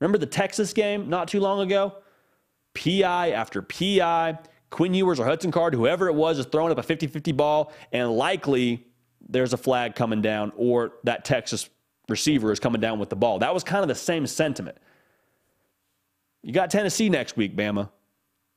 Remember 0.00 0.18
the 0.18 0.26
Texas 0.26 0.72
game 0.72 1.08
not 1.08 1.28
too 1.28 1.40
long 1.40 1.60
ago? 1.60 1.94
PI 2.74 3.30
after 3.30 3.62
PI, 3.62 4.38
Quinn 4.70 4.94
Ewers 4.94 5.18
or 5.18 5.26
Hudson 5.26 5.50
Card, 5.50 5.74
whoever 5.74 6.08
it 6.08 6.14
was, 6.14 6.38
is 6.38 6.46
throwing 6.46 6.72
up 6.72 6.78
a 6.78 6.82
50 6.82 7.06
50 7.06 7.32
ball, 7.32 7.72
and 7.92 8.10
likely 8.12 8.86
there's 9.28 9.52
a 9.52 9.56
flag 9.56 9.94
coming 9.94 10.22
down, 10.22 10.52
or 10.56 10.92
that 11.04 11.24
Texas 11.24 11.68
receiver 12.08 12.52
is 12.52 12.60
coming 12.60 12.80
down 12.80 12.98
with 12.98 13.10
the 13.10 13.16
ball. 13.16 13.38
That 13.38 13.54
was 13.54 13.64
kind 13.64 13.82
of 13.82 13.88
the 13.88 13.94
same 13.94 14.26
sentiment. 14.26 14.78
You 16.42 16.52
got 16.52 16.70
Tennessee 16.70 17.08
next 17.08 17.36
week, 17.36 17.56
Bama. 17.56 17.90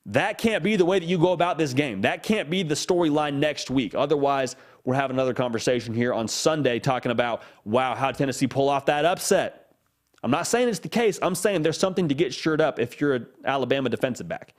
That 0.07 0.37
can't 0.37 0.63
be 0.63 0.75
the 0.75 0.85
way 0.85 0.99
that 0.99 1.05
you 1.05 1.17
go 1.17 1.31
about 1.31 1.57
this 1.57 1.73
game. 1.73 2.01
That 2.01 2.23
can't 2.23 2.49
be 2.49 2.63
the 2.63 2.75
storyline 2.75 3.35
next 3.35 3.69
week. 3.69 3.93
Otherwise, 3.93 4.55
we're 4.83 4.95
having 4.95 5.15
another 5.15 5.33
conversation 5.33 5.93
here 5.93 6.13
on 6.13 6.27
Sunday 6.27 6.79
talking 6.79 7.11
about, 7.11 7.43
wow, 7.65 7.93
how 7.93 8.11
Tennessee 8.11 8.47
pull 8.47 8.67
off 8.69 8.85
that 8.87 9.05
upset. 9.05 9.75
I'm 10.23 10.31
not 10.31 10.47
saying 10.47 10.69
it's 10.69 10.79
the 10.79 10.89
case. 10.89 11.19
I'm 11.21 11.35
saying 11.35 11.61
there's 11.61 11.77
something 11.77 12.07
to 12.07 12.15
get 12.15 12.33
shirt 12.33 12.61
up 12.61 12.79
if 12.79 12.99
you're 12.99 13.13
an 13.13 13.27
Alabama 13.43 13.89
defensive 13.89 14.27
back. 14.27 14.53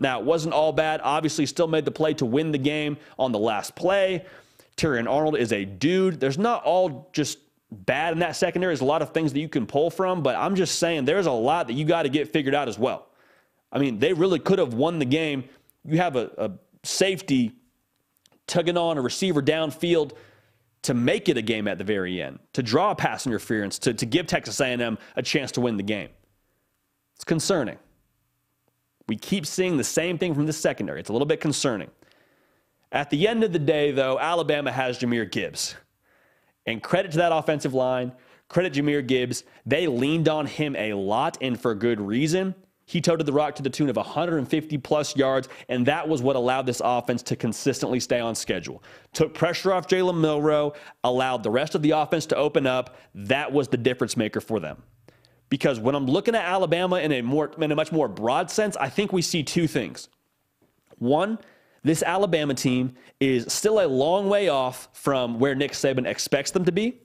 Now, 0.00 0.20
it 0.20 0.24
wasn't 0.24 0.54
all 0.54 0.72
bad. 0.72 1.00
Obviously, 1.02 1.46
still 1.46 1.66
made 1.66 1.84
the 1.84 1.90
play 1.90 2.14
to 2.14 2.24
win 2.24 2.52
the 2.52 2.58
game 2.58 2.96
on 3.18 3.32
the 3.32 3.38
last 3.38 3.74
play. 3.74 4.24
Terrion 4.76 5.10
Arnold 5.10 5.36
is 5.36 5.52
a 5.52 5.64
dude. 5.64 6.20
There's 6.20 6.38
not 6.38 6.62
all 6.64 7.10
just 7.12 7.38
bad 7.70 8.12
in 8.12 8.20
that 8.20 8.36
secondary. 8.36 8.70
There's 8.70 8.80
a 8.80 8.86
lot 8.86 9.02
of 9.02 9.12
things 9.12 9.32
that 9.32 9.40
you 9.40 9.48
can 9.48 9.66
pull 9.66 9.90
from, 9.90 10.22
but 10.22 10.36
I'm 10.36 10.54
just 10.54 10.78
saying 10.78 11.04
there's 11.04 11.26
a 11.26 11.32
lot 11.32 11.66
that 11.66 11.74
you 11.74 11.84
got 11.84 12.02
to 12.02 12.08
get 12.08 12.32
figured 12.32 12.54
out 12.54 12.68
as 12.68 12.78
well. 12.78 13.08
I 13.70 13.78
mean, 13.78 13.98
they 13.98 14.12
really 14.12 14.38
could 14.38 14.58
have 14.58 14.74
won 14.74 14.98
the 14.98 15.04
game. 15.04 15.44
You 15.84 15.98
have 15.98 16.16
a, 16.16 16.30
a 16.38 16.50
safety 16.82 17.52
tugging 18.46 18.78
on 18.78 18.96
a 18.96 19.02
receiver 19.02 19.42
downfield 19.42 20.12
to 20.82 20.94
make 20.94 21.28
it 21.28 21.36
a 21.36 21.42
game 21.42 21.68
at 21.68 21.76
the 21.76 21.84
very 21.84 22.22
end, 22.22 22.38
to 22.54 22.62
draw 22.62 22.92
a 22.92 22.94
pass 22.94 23.26
interference, 23.26 23.78
to, 23.80 23.92
to 23.92 24.06
give 24.06 24.26
Texas 24.26 24.60
A&M 24.60 24.96
a 25.16 25.22
chance 25.22 25.52
to 25.52 25.60
win 25.60 25.76
the 25.76 25.82
game. 25.82 26.08
It's 27.16 27.24
concerning. 27.24 27.78
We 29.08 29.16
keep 29.16 29.44
seeing 29.44 29.76
the 29.76 29.84
same 29.84 30.18
thing 30.18 30.34
from 30.34 30.46
the 30.46 30.52
secondary. 30.52 31.00
It's 31.00 31.08
a 31.08 31.12
little 31.12 31.26
bit 31.26 31.40
concerning. 31.40 31.90
At 32.92 33.10
the 33.10 33.28
end 33.28 33.44
of 33.44 33.52
the 33.52 33.58
day, 33.58 33.90
though, 33.90 34.18
Alabama 34.18 34.70
has 34.72 34.98
Jahmyr 34.98 35.30
Gibbs. 35.30 35.74
And 36.68 36.82
credit 36.82 37.12
to 37.12 37.16
that 37.16 37.32
offensive 37.32 37.72
line, 37.72 38.12
credit 38.50 38.74
Jahmyr 38.74 39.06
Gibbs. 39.06 39.44
They 39.64 39.86
leaned 39.86 40.28
on 40.28 40.44
him 40.44 40.76
a 40.76 40.92
lot 40.92 41.38
and 41.40 41.58
for 41.58 41.74
good 41.74 41.98
reason. 41.98 42.54
He 42.84 43.00
toted 43.00 43.24
the 43.24 43.32
rock 43.32 43.54
to 43.54 43.62
the 43.62 43.70
tune 43.70 43.88
of 43.88 43.96
150 43.96 44.76
plus 44.76 45.16
yards, 45.16 45.48
and 45.70 45.86
that 45.86 46.06
was 46.06 46.20
what 46.20 46.36
allowed 46.36 46.66
this 46.66 46.82
offense 46.84 47.22
to 47.22 47.36
consistently 47.36 48.00
stay 48.00 48.20
on 48.20 48.34
schedule. 48.34 48.82
Took 49.14 49.32
pressure 49.32 49.72
off 49.72 49.88
Jalen 49.88 50.20
Milroe, 50.20 50.74
allowed 51.04 51.42
the 51.42 51.50
rest 51.50 51.74
of 51.74 51.80
the 51.80 51.92
offense 51.92 52.26
to 52.26 52.36
open 52.36 52.66
up. 52.66 52.96
That 53.14 53.50
was 53.50 53.68
the 53.68 53.78
difference 53.78 54.18
maker 54.18 54.42
for 54.42 54.60
them. 54.60 54.82
Because 55.48 55.80
when 55.80 55.94
I'm 55.94 56.06
looking 56.06 56.34
at 56.34 56.44
Alabama 56.44 56.96
in 56.96 57.12
a 57.12 57.22
more 57.22 57.50
in 57.58 57.72
a 57.72 57.76
much 57.76 57.92
more 57.92 58.08
broad 58.08 58.50
sense, 58.50 58.76
I 58.76 58.90
think 58.90 59.10
we 59.10 59.22
see 59.22 59.42
two 59.42 59.66
things. 59.66 60.10
One, 60.98 61.38
this 61.88 62.02
Alabama 62.02 62.54
team 62.54 62.94
is 63.20 63.52
still 63.52 63.80
a 63.80 63.86
long 63.86 64.28
way 64.28 64.48
off 64.48 64.88
from 64.92 65.38
where 65.38 65.54
Nick 65.54 65.72
Saban 65.72 66.06
expects 66.06 66.50
them 66.50 66.64
to 66.64 66.72
be. 66.72 67.00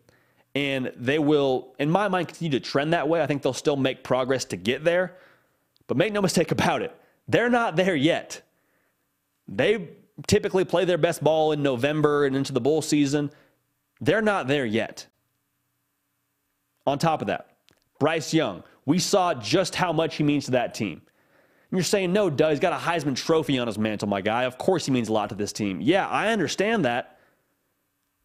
And 0.55 0.91
they 0.95 1.19
will, 1.19 1.73
in 1.79 1.89
my 1.89 2.07
mind, 2.07 2.27
continue 2.27 2.51
to 2.51 2.59
trend 2.59 2.93
that 2.93 3.07
way. 3.07 3.21
I 3.21 3.27
think 3.27 3.41
they'll 3.41 3.53
still 3.53 3.75
make 3.75 4.03
progress 4.03 4.45
to 4.45 4.57
get 4.57 4.83
there. 4.83 5.17
But 5.87 5.97
make 5.97 6.13
no 6.13 6.21
mistake 6.21 6.51
about 6.51 6.81
it, 6.81 6.95
they're 7.27 7.49
not 7.49 7.75
there 7.75 7.95
yet. 7.95 8.41
They 9.47 9.89
typically 10.27 10.65
play 10.65 10.85
their 10.85 10.97
best 10.97 11.23
ball 11.23 11.51
in 11.51 11.63
November 11.63 12.25
and 12.25 12.35
into 12.35 12.53
the 12.53 12.61
bowl 12.61 12.81
season. 12.81 13.31
They're 14.01 14.21
not 14.21 14.47
there 14.47 14.65
yet. 14.65 15.07
On 16.85 16.99
top 16.99 17.21
of 17.21 17.27
that, 17.27 17.57
Bryce 17.99 18.33
Young, 18.33 18.63
we 18.85 18.99
saw 18.99 19.33
just 19.33 19.75
how 19.75 19.93
much 19.93 20.15
he 20.17 20.23
means 20.23 20.45
to 20.45 20.51
that 20.51 20.73
team. 20.73 21.01
You're 21.73 21.81
saying, 21.81 22.13
no, 22.13 22.29
Doug, 22.29 22.51
he's 22.51 22.59
got 22.59 22.71
a 22.73 22.75
Heisman 22.77 23.15
Trophy 23.15 23.57
on 23.57 23.65
his 23.65 23.79
mantle, 23.79 24.07
my 24.07 24.21
guy. 24.21 24.43
Of 24.43 24.59
course 24.59 24.85
he 24.85 24.91
means 24.91 25.09
a 25.09 25.13
lot 25.13 25.29
to 25.29 25.35
this 25.35 25.51
team. 25.51 25.81
Yeah, 25.81 26.07
I 26.07 26.31
understand 26.31 26.85
that. 26.85 27.17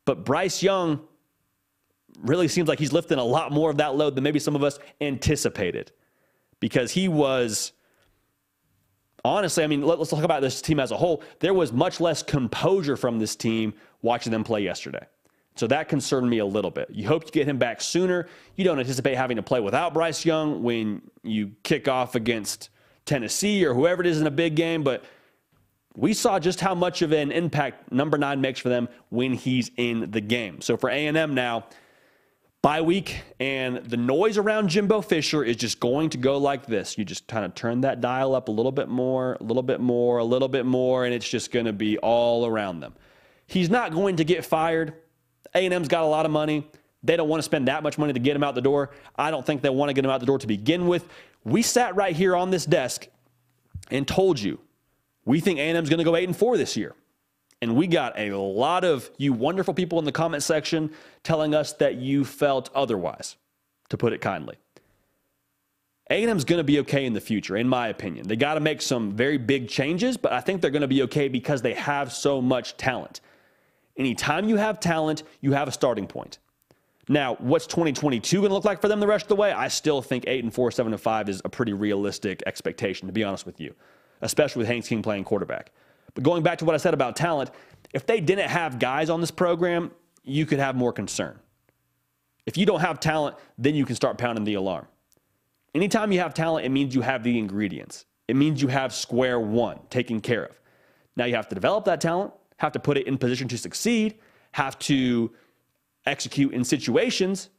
But 0.05 0.27
Bryce 0.27 0.63
Young 0.63 1.01
really 2.21 2.47
seems 2.47 2.69
like 2.69 2.79
he's 2.79 2.93
lifting 2.93 3.19
a 3.19 3.25
lot 3.25 3.51
more 3.51 3.71
of 3.71 3.79
that 3.79 3.95
load 3.95 4.17
than 4.17 4.25
maybe 4.25 4.39
some 4.39 4.55
of 4.55 4.63
us 4.63 4.79
anticipated 5.01 5.93
because 6.61 6.93
he 6.93 7.09
was 7.09 7.73
honestly, 9.25 9.65
I 9.65 9.67
mean, 9.67 9.81
let, 9.81 9.99
us 9.99 10.11
talk 10.11 10.25
about 10.25 10.43
this 10.43 10.61
team 10.61 10.79
as 10.79 10.91
a 10.91 10.97
whole. 10.99 11.23
There 11.41 11.55
was 11.55 11.73
much 11.73 12.01
less 12.01 12.23
composure 12.23 12.99
from 12.99 13.19
this 13.19 13.35
team 13.35 13.73
watching 14.03 14.31
them 14.31 14.45
play 14.45 14.61
yesterday. 14.61 15.07
So 15.57 15.67
that 15.69 15.89
concerned 15.89 16.29
me 16.29 16.39
a 16.39 16.47
little 16.47 16.71
bit. 16.71 16.91
You 16.91 17.09
hope 17.09 17.25
to 17.25 17.33
get 17.33 17.49
him 17.49 17.57
back 17.57 17.81
sooner. 17.81 18.29
You 18.57 18.65
don't 18.65 18.79
anticipate 18.79 19.17
having 19.17 19.39
to 19.39 19.43
play 19.43 19.61
without 19.61 19.95
Bryce 19.95 20.27
Young 20.27 20.63
when 20.63 21.01
you 21.23 21.53
kick 21.63 21.89
off 21.89 22.15
against 22.15 22.69
Tennessee 23.09 23.65
or 23.65 23.75
whoever 23.75 24.03
it 24.03 24.07
is 24.07 24.21
in 24.21 24.27
a 24.27 24.31
big 24.31 24.55
game, 24.55 24.85
but 24.85 25.03
we 25.97 26.15
saw 26.15 26.39
just 26.39 26.61
how 26.61 26.75
much 26.75 27.03
of 27.03 27.13
an 27.13 27.33
impact 27.33 27.91
number 27.91 28.17
9 28.17 28.41
makes 28.41 28.61
for 28.61 28.69
them 28.69 28.89
when 29.09 29.35
he's 29.35 29.71
in 29.77 30.11
the 30.13 30.21
game. 30.21 30.61
So 30.61 30.77
for 30.77 30.91
A&M 30.91 31.35
now, 31.35 31.67
bye 32.63 32.81
week, 32.81 33.23
and 33.41 33.79
the 33.79 33.97
noise 33.97 34.39
around 34.39 34.69
Jimbo 34.69 35.01
Fisher 35.01 35.43
is 35.43 35.57
just 35.57 35.81
going 35.81 36.11
to 36.11 36.19
go 36.19 36.39
like 36.39 36.67
this. 36.67 36.97
You 36.97 37.05
just 37.05 37.27
kind 37.27 37.45
of 37.45 37.55
turn 37.55 37.81
that 37.81 38.01
dial 38.01 38.35
up 38.35 38.49
a 38.49 38.53
little 38.53 38.71
bit 38.71 38.89
more, 38.89 39.37
a 39.41 39.43
little 39.43 39.63
bit 39.63 39.81
more, 39.81 40.19
a 40.19 40.25
little 40.25 40.49
bit 40.49 40.67
more, 40.67 41.05
and 41.05 41.13
it's 41.13 41.29
just 41.29 41.51
going 41.51 41.67
to 41.67 41.73
be 41.73 41.99
all 41.99 42.47
around 42.47 42.81
them. 42.81 42.95
He's 43.47 43.71
not 43.71 43.93
going 43.93 44.17
to 44.17 44.25
get 44.25 44.45
fired. 44.45 44.93
A&M's 45.55 45.89
got 45.89 46.05
a 46.05 46.07
lot 46.07 46.27
of 46.27 46.31
money. 46.31 46.71
They 47.03 47.17
don't 47.17 47.29
want 47.29 47.39
to 47.39 47.45
spend 47.45 47.69
that 47.69 47.83
much 47.83 47.97
money 47.97 48.13
to 48.13 48.19
get 48.21 48.37
him 48.37 48.45
out 48.45 48.55
the 48.55 48.61
door. 48.61 48.91
I 49.17 49.31
don't 49.31 49.47
think 49.47 49.63
they 49.63 49.71
want 49.71 49.89
to 49.89 49.95
get 49.95 50.05
him 50.05 50.11
out 50.11 50.21
the 50.21 50.27
door 50.27 50.39
to 50.39 50.47
begin 50.47 50.87
with. 50.87 51.09
We 51.45 51.63
sat 51.63 51.97
right 51.97 52.15
here 52.15 52.37
on 52.37 52.51
this 52.51 52.67
desk 52.67 53.09
and 53.91 54.07
told 54.07 54.41
you 54.41 54.61
we 55.25 55.41
think 55.41 55.59
A&M's 55.59 55.89
going 55.89 55.99
to 55.99 56.05
go 56.05 56.17
8 56.17 56.29
and 56.29 56.37
4 56.37 56.57
this 56.57 56.77
year. 56.77 56.95
And 57.61 57.77
we 57.77 57.87
got 57.87 58.19
a 58.19 58.35
lot 58.37 58.85
of 58.85 59.11
you 59.19 59.33
wonderful 59.33 59.75
people 59.75 59.99
in 59.99 60.05
the 60.05 60.13
comment 60.13 60.43
section 60.43 60.91
telling 61.23 61.55
us 61.55 61.73
that 61.75 61.97
you 61.97 62.25
felt 62.25 62.71
otherwise, 62.75 63.37
to 63.89 63.97
put 63.97 64.13
it 64.13 64.21
kindly. 64.21 64.57
A&M's 66.11 66.45
going 66.45 66.59
to 66.59 66.65
be 66.65 66.79
okay 66.81 67.05
in 67.05 67.13
the 67.13 67.21
future, 67.21 67.57
in 67.57 67.69
my 67.69 67.89
opinion. 67.89 68.27
They 68.27 68.37
got 68.37 68.55
to 68.55 68.61
make 68.61 68.81
some 68.81 69.13
very 69.13 69.37
big 69.37 69.69
changes, 69.69 70.17
but 70.17 70.33
I 70.33 70.41
think 70.41 70.63
they're 70.63 70.71
going 70.71 70.83
to 70.83 70.89
be 70.89 71.03
okay 71.03 71.29
because 71.29 71.61
they 71.61 71.75
have 71.75 72.13
so 72.13 72.41
much 72.41 72.77
talent. 72.77 73.21
Anytime 73.97 74.49
you 74.49 74.57
have 74.57 74.81
talent, 74.81 75.25
you 75.41 75.53
have 75.53 75.69
a 75.69 75.73
starting 75.73 76.07
point. 76.07 76.39
Now, 77.09 77.37
what's 77.37 77.67
2022 77.67 78.39
going 78.39 78.51
to 78.51 78.55
look 78.55 78.65
like 78.65 78.81
for 78.81 78.89
them 78.89 79.01
the 79.01 79.07
rest 79.07 79.25
of 79.25 79.29
the 79.29 79.37
way? 79.37 79.51
I 79.53 79.69
still 79.69 80.03
think 80.03 80.25
8 80.27 80.45
and 80.45 80.53
4, 80.53 80.71
7 80.71 80.93
and 80.93 81.01
5 81.01 81.29
is 81.29 81.41
a 81.45 81.49
pretty 81.49 81.73
realistic 81.73 82.43
expectation, 82.47 83.07
to 83.07 83.13
be 83.13 83.25
honest 83.25 83.47
with 83.47 83.61
you, 83.61 83.75
especially 84.21 84.61
with 84.61 84.69
Haynes 84.69 84.89
King 84.89 85.03
playing 85.03 85.25
quarterback. 85.25 85.73
But 86.15 86.25
going 86.25 86.43
back 86.43 86.59
to 86.59 86.65
what 86.65 86.75
I 86.75 86.79
said 86.79 86.95
about 86.95 87.17
talent, 87.17 87.51
if 87.95 88.05
they 88.05 88.21
didn't 88.21 88.51
have 88.51 88.79
guys 88.79 89.09
on 89.09 89.21
this 89.21 89.31
program, 89.31 89.91
you 90.23 90.45
could 90.45 90.59
have 90.59 90.77
more 90.77 90.93
concern. 90.93 91.39
If 92.45 92.59
you 92.59 92.67
don't 92.67 92.81
have 92.81 93.01
talent, 93.01 93.37
then 93.57 93.75
you 93.75 93.87
can 93.87 93.97
start 93.97 94.19
pounding 94.19 94.45
the 94.45 94.55
alarm. 94.55 94.87
Anytime 95.75 96.13
you 96.13 96.21
have 96.21 96.35
talent, 96.35 96.67
it 96.67 96.71
means 96.71 96.95
you 96.95 97.03
have 97.03 97.23
the 97.23 97.39
ingredients. 97.39 98.05
It 98.27 98.37
means 98.37 98.61
you 98.61 98.69
have 98.69 98.93
square 98.93 99.41
one 99.41 99.79
taken 99.91 100.21
care 100.21 100.45
of. 100.45 100.61
Now 101.17 101.25
you 101.25 101.35
have 101.35 101.49
to 101.49 101.55
develop 101.55 101.85
that 101.87 102.01
talent, 102.01 102.33
have 102.59 102.73
to 102.73 102.79
put 102.79 102.99
it 102.99 103.07
in 103.07 103.17
position 103.17 103.49
to 103.49 103.59
succeed, 103.59 104.19
have 104.53 104.79
to 104.81 105.31
execute 106.09 106.53
in 106.53 106.65
situations. 106.65 107.51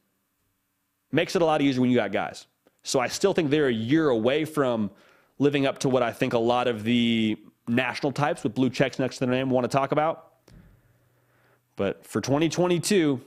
Makes 1.12 1.36
it 1.36 1.42
a 1.42 1.44
lot 1.44 1.62
easier 1.62 1.80
when 1.80 1.90
you 1.90 1.96
got 1.96 2.12
guys. 2.12 2.46
So 2.82 3.00
I 3.00 3.08
still 3.08 3.32
think 3.32 3.50
they're 3.50 3.68
a 3.68 3.72
year 3.72 4.08
away 4.08 4.44
from 4.44 4.90
living 5.38 5.66
up 5.66 5.78
to 5.80 5.88
what 5.88 6.02
I 6.02 6.12
think 6.12 6.32
a 6.32 6.38
lot 6.38 6.68
of 6.68 6.84
the 6.84 7.36
national 7.66 8.12
types 8.12 8.42
with 8.42 8.54
blue 8.54 8.70
checks 8.70 8.98
next 8.98 9.18
to 9.18 9.26
their 9.26 9.34
name 9.34 9.50
want 9.50 9.64
to 9.64 9.68
talk 9.68 9.92
about. 9.92 10.32
But 11.76 12.04
for 12.06 12.20
2022, 12.20 13.20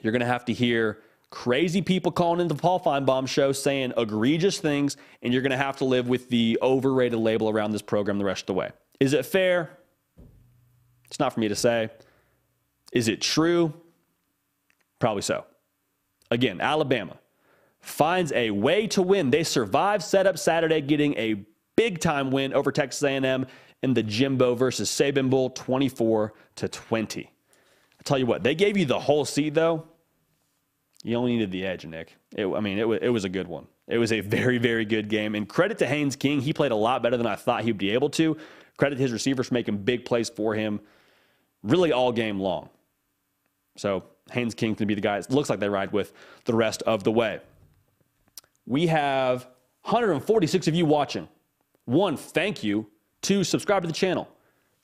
you're 0.00 0.12
going 0.12 0.20
to 0.20 0.26
have 0.26 0.44
to 0.46 0.52
hear 0.52 1.00
crazy 1.30 1.82
people 1.82 2.12
calling 2.12 2.40
into 2.40 2.54
the 2.54 2.60
Paul 2.60 2.78
Finebaum 2.78 3.26
show 3.26 3.50
saying 3.50 3.92
egregious 3.96 4.58
things, 4.58 4.96
and 5.22 5.32
you're 5.32 5.42
going 5.42 5.50
to 5.50 5.56
have 5.56 5.78
to 5.78 5.84
live 5.84 6.08
with 6.08 6.28
the 6.28 6.58
overrated 6.62 7.18
label 7.18 7.48
around 7.48 7.72
this 7.72 7.82
program 7.82 8.18
the 8.18 8.24
rest 8.24 8.42
of 8.42 8.46
the 8.46 8.54
way. 8.54 8.70
Is 9.00 9.12
it 9.12 9.26
fair? 9.26 9.70
It's 11.06 11.18
not 11.18 11.32
for 11.32 11.40
me 11.40 11.48
to 11.48 11.56
say. 11.56 11.90
Is 12.92 13.08
it 13.08 13.20
true? 13.20 13.74
Probably 15.04 15.20
so. 15.20 15.44
Again, 16.30 16.62
Alabama 16.62 17.18
finds 17.80 18.32
a 18.32 18.50
way 18.50 18.86
to 18.86 19.02
win. 19.02 19.30
They 19.30 19.44
survive 19.44 20.02
setup 20.02 20.38
Saturday, 20.38 20.80
getting 20.80 21.14
a 21.18 21.44
big 21.76 22.00
time 22.00 22.30
win 22.30 22.54
over 22.54 22.72
Texas 22.72 23.02
A&M 23.02 23.44
in 23.82 23.92
the 23.92 24.02
Jimbo 24.02 24.54
versus 24.54 24.88
Saban 24.88 25.28
Bowl, 25.28 25.50
24 25.50 26.32
to 26.54 26.68
20. 26.68 27.20
I 27.20 28.02
tell 28.02 28.16
you 28.16 28.24
what, 28.24 28.42
they 28.42 28.54
gave 28.54 28.78
you 28.78 28.86
the 28.86 28.98
whole 28.98 29.26
seed 29.26 29.54
though. 29.54 29.84
You 31.02 31.16
only 31.16 31.32
needed 31.32 31.50
the 31.50 31.66
edge, 31.66 31.84
Nick. 31.84 32.16
It, 32.34 32.46
I 32.46 32.60
mean, 32.60 32.78
it, 32.78 32.88
was, 32.88 33.00
it 33.02 33.10
was 33.10 33.24
a 33.26 33.28
good 33.28 33.46
one. 33.46 33.66
It 33.86 33.98
was 33.98 34.10
a 34.10 34.20
very, 34.20 34.56
very 34.56 34.86
good 34.86 35.10
game. 35.10 35.34
And 35.34 35.46
credit 35.46 35.76
to 35.80 35.86
Haynes 35.86 36.16
King. 36.16 36.40
He 36.40 36.54
played 36.54 36.72
a 36.72 36.76
lot 36.76 37.02
better 37.02 37.18
than 37.18 37.26
I 37.26 37.36
thought 37.36 37.64
he'd 37.64 37.76
be 37.76 37.90
able 37.90 38.08
to. 38.08 38.38
Credit 38.78 38.96
to 38.96 39.02
his 39.02 39.12
receivers 39.12 39.48
for 39.48 39.54
making 39.54 39.84
big 39.84 40.06
plays 40.06 40.30
for 40.30 40.54
him 40.54 40.80
really 41.62 41.92
all 41.92 42.10
game 42.10 42.40
long. 42.40 42.70
So 43.76 44.04
Haynes 44.32 44.54
King 44.54 44.74
can 44.74 44.86
be 44.86 44.94
the 44.94 45.00
guy 45.00 45.18
it 45.18 45.30
looks 45.30 45.50
like 45.50 45.60
they 45.60 45.68
ride 45.68 45.92
with 45.92 46.12
the 46.44 46.54
rest 46.54 46.82
of 46.82 47.04
the 47.04 47.12
way. 47.12 47.40
We 48.66 48.86
have 48.86 49.46
146 49.82 50.68
of 50.68 50.74
you 50.74 50.86
watching. 50.86 51.28
One, 51.84 52.16
thank 52.16 52.64
you. 52.64 52.86
Two, 53.20 53.44
subscribe 53.44 53.82
to 53.82 53.86
the 53.86 53.94
channel. 53.94 54.28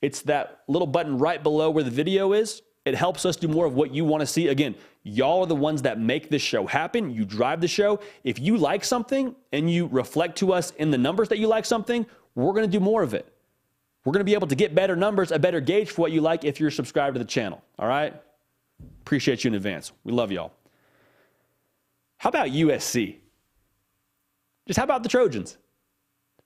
It's 0.02 0.22
that 0.22 0.62
little 0.68 0.86
button 0.86 1.18
right 1.18 1.42
below 1.42 1.70
where 1.70 1.84
the 1.84 1.90
video 1.90 2.32
is. 2.32 2.62
It 2.84 2.94
helps 2.94 3.26
us 3.26 3.36
do 3.36 3.48
more 3.48 3.66
of 3.66 3.74
what 3.74 3.92
you 3.92 4.04
want 4.04 4.20
to 4.20 4.26
see. 4.26 4.48
Again, 4.48 4.74
y'all 5.02 5.40
are 5.40 5.46
the 5.46 5.54
ones 5.54 5.82
that 5.82 5.98
make 5.98 6.30
this 6.30 6.42
show 6.42 6.66
happen. 6.66 7.10
You 7.10 7.24
drive 7.24 7.60
the 7.60 7.68
show. 7.68 8.00
If 8.24 8.38
you 8.38 8.56
like 8.56 8.84
something 8.84 9.34
and 9.52 9.70
you 9.70 9.86
reflect 9.86 10.38
to 10.38 10.52
us 10.52 10.70
in 10.72 10.90
the 10.90 10.98
numbers 10.98 11.28
that 11.28 11.38
you 11.38 11.46
like 11.46 11.66
something, 11.66 12.06
we're 12.34 12.52
going 12.52 12.64
to 12.64 12.70
do 12.70 12.80
more 12.80 13.02
of 13.02 13.12
it. 13.12 13.30
We're 14.04 14.12
going 14.12 14.20
to 14.20 14.24
be 14.24 14.34
able 14.34 14.46
to 14.48 14.54
get 14.54 14.74
better 14.74 14.96
numbers, 14.96 15.30
a 15.30 15.38
better 15.38 15.60
gauge 15.60 15.90
for 15.90 16.02
what 16.02 16.12
you 16.12 16.22
like 16.22 16.44
if 16.44 16.58
you're 16.58 16.70
subscribed 16.70 17.14
to 17.14 17.18
the 17.18 17.24
channel. 17.24 17.62
All 17.78 17.86
right? 17.86 18.14
Appreciate 19.02 19.44
you 19.44 19.48
in 19.48 19.54
advance. 19.54 19.92
We 20.04 20.12
love 20.12 20.30
y'all. 20.30 20.52
How 22.18 22.28
about 22.28 22.48
USC? 22.48 23.16
Just 24.66 24.78
how 24.78 24.84
about 24.84 25.02
the 25.02 25.08
Trojans? 25.08 25.56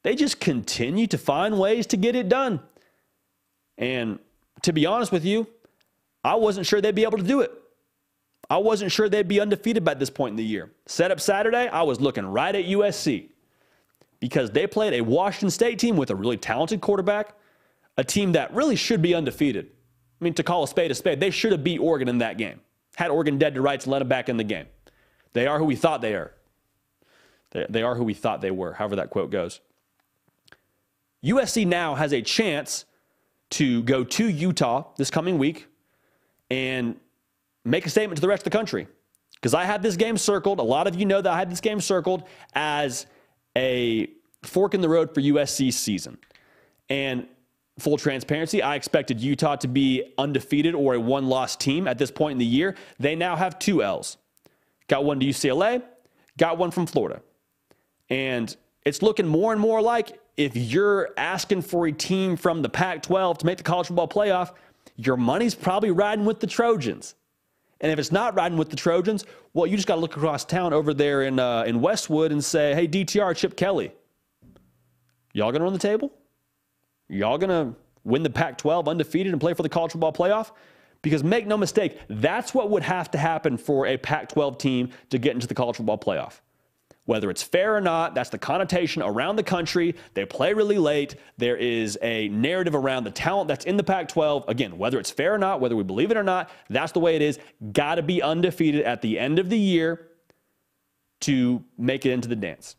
They 0.03 0.15
just 0.15 0.39
continue 0.41 1.07
to 1.09 1.19
find 1.19 1.59
ways 1.59 1.87
to 1.89 1.97
get 1.97 2.15
it 2.15 2.29
done. 2.29 2.61
And 3.77 4.19
to 4.63 4.73
be 4.73 4.87
honest 4.87 5.11
with 5.13 5.25
you, 5.25 5.47
I 6.23 6.37
wasn't 6.37 6.67
sure 6.67 6.81
they'd 6.81 6.95
be 6.95 7.05
able 7.05 7.19
to 7.19 7.25
do 7.25 7.41
it. 7.41 7.51
I 8.49 8.59
wasn't 8.59 8.93
sure 8.93 9.09
they'd 9.09 9.27
be 9.27 9.41
undefeated 9.41 9.85
by 9.85 9.95
this 9.95 10.11
point 10.11 10.33
in 10.33 10.37
the 10.37 10.45
year. 10.45 10.71
Set 10.87 11.11
up 11.11 11.21
Saturday, 11.21 11.69
I 11.69 11.83
was 11.83 12.01
looking 12.01 12.25
right 12.27 12.55
at 12.55 12.65
USC 12.67 13.31
because 14.21 14.51
they 14.51 14.67
played 14.67 14.95
a 14.95 15.01
Washington 15.01 15.51
State 15.51 15.79
team 15.79 15.97
with 15.97 16.11
a 16.11 16.15
really 16.15 16.37
talented 16.37 16.81
quarterback, 16.81 17.35
a 17.97 18.05
team 18.05 18.33
that 18.33 18.55
really 18.55 18.77
should 18.77 19.03
be 19.03 19.15
undefeated. 19.15 19.71
Mean, 20.25 20.35
to 20.35 20.43
call 20.43 20.65
a 20.65 20.69
spade 20.69 20.91
a 20.91 20.95
spade, 20.95 21.21
they 21.21 21.31
should 21.31 21.53
have 21.53 21.63
beat 21.63 21.79
Oregon 21.79 22.09
in 22.09 22.19
that 22.19 22.39
game. 22.39 22.61
Had 22.97 23.11
Oregon 23.11 23.37
dead 23.39 23.55
to 23.55 23.61
rights, 23.61 23.87
let 23.87 23.99
them 23.99 24.09
back 24.09 24.31
in 24.31 24.39
the 24.39 24.45
game. 24.45 24.67
They 25.35 25.47
are 25.47 25.59
who 25.59 25.67
we 25.67 25.77
thought 25.77 26.01
they 26.01 26.15
are. 26.15 26.33
They, 27.51 27.67
they 27.69 27.83
are 27.83 27.95
who 27.95 28.05
we 28.05 28.15
thought 28.15 28.41
they 28.41 28.51
were, 28.51 28.73
however 28.73 28.97
that 28.97 29.11
quote 29.11 29.31
goes. 29.31 29.61
USC 31.23 31.67
now 31.67 31.95
has 31.95 32.15
a 32.15 32.23
chance 32.23 32.87
to 33.51 33.83
go 33.83 34.03
to 34.03 34.27
Utah 34.27 34.85
this 34.97 35.11
coming 35.11 35.37
week 35.37 35.69
and 36.51 36.97
make 37.65 37.85
a 37.85 37.91
statement 37.91 38.17
to 38.17 38.23
the 38.23 38.29
rest 38.29 38.41
of 38.41 38.45
the 38.45 38.57
country. 38.57 38.87
Because 39.35 39.53
I 39.53 39.65
had 39.65 39.83
this 39.83 39.97
game 39.97 40.17
circled. 40.17 40.59
A 40.59 40.63
lot 40.63 40.87
of 40.87 40.95
you 40.95 41.05
know 41.05 41.21
that 41.21 41.31
I 41.31 41.39
had 41.39 41.51
this 41.51 41.61
game 41.61 41.83
circled 41.83 42.23
as 42.55 43.05
a 43.57 44.09
fork 44.43 44.73
in 44.73 44.81
the 44.81 44.89
road 44.89 45.13
for 45.13 45.21
USC's 45.21 45.77
season. 45.77 46.17
And 46.89 47.27
full 47.79 47.97
transparency, 47.97 48.63
I 48.63 48.77
expected 48.77 49.21
Utah 49.21 49.57
to 49.57 49.69
be 49.69 50.13
undefeated 50.17 50.75
or 50.75 50.95
a 50.95 51.01
one 51.01 51.27
loss 51.27 51.57
team 51.57 51.89
at 51.89 51.99
this 51.99 52.11
point 52.11 52.33
in 52.33 52.39
the 52.39 52.45
year. 52.45 52.77
They 52.99 53.17
now 53.17 53.37
have 53.37 53.59
two 53.59 53.83
L's. 53.83 54.17
Got 54.89 55.05
one 55.05 55.19
to 55.21 55.27
UCLA, 55.27 55.83
got 56.37 56.59
one 56.59 56.71
from 56.71 56.87
Florida. 56.87 57.23
And 58.11 58.55
it's 58.85 59.03
looking 59.03 59.27
more 59.27 59.53
and 59.53 59.61
more 59.61 59.81
like 59.81 60.19
if 60.37 60.57
you're 60.57 61.11
asking 61.17 61.63
for 61.63 61.87
a 61.87 61.93
team 61.93 62.37
from 62.37 62.63
the 62.63 62.69
Pac 62.69 63.03
12 63.03 63.39
to 63.39 63.47
make 63.47 63.59
the 63.59 63.65
college 63.65 63.87
football 63.87 64.09
playoff, 64.09 64.53
your 64.97 65.17
money's 65.17 65.55
probably 65.55 65.91
riding 65.91 66.25
with 66.25 66.41
the 66.41 66.47
Trojans. 66.47 67.15
And 67.81 67.91
if 67.91 67.99
it's 67.99 68.13
not 68.13 68.35
riding 68.35 68.59
with 68.59 68.71
the 68.71 68.77
Trojans, 68.77 69.25
well, 69.53 69.67
you 69.67 69.77
just 69.77 69.89
got 69.89 69.97
to 69.97 70.01
look 70.01 70.17
across 70.17 70.45
town 70.45 70.73
over 70.73 70.95
there 70.95 71.23
in, 71.23 71.39
uh, 71.39 71.65
in 71.65 71.81
Westwood 71.81 72.33
and 72.33 72.45
say, 72.45 72.75
hey, 72.75 72.87
DTR, 72.87 73.37
Chip 73.37 73.57
Kelly, 73.57 73.93
y'all 75.33 75.51
going 75.51 75.61
to 75.61 75.65
run 75.65 75.73
the 75.73 75.79
table? 75.79 76.13
Y'all 77.15 77.39
going 77.39 77.49
to 77.49 77.79
win 78.03 78.25
the 78.25 78.31
Pac 78.31 78.59
12 78.59 78.89
undefeated 78.89 79.33
and 79.33 79.41
play 79.41 79.55
for 79.55 79.63
the 79.63 79.69
college 79.69 79.93
football 79.93 80.13
playoff? 80.13 80.51
Because 81.01 81.23
make 81.23 81.47
no 81.47 81.57
mistake, 81.57 81.99
that's 82.09 82.53
what 82.53 82.71
would 82.71 82.83
have 82.83 83.11
to 83.13 83.19
happen 83.19 83.57
for 83.57 83.87
a 83.87 83.97
Pac 83.97 84.31
12 84.31 84.59
team 84.59 84.89
to 85.11 85.19
get 85.19 85.35
into 85.35 85.47
the 85.47 85.55
college 85.55 85.77
football 85.77 85.99
playoff. 85.99 86.41
Whether 87.07 87.31
it's 87.31 87.43
fair 87.43 87.77
or 87.77 87.81
not, 87.81 88.15
that's 88.15 88.31
the 88.31 88.39
connotation 88.39 89.03
around 89.03 89.37
the 89.37 89.43
country. 89.43 89.95
They 90.15 90.25
play 90.25 90.55
really 90.55 90.79
late. 90.79 91.17
There 91.37 91.57
is 91.57 91.99
a 92.03 92.29
narrative 92.31 92.75
around 92.75 93.05
the 93.05 93.11
talent 93.11 93.47
that's 93.47 93.67
in 93.67 93.77
the 93.77 93.85
Pac 93.85 94.09
12. 94.09 94.47
Again, 94.49 94.77
whether 94.79 94.99
it's 94.99 95.11
fair 95.11 95.35
or 95.35 95.39
not, 95.39 95.61
whether 95.61 95.77
we 95.77 95.85
believe 95.85 96.11
it 96.11 96.17
or 96.17 96.23
not, 96.25 96.51
that's 96.69 96.93
the 96.93 97.01
way 97.01 97.15
it 97.15 97.23
is. 97.23 97.39
Got 97.73 97.97
to 97.97 98.03
be 98.03 98.23
undefeated 98.23 98.83
at 98.85 99.03
the 99.03 99.19
end 99.19 99.39
of 99.39 99.51
the 99.51 99.59
year 99.59 100.09
to 101.21 101.63
make 101.79 102.07
it 102.07 102.11
into 102.11 102.27
the 102.27 102.37
dance. 102.37 102.75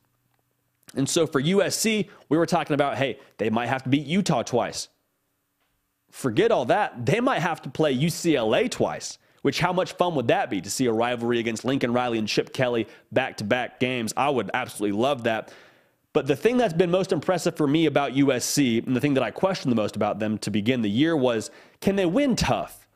And 0.95 1.07
so 1.07 1.27
for 1.27 1.41
USC, 1.41 2.09
we 2.29 2.37
were 2.37 2.45
talking 2.45 2.73
about 2.73 2.97
hey, 2.97 3.19
they 3.37 3.49
might 3.49 3.67
have 3.67 3.83
to 3.83 3.89
beat 3.89 4.05
Utah 4.05 4.43
twice. 4.43 4.89
Forget 6.11 6.51
all 6.51 6.65
that. 6.65 7.05
They 7.05 7.19
might 7.19 7.41
have 7.41 7.61
to 7.63 7.69
play 7.69 7.95
UCLA 7.95 8.71
twice. 8.71 9.17
Which, 9.41 9.59
how 9.59 9.73
much 9.73 9.93
fun 9.93 10.15
would 10.15 10.29
that 10.29 10.49
be 10.49 10.59
to 10.59 10.71
see 10.71 10.87
a 10.87 10.91
rivalry 10.91 11.37
against 11.37 11.65
Lincoln 11.65 11.93
Riley 11.93 12.17
and 12.17 12.27
Chip 12.27 12.51
Kelly 12.51 12.87
back 13.11 13.37
to 13.37 13.43
back 13.43 13.79
games? 13.79 14.11
I 14.17 14.31
would 14.31 14.49
absolutely 14.55 14.97
love 14.97 15.25
that. 15.25 15.53
But 16.13 16.25
the 16.25 16.35
thing 16.35 16.57
that's 16.57 16.73
been 16.73 16.89
most 16.89 17.11
impressive 17.11 17.55
for 17.55 17.67
me 17.67 17.85
about 17.85 18.13
USC, 18.13 18.87
and 18.87 18.95
the 18.95 18.99
thing 18.99 19.13
that 19.13 19.23
I 19.23 19.29
questioned 19.29 19.71
the 19.71 19.75
most 19.75 19.95
about 19.95 20.17
them 20.17 20.39
to 20.39 20.49
begin 20.49 20.81
the 20.81 20.89
year 20.89 21.15
was 21.15 21.51
can 21.79 21.95
they 21.95 22.07
win 22.07 22.35
tough? 22.35 22.87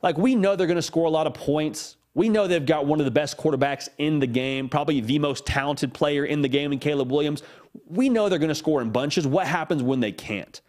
Like, 0.00 0.16
we 0.16 0.36
know 0.36 0.54
they're 0.54 0.68
going 0.68 0.76
to 0.76 0.82
score 0.82 1.06
a 1.06 1.10
lot 1.10 1.26
of 1.26 1.34
points. 1.34 1.96
We 2.14 2.28
know 2.28 2.46
they've 2.46 2.64
got 2.64 2.86
one 2.86 2.98
of 2.98 3.04
the 3.04 3.10
best 3.10 3.36
quarterbacks 3.36 3.88
in 3.98 4.18
the 4.18 4.26
game, 4.26 4.68
probably 4.68 5.00
the 5.00 5.18
most 5.18 5.46
talented 5.46 5.94
player 5.94 6.24
in 6.24 6.42
the 6.42 6.48
game 6.48 6.72
in 6.72 6.78
Caleb 6.78 7.12
Williams. 7.12 7.42
We 7.86 8.08
know 8.08 8.28
they're 8.28 8.38
going 8.38 8.48
to 8.48 8.54
score 8.54 8.82
in 8.82 8.90
bunches. 8.90 9.26
What 9.26 9.46
happens 9.46 9.82
when 9.82 10.00
they 10.00 10.12
can't? 10.12 10.60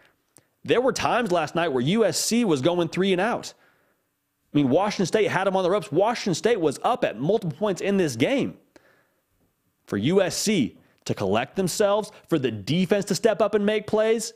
There 0.63 0.81
were 0.81 0.93
times 0.93 1.31
last 1.31 1.55
night 1.55 1.69
where 1.69 1.83
USC 1.83 2.43
was 2.43 2.61
going 2.61 2.89
three 2.89 3.11
and 3.11 3.21
out. 3.21 3.53
I 4.53 4.57
mean, 4.57 4.69
Washington 4.69 5.05
State 5.05 5.27
had 5.29 5.45
them 5.45 5.55
on 5.55 5.63
the 5.63 5.69
ropes. 5.69 5.91
Washington 5.91 6.35
State 6.35 6.59
was 6.59 6.79
up 6.83 7.03
at 7.03 7.19
multiple 7.19 7.57
points 7.57 7.81
in 7.81 7.97
this 7.97 8.15
game. 8.15 8.57
For 9.85 9.99
USC 9.99 10.75
to 11.05 11.13
collect 11.13 11.55
themselves, 11.55 12.11
for 12.27 12.37
the 12.37 12.51
defense 12.51 13.05
to 13.05 13.15
step 13.15 13.41
up 13.41 13.55
and 13.55 13.65
make 13.65 13.87
plays, 13.87 14.33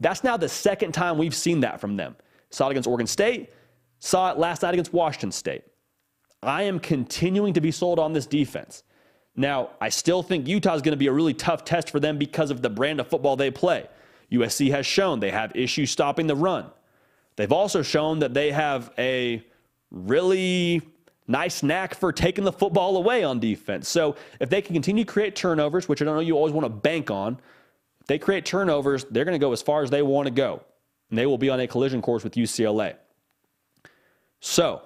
that's 0.00 0.24
now 0.24 0.36
the 0.36 0.48
second 0.48 0.92
time 0.92 1.18
we've 1.18 1.34
seen 1.34 1.60
that 1.60 1.80
from 1.80 1.96
them. 1.96 2.16
Saw 2.50 2.68
it 2.68 2.72
against 2.72 2.88
Oregon 2.88 3.06
State, 3.06 3.52
saw 3.98 4.30
it 4.32 4.38
last 4.38 4.62
night 4.62 4.74
against 4.74 4.92
Washington 4.92 5.32
State. 5.32 5.62
I 6.42 6.64
am 6.64 6.78
continuing 6.78 7.54
to 7.54 7.60
be 7.60 7.70
sold 7.70 7.98
on 7.98 8.12
this 8.12 8.26
defense. 8.26 8.82
Now, 9.36 9.70
I 9.80 9.88
still 9.88 10.22
think 10.22 10.48
Utah 10.48 10.74
is 10.74 10.82
going 10.82 10.92
to 10.92 10.98
be 10.98 11.06
a 11.06 11.12
really 11.12 11.34
tough 11.34 11.64
test 11.64 11.90
for 11.90 12.00
them 12.00 12.18
because 12.18 12.50
of 12.50 12.62
the 12.62 12.70
brand 12.70 13.00
of 13.00 13.08
football 13.08 13.36
they 13.36 13.50
play. 13.50 13.86
USC 14.32 14.70
has 14.70 14.84
shown 14.84 15.20
they 15.20 15.30
have 15.30 15.54
issues 15.54 15.90
stopping 15.90 16.26
the 16.26 16.36
run. 16.36 16.66
They've 17.36 17.52
also 17.52 17.82
shown 17.82 18.18
that 18.18 18.34
they 18.34 18.50
have 18.50 18.92
a 18.98 19.42
really 19.90 20.82
nice 21.28 21.62
knack 21.62 21.94
for 21.94 22.12
taking 22.12 22.44
the 22.44 22.52
football 22.52 22.96
away 22.96 23.22
on 23.22 23.38
defense. 23.38 23.88
So 23.88 24.16
if 24.40 24.50
they 24.50 24.60
can 24.60 24.74
continue 24.74 25.04
to 25.04 25.12
create 25.12 25.36
turnovers, 25.36 25.88
which 25.88 26.02
I 26.02 26.04
don't 26.04 26.14
know 26.14 26.20
you 26.20 26.34
always 26.34 26.52
want 26.52 26.64
to 26.64 26.70
bank 26.70 27.10
on, 27.10 27.38
if 28.00 28.06
they 28.06 28.18
create 28.18 28.44
turnovers, 28.44 29.04
they're 29.04 29.24
going 29.24 29.38
to 29.38 29.44
go 29.44 29.52
as 29.52 29.62
far 29.62 29.82
as 29.82 29.90
they 29.90 30.02
want 30.02 30.26
to 30.26 30.32
go. 30.32 30.62
And 31.10 31.18
they 31.18 31.26
will 31.26 31.38
be 31.38 31.48
on 31.48 31.60
a 31.60 31.66
collision 31.66 32.02
course 32.02 32.24
with 32.24 32.34
UCLA. 32.34 32.96
So, 34.40 34.82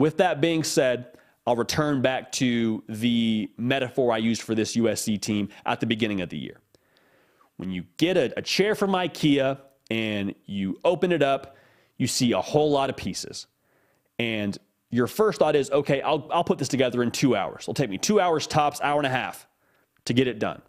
with 0.00 0.16
that 0.16 0.40
being 0.40 0.64
said, 0.64 1.08
I'll 1.46 1.56
return 1.56 2.00
back 2.00 2.32
to 2.32 2.82
the 2.88 3.50
metaphor 3.58 4.12
I 4.12 4.16
used 4.16 4.40
for 4.40 4.54
this 4.54 4.74
USC 4.74 5.20
team 5.20 5.50
at 5.66 5.78
the 5.78 5.84
beginning 5.86 6.22
of 6.22 6.30
the 6.30 6.38
year. 6.38 6.58
When 7.58 7.70
you 7.70 7.84
get 7.98 8.16
a, 8.16 8.32
a 8.38 8.40
chair 8.40 8.74
from 8.74 8.92
IKEA 8.92 9.58
and 9.90 10.34
you 10.46 10.80
open 10.84 11.12
it 11.12 11.22
up, 11.22 11.54
you 11.98 12.06
see 12.06 12.32
a 12.32 12.40
whole 12.40 12.70
lot 12.70 12.88
of 12.88 12.96
pieces. 12.96 13.46
And 14.18 14.56
your 14.88 15.06
first 15.06 15.38
thought 15.38 15.54
is, 15.54 15.70
okay, 15.70 16.00
I'll, 16.00 16.26
I'll 16.32 16.44
put 16.44 16.56
this 16.56 16.68
together 16.68 17.02
in 17.02 17.10
two 17.10 17.36
hours. 17.36 17.64
It'll 17.64 17.74
take 17.74 17.90
me 17.90 17.98
two 17.98 18.20
hours 18.20 18.46
tops, 18.46 18.80
hour 18.80 18.98
and 18.98 19.06
a 19.06 19.10
half 19.10 19.46
to 20.06 20.14
get 20.14 20.28
it 20.28 20.38
done. 20.38 20.62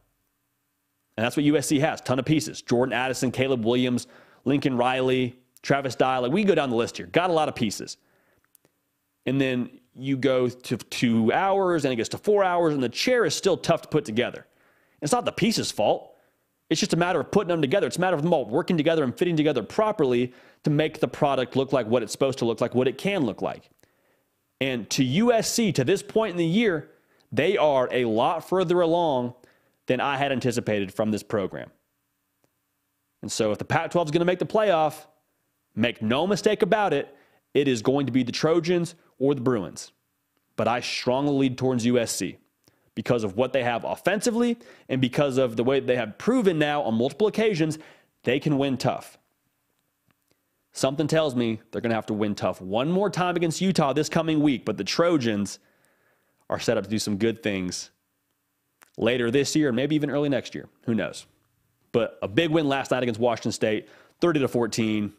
And 1.16 1.26
that's 1.26 1.38
what 1.38 1.46
USC 1.46 1.80
has 1.80 2.02
ton 2.02 2.20
of 2.20 2.26
pieces 2.26 2.62
Jordan 2.62 2.92
Addison, 2.92 3.32
Caleb 3.32 3.64
Williams, 3.64 4.08
Lincoln 4.44 4.76
Riley, 4.76 5.40
Travis 5.62 5.96
Dye. 5.96 6.18
Like 6.18 6.34
we 6.34 6.44
go 6.44 6.54
down 6.54 6.70
the 6.70 6.76
list 6.76 6.98
here. 6.98 7.06
Got 7.06 7.30
a 7.30 7.34
lot 7.34 7.48
of 7.48 7.56
pieces. 7.56 7.96
And 9.26 9.40
then 9.40 9.70
you 9.96 10.18
go 10.18 10.48
to 10.50 10.78
two 10.78 11.32
hours 11.32 11.86
and 11.86 11.94
it 11.94 11.98
gets 11.98 12.10
to 12.10 12.18
four 12.18 12.44
hours, 12.44 12.74
and 12.74 12.82
the 12.82 12.90
chair 12.90 13.26
is 13.26 13.36
still 13.36 13.58
tough 13.58 13.84
to 13.84 13.88
put 13.88 14.06
together. 14.06 14.48
It's 15.02 15.12
not 15.12 15.26
the 15.26 15.32
pieces' 15.32 15.72
fault. 15.72 16.16
It's 16.70 16.80
just 16.80 16.94
a 16.94 16.98
matter 16.98 17.20
of 17.20 17.32
putting 17.32 17.50
them 17.50 17.62
together. 17.62 17.88
It's 17.88 17.98
a 17.98 18.02
matter 18.02 18.16
of 18.16 18.24
them 18.24 18.34
all 18.34 18.46
working 18.46 18.78
together 18.78 19.04
and 19.04 19.16
fitting 19.16 19.36
together 19.36 19.62
properly 19.62 20.34
to 20.64 20.70
make 20.70 21.00
the 21.00 21.08
product 21.08 21.56
look 21.56 21.74
like 21.74 21.86
what 21.88 22.02
it's 22.02 22.12
supposed 22.12 22.40
to 22.40 22.46
look 22.46 22.62
like, 22.62 22.74
what 22.74 22.88
it 22.88 22.98
can 22.98 23.26
look 23.26 23.42
like. 23.42 23.70
And 24.62 24.90
to 24.92 25.04
USC, 25.04 25.74
to 25.76 25.84
this 25.84 26.02
point 26.02 26.32
in 26.32 26.38
the 26.38 26.46
year, 26.46 26.92
they 27.32 27.58
are 27.58 27.90
a 27.92 28.06
lot 28.06 28.48
further 28.48 28.80
along 28.80 29.34
than 29.88 30.00
I 30.00 30.18
had 30.18 30.32
anticipated 30.32 30.94
from 30.94 31.12
this 31.12 31.24
program. 31.24 31.72
And 33.22 33.32
so 33.32 33.52
if 33.52 33.58
the 33.58 33.66
Pac 33.66 33.92
12 33.92 34.08
is 34.08 34.12
going 34.12 34.20
to 34.20 34.26
make 34.26 34.40
the 34.40 34.46
playoff, 34.46 35.06
make 35.76 36.02
no 36.02 36.26
mistake 36.26 36.62
about 36.62 36.94
it, 36.94 37.14
it 37.54 37.68
is 37.68 37.82
going 37.82 38.06
to 38.06 38.12
be 38.12 38.24
the 38.24 38.32
Trojans 38.32 38.96
or 39.20 39.36
the 39.36 39.42
Bruins. 39.42 39.92
But 40.56 40.68
I 40.68 40.80
strongly 40.80 41.34
lead 41.34 41.58
towards 41.58 41.86
USC 41.86 42.38
because 42.96 43.24
of 43.24 43.36
what 43.38 43.54
they 43.54 43.64
have 43.64 43.84
offensively 43.84 44.58
and 44.90 45.02
because 45.02 45.38
of 45.38 45.56
the 45.56 45.64
way 45.64 45.80
they 45.80 45.96
have 45.96 46.18
proven 46.18 46.60
now 46.60 46.82
on 46.84 46.96
multiple 46.96 47.28
occasions 47.28 47.80
they 48.24 48.40
can 48.40 48.58
win 48.58 48.78
tough. 48.78 49.18
Something 50.74 51.08
tells 51.08 51.36
me 51.36 51.60
they're 51.72 51.82
going 51.82 51.90
to 51.90 51.96
have 51.96 52.06
to 52.08 52.14
win 52.14 52.36
tough 52.36 52.62
one 52.62 52.92
more 52.92 53.10
time 53.10 53.36
against 53.36 53.60
Utah 53.60 53.94
this 53.94 54.10
coming 54.10 54.40
week, 54.40 54.64
but 54.64 54.78
the 54.78 54.84
Trojans 54.84 55.60
are 56.50 56.60
set 56.60 56.78
up 56.78 56.86
to 56.86 56.90
do 56.90 57.00
some 57.00 57.18
good 57.18 57.44
things 57.44 57.92
later 58.98 59.32
this 59.32 59.56
year 59.56 59.70
and 59.70 59.76
maybe 59.76 59.96
even 59.96 60.10
early 60.10 60.30
next 60.30 60.54
year. 60.56 60.70
Who 60.86 60.96
knows? 60.96 61.26
But 61.92 62.18
a 62.22 62.28
big 62.28 62.52
win 62.52 62.70
last 62.70 62.92
night 62.92 63.04
against 63.04 63.20
Washington 63.20 63.52
State, 63.52 63.90
30 64.22 64.42
to 64.42 64.48
14. 64.48 65.14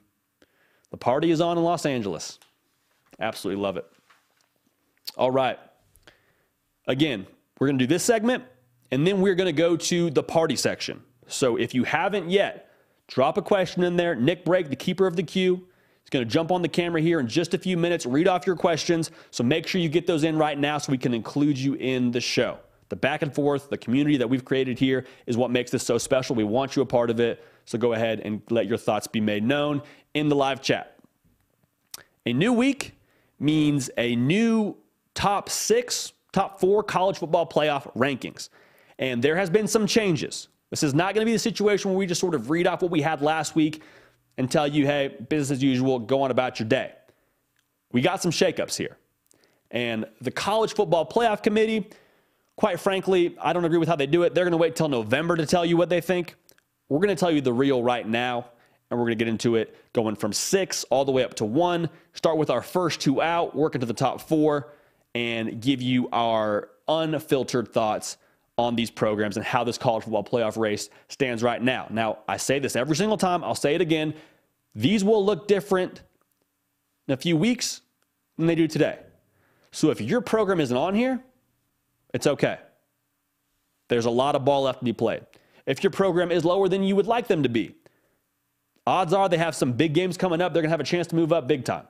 The 0.92 0.96
party 0.96 1.32
is 1.32 1.40
on 1.40 1.58
in 1.58 1.64
Los 1.64 1.84
Angeles. 1.84 2.38
Absolutely 3.18 3.60
love 3.60 3.76
it. 3.76 3.86
All 5.16 5.32
right. 5.32 5.58
Again, 6.86 7.26
we're 7.58 7.66
going 7.66 7.78
to 7.78 7.84
do 7.84 7.92
this 7.92 8.04
segment 8.04 8.44
and 8.92 9.04
then 9.04 9.20
we're 9.20 9.34
going 9.34 9.52
to 9.52 9.52
go 9.52 9.76
to 9.76 10.10
the 10.10 10.22
party 10.22 10.54
section. 10.54 11.02
So 11.26 11.56
if 11.56 11.74
you 11.74 11.82
haven't 11.82 12.30
yet, 12.30 12.72
Drop 13.12 13.36
a 13.36 13.42
question 13.42 13.82
in 13.82 13.96
there. 13.96 14.14
Nick 14.14 14.42
Brake, 14.42 14.70
the 14.70 14.76
keeper 14.76 15.06
of 15.06 15.16
the 15.16 15.22
queue, 15.22 15.66
is 16.02 16.08
going 16.08 16.24
to 16.26 16.30
jump 16.30 16.50
on 16.50 16.62
the 16.62 16.68
camera 16.68 17.00
here 17.00 17.20
in 17.20 17.28
just 17.28 17.52
a 17.52 17.58
few 17.58 17.76
minutes, 17.76 18.06
read 18.06 18.26
off 18.26 18.46
your 18.46 18.56
questions. 18.56 19.10
So 19.30 19.44
make 19.44 19.66
sure 19.66 19.82
you 19.82 19.90
get 19.90 20.06
those 20.06 20.24
in 20.24 20.38
right 20.38 20.58
now 20.58 20.78
so 20.78 20.90
we 20.90 20.96
can 20.96 21.12
include 21.12 21.58
you 21.58 21.74
in 21.74 22.10
the 22.10 22.22
show. 22.22 22.58
The 22.88 22.96
back 22.96 23.20
and 23.20 23.34
forth, 23.34 23.68
the 23.68 23.76
community 23.76 24.16
that 24.16 24.28
we've 24.28 24.46
created 24.46 24.78
here 24.78 25.06
is 25.26 25.36
what 25.36 25.50
makes 25.50 25.70
this 25.70 25.82
so 25.82 25.98
special. 25.98 26.34
We 26.34 26.44
want 26.44 26.74
you 26.74 26.80
a 26.80 26.86
part 26.86 27.10
of 27.10 27.20
it. 27.20 27.44
So 27.64 27.78
go 27.78 27.92
ahead 27.92 28.20
and 28.20 28.42
let 28.50 28.66
your 28.66 28.78
thoughts 28.78 29.06
be 29.06 29.20
made 29.20 29.44
known 29.44 29.82
in 30.14 30.28
the 30.28 30.36
live 30.36 30.60
chat. 30.60 30.98
A 32.26 32.32
new 32.32 32.52
week 32.52 32.94
means 33.38 33.90
a 33.96 34.14
new 34.16 34.76
top 35.14 35.48
six, 35.48 36.12
top 36.32 36.60
four 36.60 36.82
college 36.82 37.18
football 37.18 37.46
playoff 37.46 37.92
rankings. 37.94 38.48
And 38.98 39.22
there 39.22 39.36
has 39.36 39.50
been 39.50 39.66
some 39.66 39.86
changes. 39.86 40.48
This 40.70 40.82
is 40.82 40.94
not 40.94 41.14
going 41.14 41.24
to 41.24 41.26
be 41.26 41.32
the 41.32 41.38
situation 41.38 41.90
where 41.90 41.98
we 41.98 42.06
just 42.06 42.20
sort 42.20 42.34
of 42.34 42.48
read 42.50 42.66
off 42.66 42.82
what 42.82 42.90
we 42.90 43.02
had 43.02 43.20
last 43.20 43.54
week 43.54 43.82
and 44.38 44.50
tell 44.50 44.66
you, 44.66 44.86
hey, 44.86 45.14
business 45.28 45.58
as 45.58 45.62
usual, 45.62 45.98
go 45.98 46.22
on 46.22 46.30
about 46.30 46.58
your 46.58 46.68
day. 46.68 46.92
We 47.92 48.00
got 48.00 48.22
some 48.22 48.30
shakeups 48.30 48.76
here. 48.76 48.96
And 49.70 50.06
the 50.20 50.30
College 50.30 50.74
Football 50.74 51.06
Playoff 51.06 51.42
Committee, 51.42 51.88
quite 52.56 52.80
frankly, 52.80 53.36
I 53.40 53.52
don't 53.52 53.64
agree 53.64 53.78
with 53.78 53.88
how 53.88 53.96
they 53.96 54.06
do 54.06 54.22
it. 54.22 54.34
They're 54.34 54.44
going 54.44 54.52
to 54.52 54.58
wait 54.58 54.76
till 54.76 54.88
November 54.88 55.36
to 55.36 55.46
tell 55.46 55.64
you 55.64 55.76
what 55.76 55.88
they 55.88 56.00
think. 56.00 56.36
We're 56.92 56.98
going 56.98 57.08
to 57.08 57.16
tell 57.16 57.30
you 57.30 57.40
the 57.40 57.54
real 57.54 57.82
right 57.82 58.06
now, 58.06 58.44
and 58.90 59.00
we're 59.00 59.06
going 59.06 59.16
to 59.16 59.24
get 59.24 59.28
into 59.28 59.56
it 59.56 59.74
going 59.94 60.14
from 60.14 60.30
six 60.34 60.84
all 60.90 61.06
the 61.06 61.10
way 61.10 61.24
up 61.24 61.32
to 61.36 61.46
one. 61.46 61.88
Start 62.12 62.36
with 62.36 62.50
our 62.50 62.60
first 62.60 63.00
two 63.00 63.22
out, 63.22 63.56
work 63.56 63.74
into 63.74 63.86
the 63.86 63.94
top 63.94 64.20
four, 64.20 64.74
and 65.14 65.58
give 65.62 65.80
you 65.80 66.10
our 66.12 66.68
unfiltered 66.86 67.72
thoughts 67.72 68.18
on 68.58 68.76
these 68.76 68.90
programs 68.90 69.38
and 69.38 69.46
how 69.46 69.64
this 69.64 69.78
college 69.78 70.04
football 70.04 70.22
playoff 70.22 70.58
race 70.58 70.90
stands 71.08 71.42
right 71.42 71.62
now. 71.62 71.86
Now, 71.88 72.18
I 72.28 72.36
say 72.36 72.58
this 72.58 72.76
every 72.76 72.94
single 72.94 73.16
time, 73.16 73.42
I'll 73.42 73.54
say 73.54 73.74
it 73.74 73.80
again. 73.80 74.12
These 74.74 75.02
will 75.02 75.24
look 75.24 75.48
different 75.48 76.02
in 77.08 77.14
a 77.14 77.16
few 77.16 77.38
weeks 77.38 77.80
than 78.36 78.46
they 78.46 78.54
do 78.54 78.68
today. 78.68 78.98
So 79.70 79.90
if 79.90 80.02
your 80.02 80.20
program 80.20 80.60
isn't 80.60 80.76
on 80.76 80.94
here, 80.94 81.24
it's 82.12 82.26
okay. 82.26 82.58
There's 83.88 84.04
a 84.04 84.10
lot 84.10 84.36
of 84.36 84.44
ball 84.44 84.64
left 84.64 84.80
to 84.80 84.84
be 84.84 84.92
played. 84.92 85.22
If 85.66 85.82
your 85.82 85.90
program 85.90 86.32
is 86.32 86.44
lower 86.44 86.68
than 86.68 86.82
you 86.82 86.96
would 86.96 87.06
like 87.06 87.28
them 87.28 87.42
to 87.42 87.48
be, 87.48 87.74
odds 88.86 89.12
are 89.12 89.28
they 89.28 89.38
have 89.38 89.54
some 89.54 89.72
big 89.72 89.94
games 89.94 90.16
coming 90.16 90.40
up. 90.40 90.52
They're 90.52 90.62
going 90.62 90.70
to 90.70 90.72
have 90.72 90.80
a 90.80 90.84
chance 90.84 91.06
to 91.08 91.16
move 91.16 91.32
up 91.32 91.46
big 91.46 91.64
time. 91.64 91.86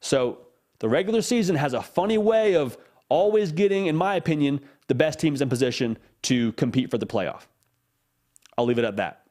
So 0.00 0.38
the 0.78 0.88
regular 0.88 1.22
season 1.22 1.56
has 1.56 1.72
a 1.72 1.82
funny 1.82 2.18
way 2.18 2.54
of 2.54 2.76
always 3.08 3.52
getting, 3.52 3.86
in 3.86 3.96
my 3.96 4.16
opinion, 4.16 4.60
the 4.88 4.94
best 4.94 5.18
teams 5.18 5.40
in 5.40 5.48
position 5.48 5.96
to 6.22 6.52
compete 6.52 6.90
for 6.90 6.98
the 6.98 7.06
playoff. 7.06 7.42
I'll 8.58 8.64
leave 8.64 8.78
it 8.78 8.84
at 8.84 8.96
that. 8.96 9.26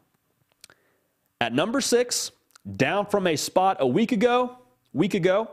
At 1.42 1.54
number 1.54 1.82
six, 1.82 2.32
down 2.76 3.06
from 3.06 3.28
a 3.28 3.36
spot 3.36 3.78
a 3.80 3.88
week 3.88 4.12
ago, 4.12 4.58
week 4.94 5.14
ago, 5.14 5.52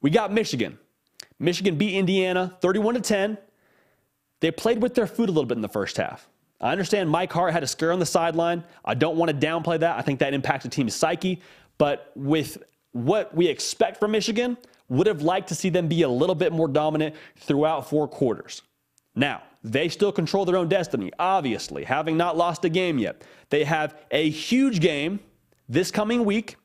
we 0.00 0.10
got 0.10 0.32
Michigan. 0.32 0.78
Michigan 1.38 1.76
beat 1.76 1.96
Indiana 1.96 2.56
31 2.60 2.94
to 2.94 3.00
10. 3.00 3.38
They 4.40 4.50
played 4.50 4.80
with 4.80 4.94
their 4.94 5.06
foot 5.06 5.28
a 5.28 5.32
little 5.32 5.46
bit 5.46 5.58
in 5.58 5.62
the 5.62 5.68
first 5.68 5.96
half. 5.96 6.29
I 6.60 6.72
understand 6.72 7.08
Mike 7.08 7.32
Hart 7.32 7.52
had 7.52 7.62
a 7.62 7.66
scare 7.66 7.92
on 7.92 7.98
the 7.98 8.06
sideline. 8.06 8.64
I 8.84 8.94
don't 8.94 9.16
want 9.16 9.30
to 9.30 9.46
downplay 9.46 9.80
that. 9.80 9.98
I 9.98 10.02
think 10.02 10.18
that 10.18 10.34
impacts 10.34 10.64
the 10.64 10.70
team's 10.70 10.94
psyche. 10.94 11.40
But 11.78 12.12
with 12.14 12.62
what 12.92 13.34
we 13.34 13.46
expect 13.46 13.98
from 13.98 14.10
Michigan, 14.10 14.58
would 14.90 15.06
have 15.06 15.22
liked 15.22 15.48
to 15.48 15.54
see 15.54 15.70
them 15.70 15.88
be 15.88 16.02
a 16.02 16.08
little 16.08 16.34
bit 16.34 16.52
more 16.52 16.68
dominant 16.68 17.14
throughout 17.36 17.88
four 17.88 18.06
quarters. 18.06 18.62
Now, 19.14 19.42
they 19.62 19.88
still 19.88 20.12
control 20.12 20.44
their 20.44 20.56
own 20.56 20.68
destiny, 20.68 21.12
obviously, 21.18 21.84
having 21.84 22.16
not 22.16 22.36
lost 22.36 22.64
a 22.64 22.68
game 22.68 22.98
yet. 22.98 23.22
They 23.50 23.64
have 23.64 23.96
a 24.10 24.28
huge 24.28 24.80
game 24.80 25.20
this 25.68 25.90
coming 25.90 26.24
week 26.24 26.56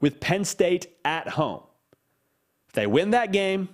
with 0.00 0.20
Penn 0.20 0.44
State 0.44 0.86
at 1.04 1.28
home. 1.28 1.62
If 2.68 2.74
they 2.74 2.86
win 2.86 3.10
that 3.10 3.32
game, 3.32 3.68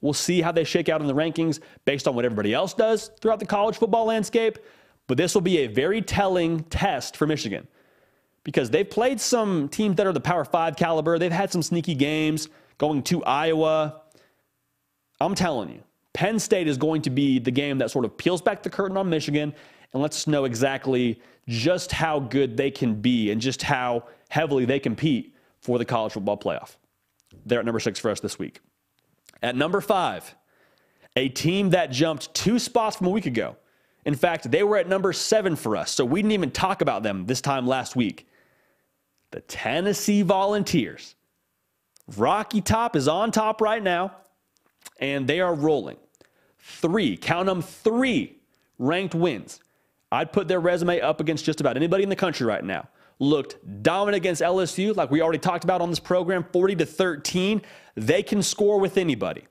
we'll 0.00 0.12
see 0.12 0.42
how 0.42 0.52
they 0.52 0.64
shake 0.64 0.88
out 0.88 1.00
in 1.00 1.06
the 1.06 1.14
rankings 1.14 1.60
based 1.84 2.06
on 2.06 2.14
what 2.14 2.24
everybody 2.24 2.52
else 2.52 2.74
does 2.74 3.10
throughout 3.20 3.40
the 3.40 3.46
college 3.46 3.76
football 3.76 4.04
landscape. 4.04 4.58
But 5.06 5.18
this 5.18 5.34
will 5.34 5.42
be 5.42 5.58
a 5.58 5.66
very 5.66 6.00
telling 6.00 6.64
test 6.64 7.16
for 7.16 7.26
Michigan 7.26 7.66
because 8.42 8.70
they've 8.70 8.88
played 8.88 9.20
some 9.20 9.68
teams 9.68 9.96
that 9.96 10.06
are 10.06 10.12
the 10.12 10.20
Power 10.20 10.44
Five 10.44 10.76
caliber. 10.76 11.18
They've 11.18 11.32
had 11.32 11.52
some 11.52 11.62
sneaky 11.62 11.94
games 11.94 12.48
going 12.78 13.02
to 13.04 13.22
Iowa. 13.24 14.02
I'm 15.20 15.34
telling 15.34 15.70
you, 15.70 15.82
Penn 16.12 16.38
State 16.38 16.68
is 16.68 16.78
going 16.78 17.02
to 17.02 17.10
be 17.10 17.38
the 17.38 17.50
game 17.50 17.78
that 17.78 17.90
sort 17.90 18.04
of 18.04 18.16
peels 18.16 18.40
back 18.40 18.62
the 18.62 18.70
curtain 18.70 18.96
on 18.96 19.08
Michigan 19.08 19.54
and 19.92 20.02
lets 20.02 20.16
us 20.16 20.26
know 20.26 20.44
exactly 20.44 21.20
just 21.48 21.92
how 21.92 22.18
good 22.18 22.56
they 22.56 22.70
can 22.70 22.94
be 22.94 23.30
and 23.30 23.40
just 23.40 23.62
how 23.62 24.04
heavily 24.28 24.64
they 24.64 24.78
compete 24.78 25.34
for 25.60 25.78
the 25.78 25.84
college 25.84 26.12
football 26.12 26.36
playoff. 26.36 26.76
They're 27.46 27.58
at 27.58 27.64
number 27.64 27.80
six 27.80 27.98
for 27.98 28.10
us 28.10 28.20
this 28.20 28.38
week. 28.38 28.60
At 29.42 29.56
number 29.56 29.80
five, 29.80 30.34
a 31.16 31.28
team 31.28 31.70
that 31.70 31.90
jumped 31.90 32.32
two 32.34 32.58
spots 32.58 32.96
from 32.96 33.08
a 33.08 33.10
week 33.10 33.26
ago. 33.26 33.56
In 34.04 34.14
fact, 34.14 34.50
they 34.50 34.62
were 34.62 34.76
at 34.76 34.88
number 34.88 35.12
seven 35.12 35.56
for 35.56 35.76
us, 35.76 35.90
so 35.90 36.04
we 36.04 36.20
didn't 36.20 36.32
even 36.32 36.50
talk 36.50 36.82
about 36.82 37.02
them 37.02 37.26
this 37.26 37.40
time 37.40 37.66
last 37.66 37.96
week. 37.96 38.26
The 39.30 39.40
Tennessee 39.40 40.22
Volunteers. 40.22 41.14
Rocky 42.16 42.60
Top 42.60 42.96
is 42.96 43.08
on 43.08 43.30
top 43.30 43.60
right 43.60 43.82
now, 43.82 44.12
and 45.00 45.26
they 45.26 45.40
are 45.40 45.54
rolling. 45.54 45.96
Three, 46.58 47.16
count 47.16 47.46
them 47.46 47.62
three 47.62 48.38
ranked 48.78 49.14
wins. 49.14 49.60
I'd 50.12 50.32
put 50.32 50.48
their 50.48 50.60
resume 50.60 51.00
up 51.00 51.20
against 51.20 51.44
just 51.44 51.60
about 51.60 51.76
anybody 51.76 52.02
in 52.02 52.08
the 52.08 52.16
country 52.16 52.46
right 52.46 52.62
now. 52.62 52.88
Looked 53.18 53.56
dominant 53.82 54.16
against 54.16 54.42
LSU, 54.42 54.94
like 54.94 55.10
we 55.10 55.22
already 55.22 55.38
talked 55.38 55.64
about 55.64 55.80
on 55.80 55.88
this 55.88 56.00
program, 56.00 56.44
40 56.52 56.76
to 56.76 56.86
13. 56.86 57.62
They 57.94 58.22
can 58.22 58.42
score 58.42 58.78
with 58.78 58.98
anybody. 58.98 59.46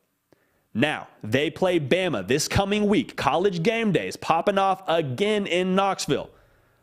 Now, 0.74 1.08
they 1.24 1.50
play 1.50 1.80
Bama 1.80 2.28
this 2.28 2.48
coming 2.48 2.88
week. 2.88 3.16
College 3.16 3.62
game 3.62 3.92
days 3.92 4.16
popping 4.16 4.58
off 4.58 4.82
again 4.88 5.46
in 5.46 5.76
Knoxville. 5.76 6.30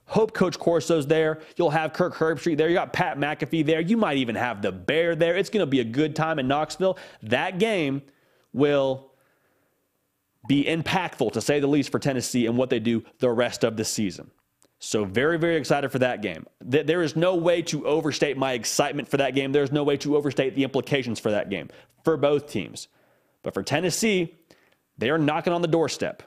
Hope 0.07 0.33
Coach 0.33 0.59
Corso's 0.59 1.07
there. 1.07 1.41
You'll 1.57 1.71
have 1.71 1.93
Kirk 1.93 2.15
Herbstreit 2.15 2.57
there. 2.57 2.69
You 2.69 2.75
got 2.75 2.93
Pat 2.93 3.19
McAfee 3.19 3.65
there. 3.65 3.81
You 3.81 3.97
might 3.97 4.17
even 4.17 4.35
have 4.35 4.61
the 4.61 4.73
Bear 4.73 5.15
there. 5.15 5.37
It's 5.37 5.51
going 5.51 5.63
to 5.63 5.71
be 5.71 5.81
a 5.81 5.85
good 5.85 6.17
time 6.17 6.39
in 6.39 6.49
Knoxville. 6.49 6.99
That 7.23 7.59
game 7.59 8.03
will 8.53 9.11
be 10.49 10.65
impactful, 10.65 11.33
to 11.33 11.41
say 11.41 11.61
the 11.61 11.69
least, 11.69 11.93
for 11.93 11.99
Tennessee 11.99 12.47
and 12.47 12.57
what 12.57 12.71
they 12.71 12.81
do 12.81 13.05
the 13.19 13.31
rest 13.31 13.63
of 13.63 13.77
the 13.77 13.85
season. 13.85 14.31
So, 14.81 15.05
very, 15.05 15.39
very 15.39 15.57
excited 15.57 15.93
for 15.93 15.99
that 15.99 16.23
game. 16.23 16.47
There 16.61 17.03
is 17.03 17.15
no 17.15 17.37
way 17.37 17.63
to 17.63 17.87
overstate 17.87 18.37
my 18.37 18.55
excitement 18.55 19.09
for 19.09 19.19
that 19.19 19.35
game. 19.35 19.53
There's 19.53 19.71
no 19.71 19.85
way 19.85 19.97
to 19.99 20.17
overstate 20.17 20.55
the 20.57 20.65
implications 20.65 21.21
for 21.21 21.31
that 21.31 21.51
game 21.51 21.69
for 22.03 22.17
both 22.17 22.49
teams. 22.49 22.89
But 23.43 23.55
for 23.55 23.63
Tennessee, 23.63 24.35
they 24.99 25.11
are 25.11 25.19
knocking 25.19 25.53
on 25.53 25.63
the 25.63 25.69
doorstep. 25.69 26.23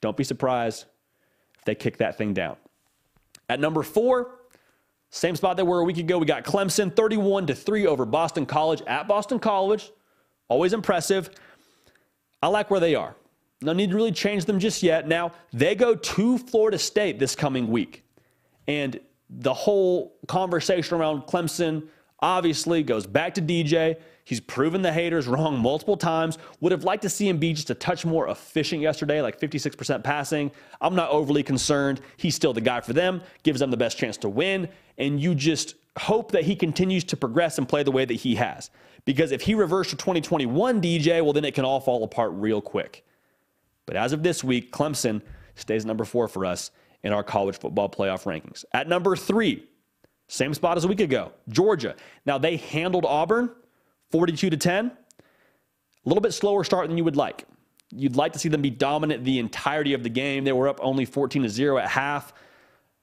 Don't 0.00 0.16
be 0.16 0.24
surprised 0.24 0.86
if 1.58 1.64
they 1.64 1.74
kick 1.74 1.98
that 1.98 2.18
thing 2.18 2.34
down. 2.34 2.56
At 3.48 3.60
number 3.60 3.82
four, 3.82 4.38
same 5.10 5.36
spot 5.36 5.56
they 5.56 5.62
were 5.62 5.80
a 5.80 5.84
week 5.84 5.98
ago, 5.98 6.18
we 6.18 6.26
got 6.26 6.44
Clemson 6.44 6.94
31 6.94 7.46
to 7.48 7.54
3 7.54 7.86
over 7.86 8.04
Boston 8.04 8.46
College 8.46 8.82
at 8.86 9.06
Boston 9.06 9.38
College. 9.38 9.92
Always 10.48 10.72
impressive. 10.72 11.30
I 12.42 12.48
like 12.48 12.70
where 12.70 12.80
they 12.80 12.94
are. 12.94 13.14
No 13.60 13.72
need 13.72 13.90
to 13.90 13.96
really 13.96 14.10
change 14.10 14.46
them 14.46 14.58
just 14.58 14.82
yet. 14.82 15.06
Now, 15.06 15.32
they 15.52 15.74
go 15.74 15.94
to 15.94 16.38
Florida 16.38 16.78
State 16.78 17.18
this 17.18 17.36
coming 17.36 17.68
week. 17.68 18.04
And 18.66 18.98
the 19.30 19.54
whole 19.54 20.16
conversation 20.26 20.96
around 20.96 21.22
Clemson 21.22 21.88
obviously 22.20 22.82
goes 22.82 23.06
back 23.06 23.34
to 23.34 23.42
DJ. 23.42 23.96
He's 24.24 24.40
proven 24.40 24.82
the 24.82 24.92
haters 24.92 25.26
wrong 25.26 25.58
multiple 25.58 25.96
times. 25.96 26.38
Would 26.60 26.72
have 26.72 26.84
liked 26.84 27.02
to 27.02 27.08
see 27.08 27.28
him 27.28 27.38
be 27.38 27.52
just 27.52 27.70
a 27.70 27.74
touch 27.74 28.04
more 28.04 28.28
efficient 28.28 28.80
yesterday, 28.80 29.20
like 29.20 29.40
56% 29.40 30.04
passing. 30.04 30.52
I'm 30.80 30.94
not 30.94 31.10
overly 31.10 31.42
concerned. 31.42 32.00
He's 32.16 32.34
still 32.34 32.52
the 32.52 32.60
guy 32.60 32.80
for 32.80 32.92
them, 32.92 33.22
gives 33.42 33.58
them 33.60 33.70
the 33.70 33.76
best 33.76 33.98
chance 33.98 34.16
to 34.18 34.28
win. 34.28 34.68
And 34.98 35.20
you 35.20 35.34
just 35.34 35.74
hope 35.98 36.32
that 36.32 36.44
he 36.44 36.54
continues 36.54 37.04
to 37.04 37.16
progress 37.16 37.58
and 37.58 37.68
play 37.68 37.82
the 37.82 37.90
way 37.90 38.04
that 38.04 38.14
he 38.14 38.36
has. 38.36 38.70
Because 39.04 39.32
if 39.32 39.42
he 39.42 39.54
reverts 39.54 39.90
to 39.90 39.96
2021 39.96 40.80
DJ, 40.80 41.22
well, 41.22 41.32
then 41.32 41.44
it 41.44 41.54
can 41.54 41.64
all 41.64 41.80
fall 41.80 42.04
apart 42.04 42.30
real 42.34 42.60
quick. 42.60 43.04
But 43.86 43.96
as 43.96 44.12
of 44.12 44.22
this 44.22 44.44
week, 44.44 44.70
Clemson 44.72 45.20
stays 45.56 45.84
number 45.84 46.04
four 46.04 46.28
for 46.28 46.46
us 46.46 46.70
in 47.02 47.12
our 47.12 47.24
college 47.24 47.58
football 47.58 47.88
playoff 47.88 48.22
rankings. 48.24 48.64
At 48.72 48.88
number 48.88 49.16
three, 49.16 49.66
same 50.28 50.54
spot 50.54 50.76
as 50.76 50.84
a 50.84 50.88
week 50.88 51.00
ago, 51.00 51.32
Georgia. 51.48 51.96
Now 52.24 52.38
they 52.38 52.56
handled 52.56 53.04
Auburn 53.04 53.50
42 54.12 54.50
to 54.50 54.56
10. 54.56 54.86
A 54.86 56.08
little 56.08 56.20
bit 56.20 56.32
slower 56.32 56.62
start 56.62 56.88
than 56.88 56.98
you 56.98 57.04
would 57.04 57.16
like. 57.16 57.46
You'd 57.90 58.16
like 58.16 58.32
to 58.34 58.38
see 58.38 58.48
them 58.48 58.62
be 58.62 58.70
dominant 58.70 59.24
the 59.24 59.38
entirety 59.38 59.94
of 59.94 60.02
the 60.02 60.08
game. 60.08 60.44
They 60.44 60.52
were 60.52 60.68
up 60.68 60.78
only 60.82 61.04
14 61.04 61.42
to 61.42 61.48
0 61.48 61.78
at 61.78 61.88
half. 61.88 62.32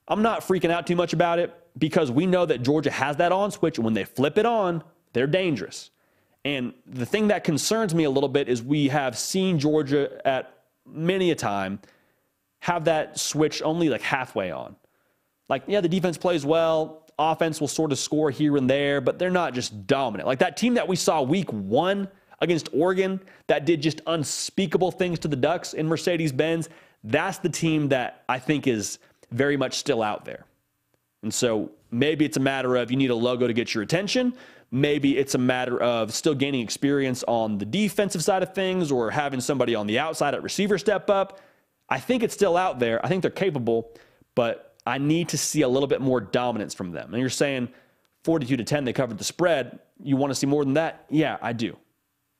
I'm 0.07 0.21
not 0.21 0.41
freaking 0.41 0.71
out 0.71 0.87
too 0.87 0.95
much 0.95 1.13
about 1.13 1.39
it 1.39 1.53
because 1.77 2.11
we 2.11 2.25
know 2.25 2.45
that 2.45 2.63
Georgia 2.63 2.91
has 2.91 3.17
that 3.17 3.31
on 3.31 3.51
switch. 3.51 3.77
And 3.77 3.85
when 3.85 3.93
they 3.93 4.03
flip 4.03 4.37
it 4.37 4.45
on, 4.45 4.83
they're 5.13 5.27
dangerous. 5.27 5.91
And 6.45 6.73
the 6.85 7.05
thing 7.05 7.27
that 7.27 7.43
concerns 7.43 7.93
me 7.93 8.05
a 8.05 8.09
little 8.09 8.29
bit 8.29 8.47
is 8.47 8.63
we 8.63 8.87
have 8.87 9.17
seen 9.17 9.59
Georgia 9.59 10.25
at 10.25 10.53
many 10.87 11.31
a 11.31 11.35
time 11.35 11.79
have 12.61 12.85
that 12.85 13.19
switch 13.19 13.61
only 13.61 13.89
like 13.89 14.01
halfway 14.01 14.51
on. 14.51 14.75
Like, 15.47 15.63
yeah, 15.67 15.81
the 15.81 15.89
defense 15.89 16.17
plays 16.17 16.45
well 16.45 17.05
offense 17.19 17.59
will 17.59 17.67
sort 17.67 17.91
of 17.91 17.99
score 17.99 18.31
here 18.31 18.57
and 18.57 18.69
there, 18.69 19.01
but 19.01 19.19
they're 19.19 19.29
not 19.29 19.53
just 19.53 19.85
dominant. 19.85 20.25
Like 20.25 20.39
that 20.39 20.57
team 20.57 20.73
that 20.75 20.87
we 20.87 20.95
saw 20.95 21.21
week 21.21 21.51
one 21.51 22.07
against 22.41 22.69
Oregon 22.73 23.19
that 23.47 23.65
did 23.65 23.81
just 23.81 24.01
unspeakable 24.07 24.91
things 24.91 25.19
to 25.19 25.27
the 25.27 25.35
Ducks 25.35 25.73
in 25.73 25.87
Mercedes 25.87 26.31
Benz, 26.31 26.69
that's 27.03 27.37
the 27.37 27.49
team 27.49 27.89
that 27.89 28.23
I 28.29 28.39
think 28.39 28.65
is 28.65 28.99
very 29.31 29.57
much 29.57 29.75
still 29.75 30.01
out 30.01 30.25
there. 30.25 30.45
And 31.21 31.33
so 31.33 31.71
maybe 31.91 32.25
it's 32.25 32.37
a 32.37 32.41
matter 32.41 32.75
of 32.77 32.91
you 32.91 32.97
need 32.97 33.09
a 33.09 33.15
logo 33.15 33.45
to 33.45 33.53
get 33.53 33.73
your 33.73 33.83
attention. 33.83 34.33
Maybe 34.71 35.17
it's 35.17 35.35
a 35.35 35.39
matter 35.39 35.81
of 35.81 36.13
still 36.13 36.35
gaining 36.35 36.61
experience 36.61 37.23
on 37.27 37.57
the 37.57 37.65
defensive 37.65 38.23
side 38.23 38.43
of 38.43 38.53
things 38.53 38.91
or 38.91 39.11
having 39.11 39.41
somebody 39.41 39.75
on 39.75 39.87
the 39.87 39.99
outside 39.99 40.33
at 40.33 40.43
receiver 40.43 40.77
step 40.77 41.09
up. 41.09 41.41
I 41.89 41.99
think 41.99 42.23
it's 42.23 42.33
still 42.33 42.55
out 42.55 42.79
there. 42.79 43.03
I 43.03 43.09
think 43.09 43.23
they're 43.23 43.31
capable, 43.31 43.91
but 44.35 44.68
I 44.89 44.97
need 44.97 45.29
to 45.29 45.37
see 45.37 45.61
a 45.61 45.69
little 45.69 45.87
bit 45.87 46.01
more 46.01 46.19
dominance 46.19 46.73
from 46.73 46.91
them. 46.91 47.13
And 47.13 47.21
you're 47.21 47.29
saying 47.29 47.69
42 48.23 48.57
to 48.57 48.63
10, 48.63 48.85
they 48.85 48.93
covered 48.93 49.19
the 49.19 49.23
spread. 49.23 49.79
You 50.01 50.17
want 50.17 50.31
to 50.31 50.35
see 50.35 50.47
more 50.47 50.65
than 50.65 50.73
that? 50.73 51.05
Yeah, 51.09 51.37
I 51.43 51.53
do. 51.53 51.77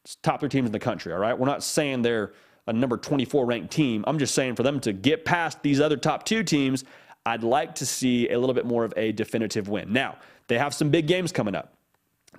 It's 0.04 0.16
top 0.16 0.40
three 0.40 0.50
teams 0.50 0.66
in 0.66 0.72
the 0.72 0.80
country, 0.80 1.14
all 1.14 1.20
right? 1.20 1.38
We're 1.38 1.46
not 1.46 1.64
saying 1.64 2.02
they're 2.02 2.34
a 2.66 2.74
number 2.74 2.98
24 2.98 3.46
ranked 3.46 3.72
team. 3.72 4.04
I'm 4.08 4.18
just 4.18 4.34
saying 4.34 4.56
for 4.56 4.64
them 4.64 4.80
to 4.80 4.94
get 4.94 5.26
past 5.26 5.62
these 5.62 5.80
other 5.80 5.96
top 5.96 6.26
two 6.26 6.44
teams, 6.44 6.86
I'd 7.24 7.44
like 7.44 7.76
to 7.76 7.86
see 7.86 8.30
a 8.30 8.40
little 8.40 8.56
bit 8.56 8.66
more 8.66 8.84
of 8.84 8.96
a 8.98 9.12
definitive 9.12 9.70
win. 9.70 9.94
Now, 9.94 10.18
they 10.48 10.58
have 10.58 10.74
some 10.74 10.90
big 10.90 11.06
games 11.06 11.32
coming 11.32 11.54
up. 11.54 11.76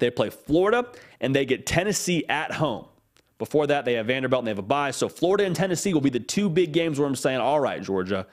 They 0.01 0.11
play 0.11 0.31
Florida 0.31 0.87
and 1.21 1.37
they 1.37 1.45
get 1.45 1.67
Tennessee 1.67 2.25
at 2.29 2.51
home. 2.51 2.87
Before 3.39 3.69
that, 3.69 3.85
they 3.85 3.95
have 3.95 4.07
Vanderbilt 4.07 4.41
and 4.41 4.49
they 4.49 4.51
have 4.51 4.59
a 4.59 4.63
bye. 4.63 4.91
So 4.91 5.09
Florida 5.09 5.45
and 5.45 5.55
Tennessee 5.55 5.95
will 5.95 6.01
be 6.01 6.11
the 6.11 6.19
two 6.19 6.49
big 6.49 6.73
games 6.73 6.99
where 6.99 7.07
I'm 7.07 7.15
saying, 7.15 7.39
all 7.39 7.61
right, 7.61 7.81
Georgia, 7.81 8.27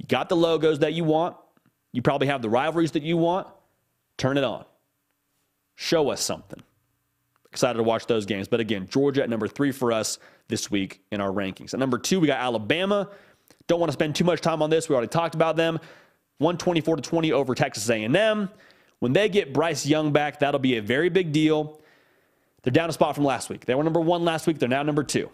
you 0.00 0.06
got 0.06 0.30
the 0.30 0.36
logos 0.36 0.78
that 0.78 0.94
you 0.94 1.04
want. 1.04 1.36
You 1.92 2.00
probably 2.00 2.28
have 2.28 2.40
the 2.40 2.48
rivalries 2.48 2.92
that 2.92 3.02
you 3.02 3.18
want. 3.18 3.46
Turn 4.16 4.38
it 4.38 4.44
on. 4.44 4.64
Show 5.74 6.08
us 6.08 6.22
something. 6.22 6.62
Excited 7.52 7.76
to 7.76 7.82
watch 7.82 8.06
those 8.06 8.24
games. 8.24 8.48
But 8.48 8.60
again, 8.60 8.88
Georgia 8.88 9.22
at 9.22 9.28
number 9.28 9.46
three 9.46 9.72
for 9.72 9.92
us 9.92 10.18
this 10.48 10.70
week 10.70 11.02
in 11.12 11.20
our 11.20 11.28
rankings. 11.28 11.74
At 11.74 11.80
number 11.80 11.98
two, 11.98 12.18
we 12.18 12.28
got 12.28 12.40
Alabama. 12.40 13.10
Don't 13.66 13.78
want 13.78 13.90
to 13.90 13.92
spend 13.92 14.16
too 14.16 14.24
much 14.24 14.40
time 14.40 14.62
on 14.62 14.70
this. 14.70 14.88
We 14.88 14.94
already 14.94 15.08
talked 15.08 15.34
about 15.34 15.56
them. 15.56 15.74
124 16.38 16.96
to 16.96 17.02
20 17.02 17.32
over 17.32 17.54
Texas 17.54 17.90
A&M. 17.90 18.48
When 19.00 19.12
they 19.12 19.28
get 19.28 19.52
Bryce 19.52 19.84
Young 19.84 20.12
back, 20.12 20.38
that'll 20.38 20.60
be 20.60 20.78
a 20.78 20.82
very 20.82 21.10
big 21.10 21.30
deal. 21.30 21.78
They're 22.62 22.72
down 22.72 22.88
a 22.88 22.94
spot 22.94 23.16
from 23.16 23.24
last 23.24 23.50
week. 23.50 23.66
They 23.66 23.74
were 23.74 23.84
number 23.84 24.00
one 24.00 24.24
last 24.24 24.46
week. 24.46 24.58
They're 24.58 24.68
now 24.68 24.82
number 24.82 25.04
two. 25.04 25.30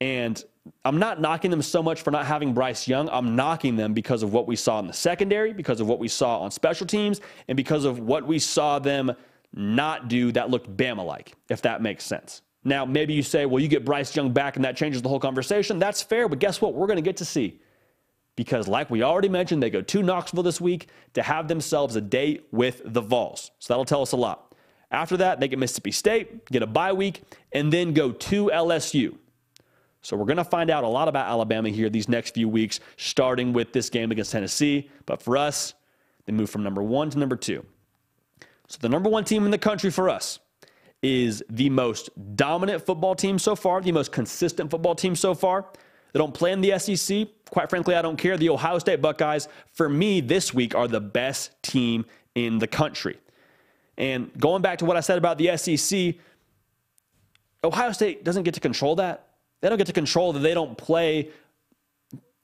And 0.00 0.42
I'm 0.84 0.98
not 0.98 1.20
knocking 1.20 1.50
them 1.50 1.62
so 1.62 1.82
much 1.82 2.02
for 2.02 2.10
not 2.10 2.26
having 2.26 2.52
Bryce 2.52 2.86
Young. 2.86 3.08
I'm 3.10 3.34
knocking 3.34 3.76
them 3.76 3.94
because 3.94 4.22
of 4.22 4.32
what 4.32 4.46
we 4.46 4.56
saw 4.56 4.78
in 4.78 4.86
the 4.86 4.92
secondary, 4.92 5.52
because 5.52 5.80
of 5.80 5.88
what 5.88 5.98
we 5.98 6.08
saw 6.08 6.40
on 6.40 6.50
special 6.50 6.86
teams, 6.86 7.20
and 7.48 7.56
because 7.56 7.84
of 7.84 7.98
what 7.98 8.26
we 8.26 8.38
saw 8.38 8.78
them 8.78 9.12
not 9.54 10.08
do 10.08 10.32
that 10.32 10.50
looked 10.50 10.74
Bama 10.76 11.04
like, 11.04 11.34
if 11.48 11.62
that 11.62 11.82
makes 11.82 12.04
sense. 12.04 12.42
Now, 12.62 12.84
maybe 12.84 13.14
you 13.14 13.22
say, 13.22 13.46
well, 13.46 13.60
you 13.60 13.68
get 13.68 13.84
Bryce 13.84 14.14
Young 14.14 14.32
back 14.32 14.56
and 14.56 14.64
that 14.64 14.76
changes 14.76 15.00
the 15.00 15.08
whole 15.08 15.20
conversation. 15.20 15.78
That's 15.78 16.02
fair, 16.02 16.28
but 16.28 16.38
guess 16.38 16.60
what? 16.60 16.74
We're 16.74 16.86
going 16.86 16.98
to 16.98 17.02
get 17.02 17.16
to 17.18 17.24
see. 17.24 17.60
Because, 18.36 18.68
like 18.68 18.90
we 18.90 19.02
already 19.02 19.28
mentioned, 19.28 19.62
they 19.62 19.70
go 19.70 19.82
to 19.82 20.02
Knoxville 20.02 20.42
this 20.42 20.60
week 20.60 20.88
to 21.14 21.22
have 21.22 21.48
themselves 21.48 21.96
a 21.96 22.00
date 22.00 22.46
with 22.52 22.82
the 22.84 23.00
Vols. 23.00 23.50
So 23.58 23.72
that'll 23.72 23.84
tell 23.84 24.02
us 24.02 24.12
a 24.12 24.16
lot. 24.16 24.54
After 24.90 25.16
that, 25.18 25.40
they 25.40 25.48
get 25.48 25.58
Mississippi 25.58 25.92
State, 25.92 26.46
get 26.46 26.62
a 26.62 26.66
bye 26.66 26.92
week, 26.92 27.22
and 27.52 27.72
then 27.72 27.92
go 27.92 28.12
to 28.12 28.46
LSU. 28.46 29.16
So 30.02 30.16
we're 30.16 30.24
going 30.24 30.38
to 30.38 30.44
find 30.44 30.70
out 30.70 30.84
a 30.84 30.88
lot 30.88 31.08
about 31.08 31.28
Alabama 31.28 31.68
here 31.68 31.90
these 31.90 32.08
next 32.08 32.34
few 32.34 32.48
weeks, 32.48 32.80
starting 32.96 33.52
with 33.52 33.72
this 33.72 33.90
game 33.90 34.10
against 34.10 34.32
Tennessee. 34.32 34.88
But 35.06 35.22
for 35.22 35.36
us, 35.36 35.74
they 36.24 36.32
move 36.32 36.50
from 36.50 36.62
number 36.62 36.82
one 36.82 37.10
to 37.10 37.18
number 37.18 37.36
two. 37.36 37.64
So 38.68 38.78
the 38.80 38.88
number 38.88 39.10
one 39.10 39.24
team 39.24 39.44
in 39.44 39.50
the 39.50 39.58
country 39.58 39.90
for 39.90 40.08
us 40.08 40.38
is 41.02 41.42
the 41.50 41.70
most 41.70 42.10
dominant 42.36 42.84
football 42.84 43.14
team 43.14 43.38
so 43.38 43.56
far, 43.56 43.80
the 43.80 43.92
most 43.92 44.12
consistent 44.12 44.70
football 44.70 44.94
team 44.94 45.16
so 45.16 45.34
far. 45.34 45.66
They 46.12 46.18
don't 46.18 46.34
play 46.34 46.52
in 46.52 46.60
the 46.60 46.78
SEC. 46.78 47.28
Quite 47.50 47.70
frankly, 47.70 47.94
I 47.94 48.02
don't 48.02 48.16
care. 48.16 48.36
The 48.36 48.48
Ohio 48.48 48.78
State 48.78 49.00
Buckeyes, 49.00 49.48
for 49.72 49.88
me, 49.88 50.20
this 50.20 50.52
week 50.52 50.74
are 50.74 50.88
the 50.88 51.00
best 51.00 51.50
team 51.62 52.04
in 52.34 52.58
the 52.58 52.66
country. 52.66 53.18
And 53.96 54.30
going 54.38 54.62
back 54.62 54.78
to 54.78 54.84
what 54.84 54.96
I 54.96 55.00
said 55.00 55.18
about 55.18 55.38
the 55.38 55.56
SEC, 55.56 56.14
Ohio 57.62 57.92
State 57.92 58.24
doesn't 58.24 58.44
get 58.44 58.54
to 58.54 58.60
control 58.60 58.96
that. 58.96 59.29
They 59.60 59.68
don't 59.68 59.78
get 59.78 59.86
to 59.88 59.92
control 59.92 60.32
that 60.32 60.40
they 60.40 60.54
don't 60.54 60.76
play, 60.76 61.30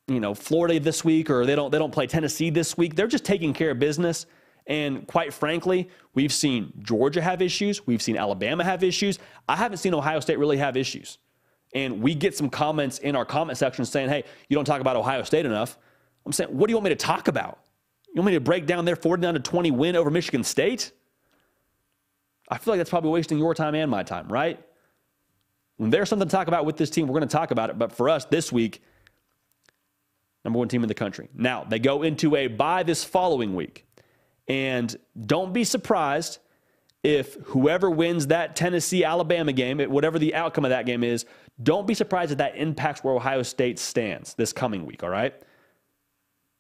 you 0.06 0.20
know, 0.20 0.34
Florida 0.34 0.78
this 0.78 1.04
week 1.04 1.30
or 1.30 1.46
they 1.46 1.54
don't 1.54 1.70
they 1.70 1.78
don't 1.78 1.92
play 1.92 2.06
Tennessee 2.06 2.50
this 2.50 2.76
week. 2.76 2.94
They're 2.94 3.06
just 3.06 3.24
taking 3.24 3.52
care 3.52 3.70
of 3.70 3.78
business. 3.78 4.26
And 4.66 5.06
quite 5.06 5.32
frankly, 5.32 5.88
we've 6.14 6.32
seen 6.32 6.72
Georgia 6.80 7.22
have 7.22 7.40
issues. 7.40 7.86
We've 7.86 8.02
seen 8.02 8.16
Alabama 8.16 8.64
have 8.64 8.82
issues. 8.82 9.18
I 9.48 9.56
haven't 9.56 9.78
seen 9.78 9.94
Ohio 9.94 10.20
State 10.20 10.38
really 10.38 10.56
have 10.56 10.76
issues. 10.76 11.18
And 11.72 12.02
we 12.02 12.14
get 12.14 12.36
some 12.36 12.50
comments 12.50 12.98
in 12.98 13.14
our 13.14 13.24
comment 13.24 13.58
section 13.58 13.84
saying, 13.84 14.08
hey, 14.08 14.24
you 14.48 14.54
don't 14.54 14.64
talk 14.64 14.80
about 14.80 14.96
Ohio 14.96 15.22
State 15.22 15.46
enough. 15.46 15.78
I'm 16.24 16.32
saying, 16.32 16.50
what 16.50 16.66
do 16.66 16.72
you 16.72 16.76
want 16.76 16.84
me 16.84 16.90
to 16.90 16.96
talk 16.96 17.28
about? 17.28 17.60
You 18.08 18.22
want 18.22 18.26
me 18.26 18.32
to 18.32 18.40
break 18.40 18.66
down 18.66 18.84
their 18.84 18.96
49 18.96 19.34
to 19.34 19.40
20 19.40 19.70
win 19.72 19.94
over 19.94 20.10
Michigan 20.10 20.42
State? 20.42 20.90
I 22.48 22.58
feel 22.58 22.72
like 22.72 22.78
that's 22.78 22.90
probably 22.90 23.10
wasting 23.10 23.38
your 23.38 23.54
time 23.54 23.74
and 23.74 23.90
my 23.90 24.02
time, 24.02 24.28
right? 24.28 24.58
When 25.76 25.90
there's 25.90 26.08
something 26.08 26.28
to 26.28 26.32
talk 26.32 26.48
about 26.48 26.64
with 26.64 26.76
this 26.76 26.90
team, 26.90 27.06
we're 27.06 27.18
going 27.18 27.28
to 27.28 27.36
talk 27.36 27.50
about 27.50 27.70
it. 27.70 27.78
But 27.78 27.92
for 27.92 28.08
us 28.08 28.24
this 28.24 28.50
week, 28.50 28.82
number 30.44 30.58
one 30.58 30.68
team 30.68 30.82
in 30.82 30.88
the 30.88 30.94
country. 30.94 31.28
Now, 31.34 31.64
they 31.64 31.78
go 31.78 32.02
into 32.02 32.36
a 32.36 32.46
bye 32.46 32.82
this 32.82 33.04
following 33.04 33.54
week. 33.54 33.86
And 34.48 34.96
don't 35.26 35.52
be 35.52 35.64
surprised 35.64 36.38
if 37.02 37.34
whoever 37.44 37.90
wins 37.90 38.28
that 38.28 38.56
Tennessee 38.56 39.04
Alabama 39.04 39.52
game, 39.52 39.80
whatever 39.90 40.18
the 40.18 40.34
outcome 40.34 40.64
of 40.64 40.70
that 40.70 40.86
game 40.86 41.04
is, 41.04 41.24
don't 41.62 41.86
be 41.86 41.94
surprised 41.94 42.32
if 42.32 42.38
that 42.38 42.56
impacts 42.56 43.02
where 43.02 43.14
Ohio 43.14 43.42
State 43.42 43.78
stands 43.78 44.34
this 44.34 44.52
coming 44.52 44.86
week, 44.86 45.02
all 45.02 45.10
right? 45.10 45.34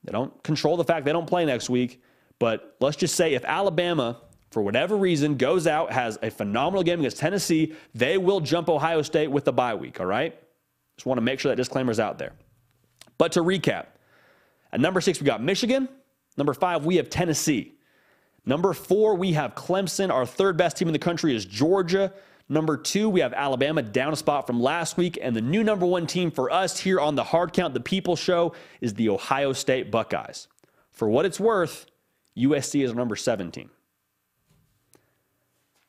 They 0.04 0.12
don't 0.12 0.42
control 0.42 0.76
the 0.76 0.84
fact 0.84 1.04
they 1.04 1.12
don't 1.12 1.26
play 1.26 1.44
next 1.44 1.68
week, 1.68 2.00
but 2.38 2.76
let's 2.80 2.96
just 2.96 3.14
say 3.14 3.34
if 3.34 3.44
Alabama, 3.44 4.20
for 4.56 4.62
whatever 4.62 4.96
reason, 4.96 5.36
goes 5.36 5.66
out, 5.66 5.92
has 5.92 6.18
a 6.22 6.30
phenomenal 6.30 6.82
game 6.82 7.00
against 7.00 7.18
Tennessee, 7.18 7.74
they 7.94 8.16
will 8.16 8.40
jump 8.40 8.70
Ohio 8.70 9.02
State 9.02 9.30
with 9.30 9.44
the 9.44 9.52
bye 9.52 9.74
week, 9.74 10.00
all 10.00 10.06
right? 10.06 10.34
Just 10.96 11.04
want 11.04 11.18
to 11.18 11.20
make 11.20 11.40
sure 11.40 11.50
that 11.50 11.56
disclaimer's 11.56 12.00
out 12.00 12.16
there. 12.16 12.32
But 13.18 13.32
to 13.32 13.40
recap, 13.40 13.84
at 14.72 14.80
number 14.80 15.02
six, 15.02 15.20
we 15.20 15.26
got 15.26 15.42
Michigan. 15.42 15.90
Number 16.38 16.54
five, 16.54 16.86
we 16.86 16.96
have 16.96 17.10
Tennessee. 17.10 17.74
Number 18.46 18.72
four, 18.72 19.14
we 19.14 19.34
have 19.34 19.54
Clemson. 19.54 20.10
Our 20.10 20.24
third 20.24 20.56
best 20.56 20.78
team 20.78 20.88
in 20.88 20.92
the 20.92 20.98
country 20.98 21.36
is 21.36 21.44
Georgia. 21.44 22.14
Number 22.48 22.78
two, 22.78 23.10
we 23.10 23.20
have 23.20 23.34
Alabama 23.34 23.82
down 23.82 24.14
a 24.14 24.16
spot 24.16 24.46
from 24.46 24.58
last 24.58 24.96
week. 24.96 25.18
And 25.20 25.36
the 25.36 25.42
new 25.42 25.64
number 25.64 25.84
one 25.84 26.06
team 26.06 26.30
for 26.30 26.50
us 26.50 26.80
here 26.80 26.98
on 26.98 27.14
the 27.14 27.24
Hard 27.24 27.52
Count, 27.52 27.74
the 27.74 27.80
People 27.80 28.16
Show, 28.16 28.54
is 28.80 28.94
the 28.94 29.10
Ohio 29.10 29.52
State 29.52 29.90
Buckeyes. 29.90 30.48
For 30.92 31.10
what 31.10 31.26
it's 31.26 31.38
worth, 31.38 31.84
USC 32.38 32.82
is 32.82 32.94
number 32.94 33.16
17. 33.16 33.68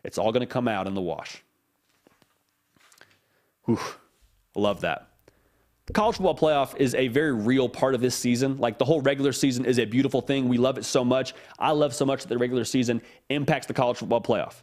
It's 0.08 0.18
all 0.18 0.32
going 0.32 0.42
to 0.42 0.52
come 0.52 0.70
out 0.70 0.88
in 0.88 0.94
the 0.94 1.02
wash. 1.02 1.44
Whew, 3.66 3.78
love 4.56 4.82
that. 4.82 5.10
The 5.86 5.94
college 5.94 6.16
football 6.16 6.38
playoff 6.38 6.78
is 6.78 6.96
a 6.96 7.10
very 7.10 7.34
real 7.34 7.68
part 7.68 7.94
of 7.94 8.00
this 8.00 8.16
season. 8.16 8.58
Like 8.58 8.78
the 8.78 8.86
whole 8.86 9.02
regular 9.02 9.34
season 9.34 9.66
is 9.66 9.80
a 9.80 9.86
beautiful 9.86 10.22
thing. 10.22 10.48
We 10.48 10.58
love 10.58 10.78
it 10.78 10.86
so 10.86 11.04
much. 11.04 11.34
I 11.60 11.72
love 11.72 11.94
so 11.94 12.06
much 12.06 12.22
that 12.22 12.30
the 12.30 12.38
regular 12.38 12.64
season 12.64 13.02
impacts 13.30 13.68
the 13.68 13.74
college 13.74 13.98
football 13.98 14.22
playoff. 14.22 14.62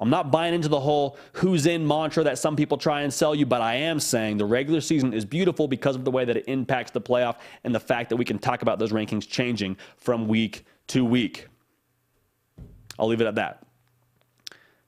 I'm 0.00 0.08
not 0.08 0.30
buying 0.30 0.54
into 0.54 0.68
the 0.68 0.80
whole 0.80 1.18
who's 1.34 1.66
in 1.66 1.86
mantra 1.86 2.24
that 2.24 2.38
some 2.38 2.56
people 2.56 2.78
try 2.78 3.02
and 3.02 3.12
sell 3.12 3.34
you, 3.34 3.44
but 3.44 3.60
I 3.60 3.74
am 3.74 4.00
saying 4.00 4.38
the 4.38 4.46
regular 4.46 4.80
season 4.80 5.12
is 5.12 5.26
beautiful 5.26 5.68
because 5.68 5.96
of 5.96 6.04
the 6.06 6.10
way 6.10 6.24
that 6.24 6.36
it 6.36 6.44
impacts 6.48 6.92
the 6.92 7.00
playoff 7.00 7.36
and 7.64 7.74
the 7.74 7.80
fact 7.80 8.08
that 8.08 8.16
we 8.16 8.24
can 8.24 8.38
talk 8.38 8.62
about 8.62 8.78
those 8.78 8.92
rankings 8.92 9.28
changing 9.28 9.76
from 9.98 10.28
week 10.28 10.64
to 10.88 11.04
week. 11.04 11.48
I'll 12.98 13.08
leave 13.08 13.20
it 13.20 13.26
at 13.26 13.34
that. 13.34 13.67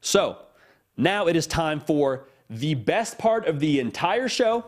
So 0.01 0.39
now 0.97 1.27
it 1.27 1.37
is 1.37 1.47
time 1.47 1.81
for 1.81 2.27
the 2.49 2.75
best 2.75 3.19
part 3.19 3.47
of 3.47 3.61
the 3.61 3.81
entire 3.81 4.29
show 4.29 4.65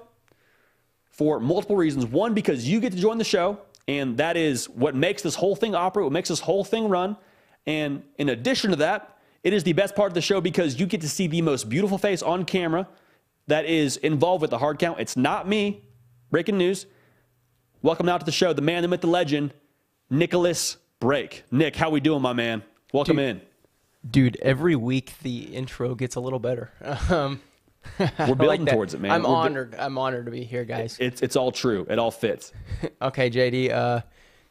for 1.10 1.40
multiple 1.40 1.76
reasons. 1.76 2.06
One, 2.06 2.34
because 2.34 2.68
you 2.68 2.80
get 2.80 2.92
to 2.92 2.98
join 2.98 3.18
the 3.18 3.24
show, 3.24 3.58
and 3.88 4.16
that 4.18 4.36
is 4.36 4.68
what 4.68 4.94
makes 4.94 5.22
this 5.22 5.34
whole 5.34 5.56
thing 5.56 5.74
operate, 5.74 6.04
what 6.04 6.12
makes 6.12 6.28
this 6.28 6.40
whole 6.40 6.64
thing 6.64 6.88
run. 6.88 7.16
And 7.66 8.02
in 8.18 8.28
addition 8.28 8.70
to 8.70 8.76
that, 8.76 9.18
it 9.42 9.52
is 9.52 9.64
the 9.64 9.72
best 9.72 9.96
part 9.96 10.10
of 10.10 10.14
the 10.14 10.20
show 10.20 10.40
because 10.40 10.78
you 10.78 10.86
get 10.86 11.00
to 11.00 11.08
see 11.08 11.26
the 11.26 11.42
most 11.42 11.68
beautiful 11.68 11.98
face 11.98 12.22
on 12.22 12.44
camera 12.44 12.86
that 13.48 13.64
is 13.64 13.96
involved 13.98 14.42
with 14.42 14.50
the 14.50 14.58
hard 14.58 14.78
count. 14.78 15.00
It's 15.00 15.16
not 15.16 15.48
me. 15.48 15.84
Breaking 16.30 16.56
news. 16.56 16.86
Welcome 17.82 18.06
now 18.06 18.16
to 18.16 18.24
the 18.24 18.32
show, 18.32 18.52
the 18.52 18.62
man, 18.62 18.82
the 18.82 18.88
myth, 18.88 19.00
the 19.00 19.08
legend, 19.08 19.52
Nicholas 20.08 20.76
Brake. 21.00 21.42
Nick, 21.50 21.74
how 21.74 21.90
we 21.90 21.98
doing, 22.00 22.22
my 22.22 22.32
man? 22.32 22.62
Welcome 22.92 23.16
dude, 23.16 23.36
in. 23.36 23.40
Dude, 24.08 24.36
every 24.42 24.76
week 24.76 25.14
the 25.22 25.54
intro 25.54 25.94
gets 25.94 26.16
a 26.16 26.20
little 26.20 26.38
better. 26.38 26.70
Um, 27.10 27.40
We're 27.98 28.36
building 28.36 28.64
like 28.64 28.72
towards 28.72 28.94
it, 28.94 29.00
man. 29.00 29.10
I'm 29.10 29.22
We're 29.24 29.30
honored. 29.30 29.74
I'm 29.76 29.98
honored 29.98 30.26
to 30.26 30.30
be 30.30 30.44
here, 30.44 30.64
guys. 30.64 30.96
It's 31.00 31.20
it's 31.20 31.34
all 31.34 31.50
true. 31.50 31.84
It 31.90 31.98
all 31.98 32.12
fits. 32.12 32.52
okay, 33.02 33.28
JD. 33.28 33.72
Uh, 33.72 34.02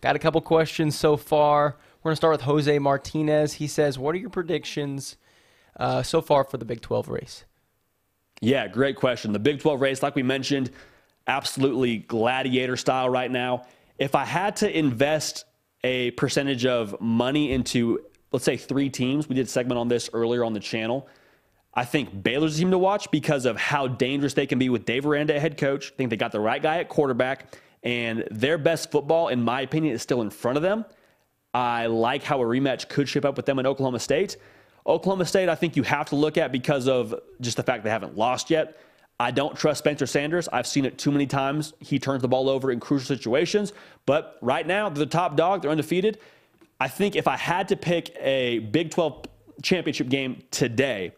got 0.01 0.17
a 0.17 0.19
couple 0.19 0.41
questions 0.41 0.97
so 0.97 1.15
far. 1.15 1.77
We're 2.03 2.09
gonna 2.09 2.17
start 2.17 2.33
with 2.33 2.41
Jose 2.41 2.79
Martinez. 2.79 3.53
He 3.53 3.67
says, 3.67 3.97
"What 3.97 4.15
are 4.15 4.17
your 4.17 4.29
predictions 4.29 5.15
uh, 5.77 6.03
so 6.03 6.21
far 6.21 6.43
for 6.43 6.57
the 6.57 6.65
Big 6.65 6.81
12 6.81 7.07
race?" 7.07 7.45
Yeah, 8.41 8.67
great 8.67 8.95
question. 8.97 9.31
The 9.31 9.39
Big 9.39 9.61
12 9.61 9.79
race, 9.79 10.03
like 10.03 10.15
we 10.15 10.23
mentioned, 10.23 10.71
absolutely 11.27 11.99
gladiator 11.99 12.75
style 12.75 13.09
right 13.09 13.31
now. 13.31 13.65
If 13.97 14.15
I 14.15 14.25
had 14.25 14.55
to 14.57 14.77
invest 14.77 15.45
a 15.83 16.11
percentage 16.11 16.65
of 16.65 16.99
money 16.99 17.51
into, 17.51 17.99
let's 18.31 18.45
say, 18.45 18.57
three 18.57 18.89
teams, 18.89 19.27
we 19.27 19.35
did 19.35 19.47
a 19.47 19.49
segment 19.49 19.77
on 19.77 19.87
this 19.87 20.09
earlier 20.13 20.43
on 20.43 20.53
the 20.53 20.59
channel. 20.59 21.07
I 21.73 21.85
think 21.85 22.23
Baylor's 22.23 22.55
a 22.55 22.59
team 22.59 22.71
to 22.71 22.77
watch 22.77 23.09
because 23.11 23.45
of 23.45 23.57
how 23.57 23.87
dangerous 23.87 24.33
they 24.33 24.45
can 24.45 24.59
be 24.59 24.69
with 24.69 24.85
Dave 24.85 25.05
Aranda 25.05 25.39
head 25.39 25.57
coach. 25.57 25.91
I 25.91 25.95
think 25.95 26.09
they 26.09 26.17
got 26.17 26.31
the 26.31 26.39
right 26.39 26.61
guy 26.61 26.79
at 26.79 26.89
quarterback, 26.89 27.57
and 27.83 28.27
their 28.29 28.57
best 28.57 28.91
football, 28.91 29.29
in 29.29 29.41
my 29.41 29.61
opinion, 29.61 29.95
is 29.95 30.01
still 30.01 30.21
in 30.21 30.29
front 30.29 30.57
of 30.57 30.63
them. 30.63 30.85
I 31.53 31.87
like 31.87 32.23
how 32.23 32.41
a 32.41 32.45
rematch 32.45 32.89
could 32.89 33.09
shape 33.09 33.25
up 33.25 33.37
with 33.37 33.45
them 33.45 33.59
in 33.59 33.65
Oklahoma 33.65 33.99
State. 33.99 34.37
Oklahoma 34.85 35.25
State, 35.25 35.49
I 35.49 35.55
think 35.55 35.75
you 35.75 35.83
have 35.83 36.07
to 36.09 36.15
look 36.15 36.37
at 36.37 36.51
because 36.51 36.87
of 36.87 37.15
just 37.39 37.57
the 37.57 37.63
fact 37.63 37.83
they 37.83 37.89
haven't 37.89 38.17
lost 38.17 38.49
yet. 38.49 38.79
I 39.19 39.29
don't 39.29 39.55
trust 39.55 39.79
Spencer 39.79 40.07
Sanders. 40.07 40.49
I've 40.51 40.65
seen 40.65 40.83
it 40.83 40.97
too 40.97 41.11
many 41.11 41.27
times. 41.27 41.73
He 41.79 41.99
turns 41.99 42.23
the 42.23 42.27
ball 42.27 42.49
over 42.49 42.71
in 42.71 42.79
crucial 42.79 43.05
situations. 43.05 43.71
But 44.07 44.37
right 44.41 44.65
now, 44.65 44.89
they're 44.89 45.05
the 45.05 45.11
top 45.11 45.35
dog. 45.35 45.61
They're 45.61 45.71
undefeated. 45.71 46.17
I 46.81 46.87
think 46.87 47.15
if 47.15 47.27
I 47.27 47.37
had 47.37 47.67
to 47.67 47.75
pick 47.75 48.17
a 48.19 48.57
Big 48.57 48.89
12 48.89 49.25
championship 49.61 50.09
game 50.09 50.41
today, 50.49 51.13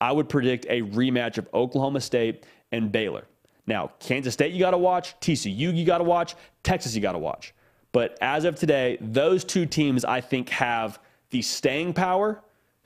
I 0.00 0.10
would 0.10 0.28
predict 0.28 0.66
a 0.68 0.82
rematch 0.82 1.38
of 1.38 1.46
Oklahoma 1.54 2.00
State 2.00 2.46
and 2.72 2.90
Baylor. 2.90 3.24
Now, 3.68 3.92
Kansas 4.00 4.34
State, 4.34 4.52
you 4.52 4.58
got 4.58 4.72
to 4.72 4.76
watch. 4.76 5.14
TCU, 5.20 5.72
you 5.72 5.84
got 5.84 5.98
to 5.98 6.04
watch. 6.04 6.34
Texas, 6.64 6.96
you 6.96 7.00
got 7.00 7.12
to 7.12 7.20
watch. 7.20 7.54
But 7.92 8.18
as 8.20 8.44
of 8.44 8.56
today, 8.56 8.98
those 9.00 9.44
two 9.44 9.66
teams, 9.66 10.04
I 10.04 10.20
think, 10.20 10.48
have 10.48 10.98
the 11.30 11.42
staying 11.42 11.92
power 11.92 12.42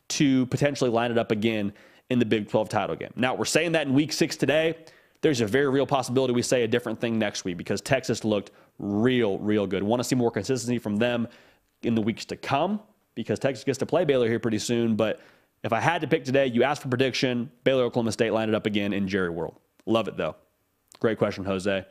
to 0.08 0.44
potentially 0.46 0.90
line 0.90 1.10
it 1.10 1.16
up 1.16 1.32
again 1.32 1.72
in 2.10 2.18
the 2.18 2.26
Big 2.26 2.50
12 2.50 2.68
title 2.68 2.94
game. 2.94 3.12
Now, 3.16 3.36
we're 3.36 3.46
saying 3.46 3.72
that 3.72 3.86
in 3.86 3.94
week 3.94 4.12
six 4.12 4.36
today. 4.36 4.76
There's 5.22 5.40
a 5.40 5.46
very 5.46 5.70
real 5.70 5.86
possibility 5.86 6.34
we 6.34 6.42
say 6.42 6.62
a 6.62 6.68
different 6.68 7.00
thing 7.00 7.18
next 7.18 7.46
week 7.46 7.56
because 7.56 7.80
Texas 7.80 8.22
looked 8.22 8.50
real, 8.78 9.38
real 9.38 9.66
good. 9.66 9.82
Want 9.82 10.00
to 10.00 10.04
see 10.04 10.14
more 10.14 10.30
consistency 10.30 10.78
from 10.78 10.96
them 10.96 11.26
in 11.82 11.94
the 11.94 12.02
weeks 12.02 12.24
to 12.26 12.36
come 12.36 12.80
because 13.14 13.38
Texas 13.38 13.64
gets 13.64 13.78
to 13.78 13.86
play 13.86 14.04
Baylor 14.04 14.28
here 14.28 14.38
pretty 14.38 14.58
soon. 14.58 14.96
But 14.96 15.20
if 15.64 15.72
I 15.72 15.80
had 15.80 16.00
to 16.02 16.06
pick 16.06 16.24
today, 16.24 16.46
you 16.46 16.62
asked 16.62 16.82
for 16.82 16.88
prediction. 16.88 17.50
Baylor 17.64 17.84
Oklahoma 17.84 18.12
State 18.12 18.32
lined 18.32 18.48
it 18.48 18.54
up 18.54 18.66
again 18.66 18.92
in 18.92 19.08
Jerry 19.08 19.30
World. 19.30 19.58
Love 19.86 20.08
it 20.08 20.16
though. 20.16 20.36
Great 21.00 21.18
question, 21.18 21.44
Jose. 21.44 21.86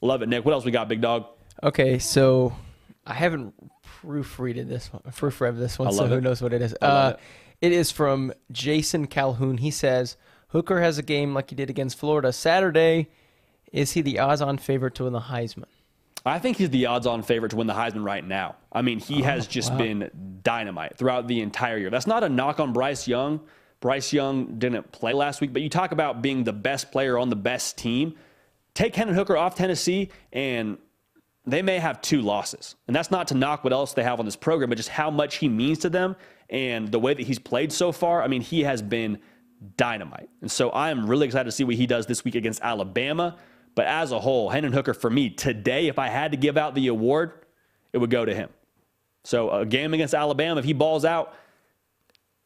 Love 0.00 0.22
it, 0.22 0.28
Nick. 0.28 0.44
What 0.44 0.52
else 0.52 0.64
we 0.64 0.70
got, 0.70 0.88
big 0.88 1.00
dog? 1.00 1.26
Okay, 1.62 1.98
so 1.98 2.54
I 3.06 3.14
haven't 3.14 3.54
proofreaded 3.82 4.68
this 4.68 4.92
one, 4.92 5.02
proofread 5.10 5.58
this 5.58 5.78
one, 5.78 5.92
so 5.92 6.02
love 6.02 6.10
who 6.10 6.20
knows 6.20 6.42
what 6.42 6.52
it 6.52 6.62
is. 6.62 6.74
Uh, 6.80 7.14
it 7.60 7.72
is 7.72 7.92
from 7.92 8.32
Jason 8.50 9.06
Calhoun. 9.06 9.58
He 9.58 9.70
says 9.70 10.16
Hooker 10.48 10.80
has 10.80 10.98
a 10.98 11.02
game 11.02 11.34
like 11.34 11.50
he 11.50 11.56
did 11.56 11.70
against 11.70 11.98
Florida 11.98 12.32
Saturday. 12.32 13.08
Is 13.72 13.92
he 13.92 14.02
the 14.02 14.18
odds-on 14.18 14.58
favorite 14.58 14.94
to 14.96 15.04
win 15.04 15.12
the 15.12 15.20
Heisman? 15.20 15.64
I 16.24 16.38
think 16.38 16.56
he's 16.56 16.70
the 16.70 16.86
odds-on 16.86 17.22
favorite 17.22 17.50
to 17.50 17.56
win 17.56 17.66
the 17.66 17.74
Heisman 17.74 18.04
right 18.04 18.24
now. 18.24 18.56
I 18.72 18.82
mean, 18.82 19.00
he 19.00 19.22
oh, 19.22 19.24
has 19.24 19.46
just 19.46 19.76
been 19.76 20.40
dynamite 20.42 20.96
throughout 20.96 21.26
the 21.26 21.40
entire 21.40 21.78
year. 21.78 21.90
That's 21.90 22.06
not 22.06 22.22
a 22.22 22.28
knock 22.28 22.60
on 22.60 22.72
Bryce 22.72 23.08
Young. 23.08 23.40
Bryce 23.80 24.12
Young 24.12 24.58
didn't 24.58 24.92
play 24.92 25.12
last 25.12 25.40
week, 25.40 25.52
but 25.52 25.62
you 25.62 25.68
talk 25.68 25.90
about 25.92 26.22
being 26.22 26.44
the 26.44 26.52
best 26.52 26.92
player 26.92 27.18
on 27.18 27.28
the 27.28 27.36
best 27.36 27.76
team. 27.76 28.14
Take 28.74 28.94
Hendon 28.94 29.16
Hooker 29.16 29.36
off 29.36 29.56
Tennessee, 29.56 30.10
and 30.32 30.78
they 31.44 31.62
may 31.62 31.78
have 31.78 32.00
two 32.00 32.22
losses. 32.22 32.76
And 32.86 32.94
that's 32.94 33.10
not 33.10 33.28
to 33.28 33.34
knock 33.34 33.64
what 33.64 33.72
else 33.72 33.92
they 33.94 34.04
have 34.04 34.20
on 34.20 34.24
this 34.24 34.36
program, 34.36 34.68
but 34.68 34.76
just 34.76 34.88
how 34.88 35.10
much 35.10 35.36
he 35.36 35.48
means 35.48 35.80
to 35.80 35.90
them 35.90 36.14
and 36.48 36.88
the 36.92 37.00
way 37.00 37.14
that 37.14 37.26
he's 37.26 37.40
played 37.40 37.72
so 37.72 37.90
far. 37.90 38.22
I 38.22 38.28
mean, 38.28 38.42
he 38.42 38.62
has 38.62 38.80
been 38.80 39.18
dynamite. 39.76 40.28
And 40.40 40.50
so 40.50 40.70
I 40.70 40.90
am 40.90 41.08
really 41.08 41.26
excited 41.26 41.46
to 41.46 41.52
see 41.52 41.64
what 41.64 41.74
he 41.74 41.86
does 41.86 42.06
this 42.06 42.24
week 42.24 42.36
against 42.36 42.60
Alabama. 42.62 43.36
But 43.74 43.86
as 43.86 44.12
a 44.12 44.20
whole, 44.20 44.50
Hendon 44.50 44.72
Hooker, 44.72 44.94
for 44.94 45.10
me, 45.10 45.30
today, 45.30 45.88
if 45.88 45.98
I 45.98 46.08
had 46.08 46.32
to 46.32 46.36
give 46.36 46.56
out 46.56 46.74
the 46.74 46.88
award, 46.88 47.32
it 47.92 47.98
would 47.98 48.10
go 48.10 48.24
to 48.24 48.34
him. 48.34 48.50
So 49.24 49.50
a 49.50 49.64
game 49.64 49.94
against 49.94 50.14
Alabama, 50.14 50.58
if 50.58 50.64
he 50.64 50.72
balls 50.72 51.04
out, 51.04 51.34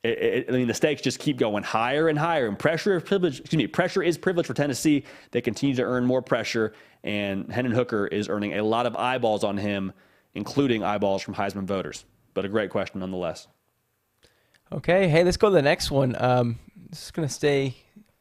it, 0.05 0.18
it, 0.18 0.47
I 0.49 0.53
mean, 0.53 0.68
the 0.68 0.74
stakes 0.74 1.03
just 1.03 1.18
keep 1.18 1.37
going 1.37 1.64
higher 1.64 2.09
and 2.09 2.18
higher. 2.18 2.47
And 2.47 2.59
pressure 2.59 2.97
is 2.97 3.03
privilege. 3.03 3.41
Excuse 3.41 3.59
me, 3.59 3.66
pressure 3.66 4.03
is 4.03 4.16
privilege 4.16 4.47
for 4.47 4.55
Tennessee. 4.55 5.05
They 5.33 5.41
continue 5.41 5.74
to 5.77 5.83
earn 5.83 6.05
more 6.07 6.22
pressure, 6.22 6.74
and 7.03 7.51
Hendon 7.51 7.72
Hooker 7.72 8.07
is 8.07 8.29
earning 8.29 8.55
a 8.55 8.62
lot 8.62 8.87
of 8.87 8.95
eyeballs 8.97 9.43
on 9.43 9.57
him, 9.57 9.93
including 10.35 10.85
eyeballs 10.85 11.22
from 11.22 11.35
Heisman 11.35 11.64
voters. 11.64 12.05
But 12.35 12.45
a 12.45 12.49
great 12.49 12.70
question 12.70 13.01
nonetheless. 13.01 13.49
Okay, 14.70 15.09
hey, 15.09 15.24
let's 15.24 15.37
go 15.37 15.49
to 15.49 15.55
the 15.55 15.62
next 15.62 15.91
one. 15.91 16.14
Um, 16.18 16.59
this 16.91 17.05
is 17.05 17.12
to 17.12 17.29
stay 17.29 17.77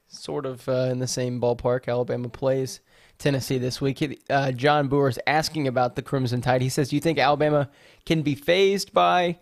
sort 0.07 0.45
of 0.45 0.67
uh, 0.69 0.89
in 0.91 0.99
the 0.99 1.07
same 1.07 1.41
ballpark. 1.41 1.87
Alabama 1.87 2.29
plays 2.29 2.79
Tennessee 3.17 3.57
this 3.57 3.79
week. 3.81 4.23
Uh, 4.29 4.51
John 4.51 4.87
Boer 4.87 5.09
is 5.09 5.19
asking 5.27 5.67
about 5.67 5.95
the 5.95 6.01
Crimson 6.01 6.41
Tide. 6.41 6.61
He 6.61 6.69
says, 6.69 6.89
"Do 6.89 6.95
you 6.95 7.01
think 7.01 7.17
Alabama 7.17 7.69
can 8.05 8.21
be 8.21 8.35
fazed 8.35 8.93
by 8.93 9.37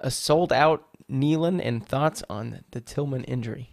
a 0.00 0.10
sold-out 0.10 0.84
Neyland?" 1.10 1.60
And 1.62 1.86
thoughts 1.86 2.22
on 2.30 2.64
the 2.70 2.80
Tillman 2.80 3.24
injury? 3.24 3.72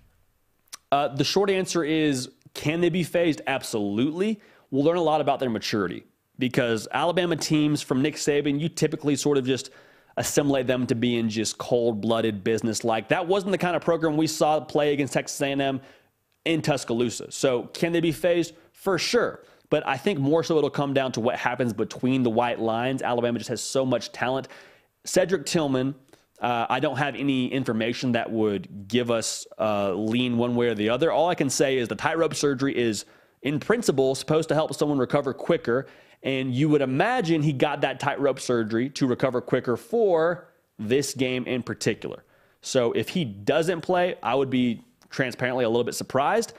Uh, 0.91 1.08
the 1.10 1.24
short 1.24 1.49
answer 1.49 1.84
is 1.84 2.30
can 2.53 2.82
they 2.82 2.89
be 2.89 3.03
fazed? 3.03 3.41
Absolutely. 3.47 4.39
We'll 4.72 4.84
learn 4.84 4.97
a 4.97 5.03
lot 5.03 5.22
about 5.22 5.39
their 5.39 5.49
maturity 5.49 6.06
because 6.39 6.88
Alabama 6.91 7.36
teams 7.36 7.82
from 7.82 8.01
Nick 8.01 8.16
Saban, 8.16 8.60
you 8.60 8.70
typically 8.70 9.16
sort 9.16 9.38
of 9.38 9.45
just 9.45 9.70
assimilate 10.18 10.66
them 10.66 10.88
to 10.88 10.95
being 10.95 11.28
just 11.28 11.58
cold-blooded 11.58 12.43
business 12.43 12.86
like 12.86 13.10
that 13.10 13.28
wasn't 13.28 13.51
the 13.51 13.58
kind 13.58 13.76
of 13.76 13.82
program 13.82 14.16
we 14.16 14.28
saw 14.28 14.60
play 14.62 14.93
against 14.93 15.14
Texas 15.14 15.39
A&M 15.41 15.82
in 16.45 16.62
Tuscaloosa. 16.62 17.32
So 17.32 17.64
can 17.74 17.91
they 17.91 17.99
be 17.99 18.14
fazed? 18.14 18.53
For 18.86 18.99
sure. 18.99 19.41
But 19.71 19.86
I 19.88 19.97
think 19.97 20.19
more 20.19 20.43
so 20.43 20.59
it'll 20.59 20.69
come 20.69 20.93
down 20.93 21.11
to 21.13 21.19
what 21.19 21.38
happens 21.38 21.73
between 21.73 22.21
the 22.21 22.29
white 22.29 22.59
lines. 22.59 23.01
Alabama 23.01 23.39
just 23.39 23.49
has 23.49 23.61
so 23.61 23.83
much 23.83 24.11
talent. 24.11 24.47
Cedric 25.05 25.47
Tillman, 25.47 25.95
uh, 26.39 26.67
I 26.69 26.79
don't 26.79 26.97
have 26.97 27.15
any 27.15 27.51
information 27.51 28.11
that 28.11 28.31
would 28.31 28.88
give 28.88 29.09
us 29.09 29.47
uh, 29.57 29.91
lean 29.93 30.38
one 30.38 30.55
way 30.55 30.67
or 30.67 30.75
the 30.75 30.89
other. 30.89 31.11
All 31.11 31.27
I 31.29 31.33
can 31.33 31.49
say 31.49 31.79
is 31.79 31.88
the 31.88 31.95
tightrope 31.95 32.36
surgery 32.36 32.77
is, 32.77 33.05
in 33.41 33.59
principle, 33.59 34.13
supposed 34.13 34.49
to 34.49 34.53
help 34.53 34.75
someone 34.75 34.99
recover 34.99 35.33
quicker. 35.33 35.88
And 36.21 36.53
you 36.53 36.69
would 36.69 36.83
imagine 36.83 37.41
he 37.41 37.53
got 37.53 37.81
that 37.81 37.99
tightrope 37.99 38.39
surgery 38.39 38.91
to 38.91 39.07
recover 39.07 39.41
quicker 39.41 39.77
for 39.77 40.53
this 40.77 41.15
game 41.15 41.45
in 41.47 41.63
particular. 41.63 42.23
So 42.61 42.91
if 42.91 43.09
he 43.09 43.25
doesn't 43.25 43.81
play, 43.81 44.17
I 44.21 44.36
would 44.36 44.51
be 44.51 44.86
transparently 45.09 45.65
a 45.65 45.69
little 45.69 45.83
bit 45.83 45.95
surprised. 45.95 46.53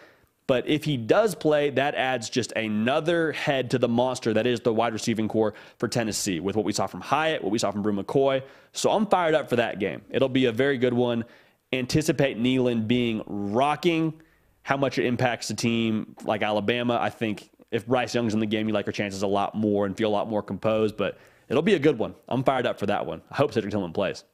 But 0.47 0.69
if 0.69 0.85
he 0.85 0.97
does 0.97 1.35
play, 1.35 1.71
that 1.71 1.95
adds 1.95 2.31
just 2.31 2.53
another 2.53 3.33
head 3.33 3.71
to 3.73 3.79
the 3.79 3.89
monster 3.89 4.33
that 4.35 4.47
is 4.47 4.61
the 4.61 4.73
wide 4.73 4.93
receiving 4.93 5.27
corps 5.27 5.55
for 5.79 5.89
Tennessee 5.89 6.39
with 6.39 6.55
what 6.55 6.65
we 6.65 6.73
saw 6.73 6.87
from 6.87 7.01
Hyatt, 7.01 7.43
what 7.43 7.51
we 7.51 7.59
saw 7.59 7.73
from 7.73 7.83
Bru 7.83 7.93
McCoy. 7.93 8.43
So 8.73 8.91
I'm 8.91 9.07
fired 9.07 9.35
up 9.35 9.49
for 9.49 9.57
that 9.57 9.81
game. 9.81 10.03
It'll 10.11 10.29
be 10.29 10.45
a 10.45 10.53
very 10.53 10.79
good 10.79 10.95
one. 10.95 11.25
Anticipate 11.73 12.39
Neyland 12.39 12.87
being 12.87 13.23
rocking. 13.27 14.15
How 14.63 14.77
much 14.77 14.99
it 14.99 15.07
impacts 15.07 15.49
the 15.49 15.55
team 15.55 16.15
like 16.25 16.43
Alabama, 16.43 16.99
I 17.01 17.11
think 17.11 17.51
if 17.71 17.87
Bryce 17.87 18.15
Young's 18.15 18.35
in 18.35 18.41
the 18.41 18.47
game, 18.47 18.69
you 18.69 18.75
like 18.75 18.87
your 18.87 18.93
chances 18.93 19.23
a 19.23 19.27
lot 19.27 19.55
more 19.55 19.87
and 19.87 19.97
feel 19.97 20.09
a 20.09 20.15
lot 20.15 20.29
more 20.29 20.43
composed. 20.43 20.97
But 20.97 21.19
it'll 21.49 21.63
be 21.63 21.75
a 21.75 21.79
good 21.79 21.99
one. 21.99 22.15
I'm 22.29 22.45
fired 22.45 22.67
up 22.67 22.79
for 22.79 22.87
that 22.87 23.07
one. 23.07 23.23
I 23.31 23.37
hope 23.37 23.53
Cedric 23.53 23.71
Tillman 23.71 23.93
plays. 23.93 24.25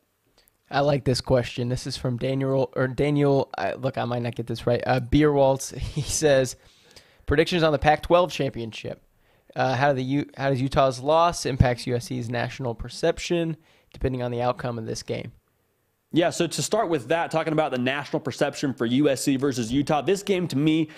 I 0.72 0.80
like 0.80 1.04
this 1.04 1.20
question. 1.20 1.68
This 1.68 1.86
is 1.86 1.96
from 1.96 2.16
Daniel 2.16 2.72
or 2.74 2.88
Daniel. 2.88 3.50
Uh, 3.56 3.74
look, 3.78 3.98
I 3.98 4.04
might 4.06 4.22
not 4.22 4.34
get 4.34 4.46
this 4.46 4.66
right. 4.66 4.82
Uh, 4.86 5.00
Beerwaltz. 5.00 5.76
He 5.92 6.02
says 6.02 6.56
predictions 7.26 7.62
on 7.62 7.72
the 7.72 7.78
Pac-12 7.78 8.30
championship. 8.30 9.02
Uh, 9.54 9.76
how 9.76 9.90
do 9.92 9.96
the 9.96 10.02
U- 10.02 10.30
how 10.36 10.48
does 10.48 10.62
Utah's 10.62 10.98
loss 10.98 11.44
impacts 11.44 11.84
USC's 11.84 12.30
national 12.30 12.74
perception, 12.74 13.58
depending 13.92 14.22
on 14.22 14.30
the 14.30 14.40
outcome 14.40 14.78
of 14.78 14.86
this 14.86 15.02
game? 15.02 15.32
Yeah, 16.10 16.30
so 16.30 16.46
to 16.46 16.62
start 16.62 16.88
with 16.88 17.08
that, 17.08 17.30
talking 17.30 17.52
about 17.52 17.70
the 17.70 17.78
national 17.78 18.20
perception 18.20 18.72
for 18.72 18.88
USC 18.88 19.38
versus 19.38 19.72
Utah, 19.72 20.00
this 20.00 20.22
game 20.22 20.48
to 20.48 20.56
me 20.56 20.88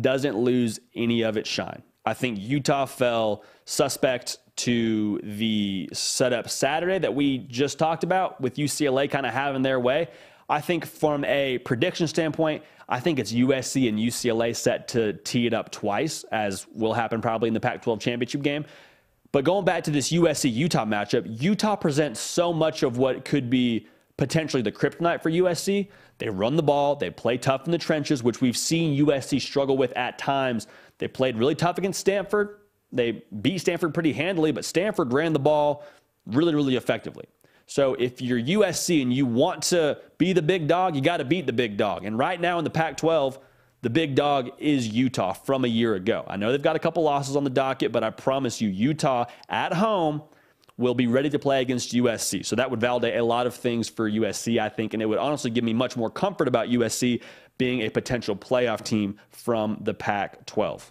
doesn't 0.00 0.36
lose 0.36 0.80
any 0.94 1.22
of 1.22 1.36
its 1.36 1.48
shine. 1.48 1.82
I 2.04 2.14
think 2.14 2.38
Utah 2.38 2.86
fell 2.86 3.44
suspect 3.64 4.38
to 4.56 5.20
the 5.22 5.88
setup 5.92 6.48
Saturday 6.48 6.98
that 6.98 7.14
we 7.14 7.38
just 7.38 7.78
talked 7.78 8.04
about 8.04 8.40
with 8.40 8.56
UCLA 8.56 9.10
kind 9.10 9.26
of 9.26 9.32
having 9.32 9.62
their 9.62 9.80
way. 9.80 10.08
I 10.48 10.60
think 10.60 10.86
from 10.86 11.24
a 11.24 11.58
prediction 11.58 12.06
standpoint, 12.06 12.62
I 12.88 13.00
think 13.00 13.18
it's 13.18 13.32
USC 13.32 13.88
and 13.88 13.98
UCLA 13.98 14.54
set 14.54 14.88
to 14.88 15.14
tee 15.14 15.46
it 15.46 15.54
up 15.54 15.70
twice, 15.70 16.24
as 16.24 16.66
will 16.74 16.92
happen 16.92 17.20
probably 17.20 17.48
in 17.48 17.54
the 17.54 17.60
Pac 17.60 17.82
12 17.82 17.98
championship 17.98 18.42
game. 18.42 18.66
But 19.32 19.44
going 19.44 19.64
back 19.64 19.82
to 19.84 19.90
this 19.90 20.12
USC 20.12 20.52
Utah 20.52 20.84
matchup, 20.84 21.24
Utah 21.42 21.76
presents 21.76 22.20
so 22.20 22.52
much 22.52 22.82
of 22.82 22.98
what 22.98 23.24
could 23.24 23.50
be 23.50 23.88
potentially 24.16 24.62
the 24.62 24.70
kryptonite 24.70 25.22
for 25.22 25.30
USC. 25.30 25.88
They 26.18 26.28
run 26.28 26.54
the 26.54 26.62
ball, 26.62 26.94
they 26.94 27.10
play 27.10 27.36
tough 27.38 27.64
in 27.66 27.72
the 27.72 27.78
trenches, 27.78 28.22
which 28.22 28.40
we've 28.40 28.56
seen 28.56 29.04
USC 29.04 29.40
struggle 29.40 29.76
with 29.76 29.92
at 29.96 30.18
times. 30.18 30.68
They 30.98 31.08
played 31.08 31.36
really 31.36 31.56
tough 31.56 31.78
against 31.78 31.98
Stanford. 31.98 32.60
They 32.94 33.24
beat 33.42 33.58
Stanford 33.58 33.92
pretty 33.92 34.12
handily, 34.12 34.52
but 34.52 34.64
Stanford 34.64 35.12
ran 35.12 35.32
the 35.32 35.38
ball 35.38 35.84
really, 36.26 36.54
really 36.54 36.76
effectively. 36.76 37.26
So 37.66 37.94
if 37.94 38.20
you're 38.22 38.40
USC 38.40 39.02
and 39.02 39.12
you 39.12 39.26
want 39.26 39.62
to 39.64 39.98
be 40.18 40.32
the 40.32 40.42
big 40.42 40.68
dog, 40.68 40.94
you 40.94 41.02
got 41.02 41.16
to 41.18 41.24
beat 41.24 41.46
the 41.46 41.52
big 41.52 41.76
dog. 41.76 42.04
And 42.04 42.18
right 42.18 42.40
now 42.40 42.58
in 42.58 42.64
the 42.64 42.70
Pac 42.70 42.96
12, 42.96 43.38
the 43.82 43.90
big 43.90 44.14
dog 44.14 44.50
is 44.58 44.88
Utah 44.88 45.32
from 45.32 45.64
a 45.64 45.68
year 45.68 45.94
ago. 45.94 46.24
I 46.26 46.36
know 46.36 46.52
they've 46.52 46.62
got 46.62 46.76
a 46.76 46.78
couple 46.78 47.02
losses 47.02 47.36
on 47.36 47.44
the 47.44 47.50
docket, 47.50 47.92
but 47.92 48.02
I 48.04 48.10
promise 48.10 48.60
you, 48.60 48.68
Utah 48.68 49.26
at 49.48 49.72
home 49.74 50.22
will 50.76 50.94
be 50.94 51.06
ready 51.06 51.30
to 51.30 51.38
play 51.38 51.60
against 51.60 51.92
USC. 51.92 52.44
So 52.44 52.56
that 52.56 52.70
would 52.70 52.80
validate 52.80 53.16
a 53.16 53.24
lot 53.24 53.46
of 53.46 53.54
things 53.54 53.88
for 53.88 54.10
USC, 54.10 54.58
I 54.58 54.68
think, 54.68 54.94
and 54.94 55.02
it 55.02 55.06
would 55.06 55.18
honestly 55.18 55.50
give 55.50 55.64
me 55.64 55.72
much 55.72 55.96
more 55.96 56.10
comfort 56.10 56.48
about 56.48 56.68
USC 56.68 57.22
being 57.58 57.82
a 57.82 57.90
potential 57.90 58.34
playoff 58.34 58.82
team 58.82 59.20
from 59.30 59.78
the 59.82 59.94
Pac 59.94 60.46
12. 60.46 60.90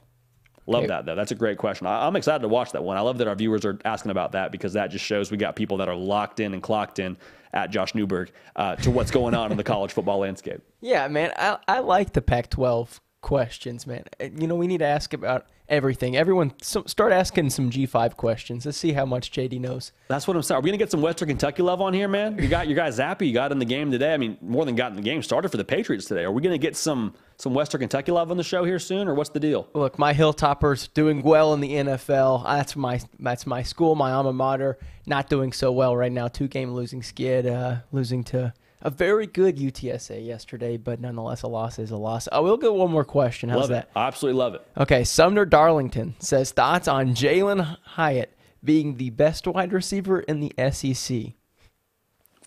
Love 0.66 0.88
that, 0.88 1.06
though. 1.06 1.16
That's 1.16 1.32
a 1.32 1.36
great 1.36 1.58
question. 1.58 1.88
I- 1.88 2.08
I'm 2.08 2.16
excited 2.16 2.42
to 2.42 2.48
watch 2.48 2.72
that 2.72 2.84
one. 2.84 2.96
I 2.98 3.02
love 3.02 3.18
that 3.18 3.28
our 3.28 3.36
viewers 3.36 3.66
are 3.66 3.78
asking 3.86 4.12
about 4.12 4.32
that 4.34 4.52
because 4.52 4.74
that 4.74 4.88
just 4.92 5.04
shows 5.04 5.30
we 5.32 5.38
got 5.38 5.56
people 5.56 5.78
that 5.78 5.90
are 5.90 5.96
locked 5.96 6.40
in 6.40 6.54
and 6.54 6.64
clocked 6.64 7.00
in 7.00 7.18
at 7.54 7.70
Josh 7.70 7.94
Newberg 7.94 8.32
uh, 8.56 8.76
to 8.78 8.90
what's 8.92 9.12
going 9.12 9.34
on 9.36 9.52
in 9.52 9.58
the 9.58 9.64
college 9.64 9.92
football 9.92 10.20
landscape. 10.20 10.62
Yeah, 10.82 11.08
man, 11.08 11.32
I 11.38 11.58
I 11.68 11.80
like 11.80 12.12
the 12.12 12.22
Pac-12 12.22 13.00
questions, 13.22 13.88
man. 13.88 14.04
Uh, 14.20 14.26
You 14.38 14.48
know, 14.48 14.56
we 14.56 14.68
need 14.68 14.80
to 14.80 14.86
ask 14.86 15.14
about 15.14 15.46
everything. 15.70 16.18
Everyone, 16.18 16.52
so, 16.62 16.84
start 16.88 17.14
asking 17.14 17.50
some 17.52 17.70
G5 17.70 18.18
questions. 18.18 18.66
Let's 18.66 18.78
see 18.78 18.92
how 18.92 19.06
much 19.06 19.32
JD 19.32 19.60
knows. 19.62 19.94
That's 20.10 20.28
what 20.28 20.36
I'm 20.36 20.44
saying. 20.44 20.58
Are 20.58 20.62
we 20.62 20.70
gonna 20.70 20.78
get 20.78 20.92
some 20.92 21.02
Western 21.02 21.30
Kentucky 21.30 21.64
love 21.64 21.80
on 21.80 21.94
here, 21.94 22.10
man? 22.10 22.38
You 22.38 22.50
got 22.50 22.68
your 22.68 22.76
guy 22.76 22.90
Zappe. 22.90 23.26
You 23.26 23.34
got 23.34 23.54
in 23.54 23.60
the 23.60 23.66
game 23.66 23.92
today. 23.92 24.14
I 24.14 24.18
mean, 24.18 24.38
more 24.42 24.66
than 24.66 24.76
got 24.76 24.92
in 24.92 24.98
the 24.98 25.02
game. 25.02 25.24
Started 25.24 25.50
for 25.50 25.58
the 25.58 25.64
Patriots 25.64 26.06
today. 26.06 26.24
Are 26.26 26.32
we 26.32 26.42
gonna 26.42 26.58
get 26.58 26.76
some 26.76 27.14
some 27.38 27.54
Western 27.54 27.80
Kentucky 27.80 28.12
love 28.12 28.32
on 28.32 28.38
the 28.38 28.44
show 28.44 28.64
here 28.64 28.80
soon, 28.80 29.08
or 29.08 29.14
what's 29.14 29.30
the 29.32 29.40
deal? 29.40 29.68
Look, 29.74 30.00
my 30.00 30.14
Hilltoppers 30.14 30.94
doing 30.94 31.22
well 31.22 31.54
in 31.54 31.60
the 31.60 31.72
NFL. 31.72 32.46
That's 32.46 32.76
my 32.76 33.00
that's 33.20 33.46
my 33.46 33.64
school, 33.64 33.96
my 33.96 34.12
alma 34.12 34.34
mater. 34.34 34.78
Not 35.06 35.30
doing 35.30 35.52
so 35.52 35.72
well 35.72 35.96
right 35.96 36.12
now. 36.12 36.28
Two 36.28 36.48
game 36.48 36.72
losing 36.72 37.04
skid, 37.04 37.46
uh, 37.46 37.78
losing 37.92 38.24
to 38.26 38.54
a 38.82 38.90
very 38.90 39.28
good 39.28 39.58
UTSA 39.58 40.26
yesterday, 40.26 40.78
but 40.78 41.00
nonetheless, 41.00 41.42
a 41.42 41.48
loss 41.48 41.80
is 41.80 41.92
a 41.92 41.98
loss. 41.98 42.28
I 42.32 42.40
will 42.40 42.58
get 42.58 42.74
one 42.74 42.92
more 42.92 43.06
question. 43.06 43.50
How's 43.50 43.62
love 43.62 43.70
that? 43.70 43.86
it. 43.86 43.90
I 43.96 44.08
absolutely 44.08 44.40
love 44.40 44.56
it. 44.56 44.68
Okay, 44.78 45.04
Sumner 45.06 45.46
Darlington 45.46 46.16
says 46.20 46.52
thoughts 46.52 46.88
on 46.88 47.16
Jalin 47.16 47.78
Hyatt 47.84 48.38
being 48.64 48.98
the 48.98 49.10
best 49.10 49.48
wide 49.48 49.74
receiver 49.74 50.20
in 50.22 50.40
the 50.40 50.54
SEC. 50.72 51.34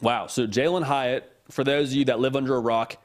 Wow. 0.00 0.26
So 0.26 0.46
Jalin 0.46 0.84
Hyatt, 0.84 1.30
for 1.50 1.64
those 1.64 1.90
of 1.90 1.96
you 1.96 2.04
that 2.06 2.20
live 2.20 2.36
under 2.36 2.54
a 2.54 2.60
rock, 2.60 2.96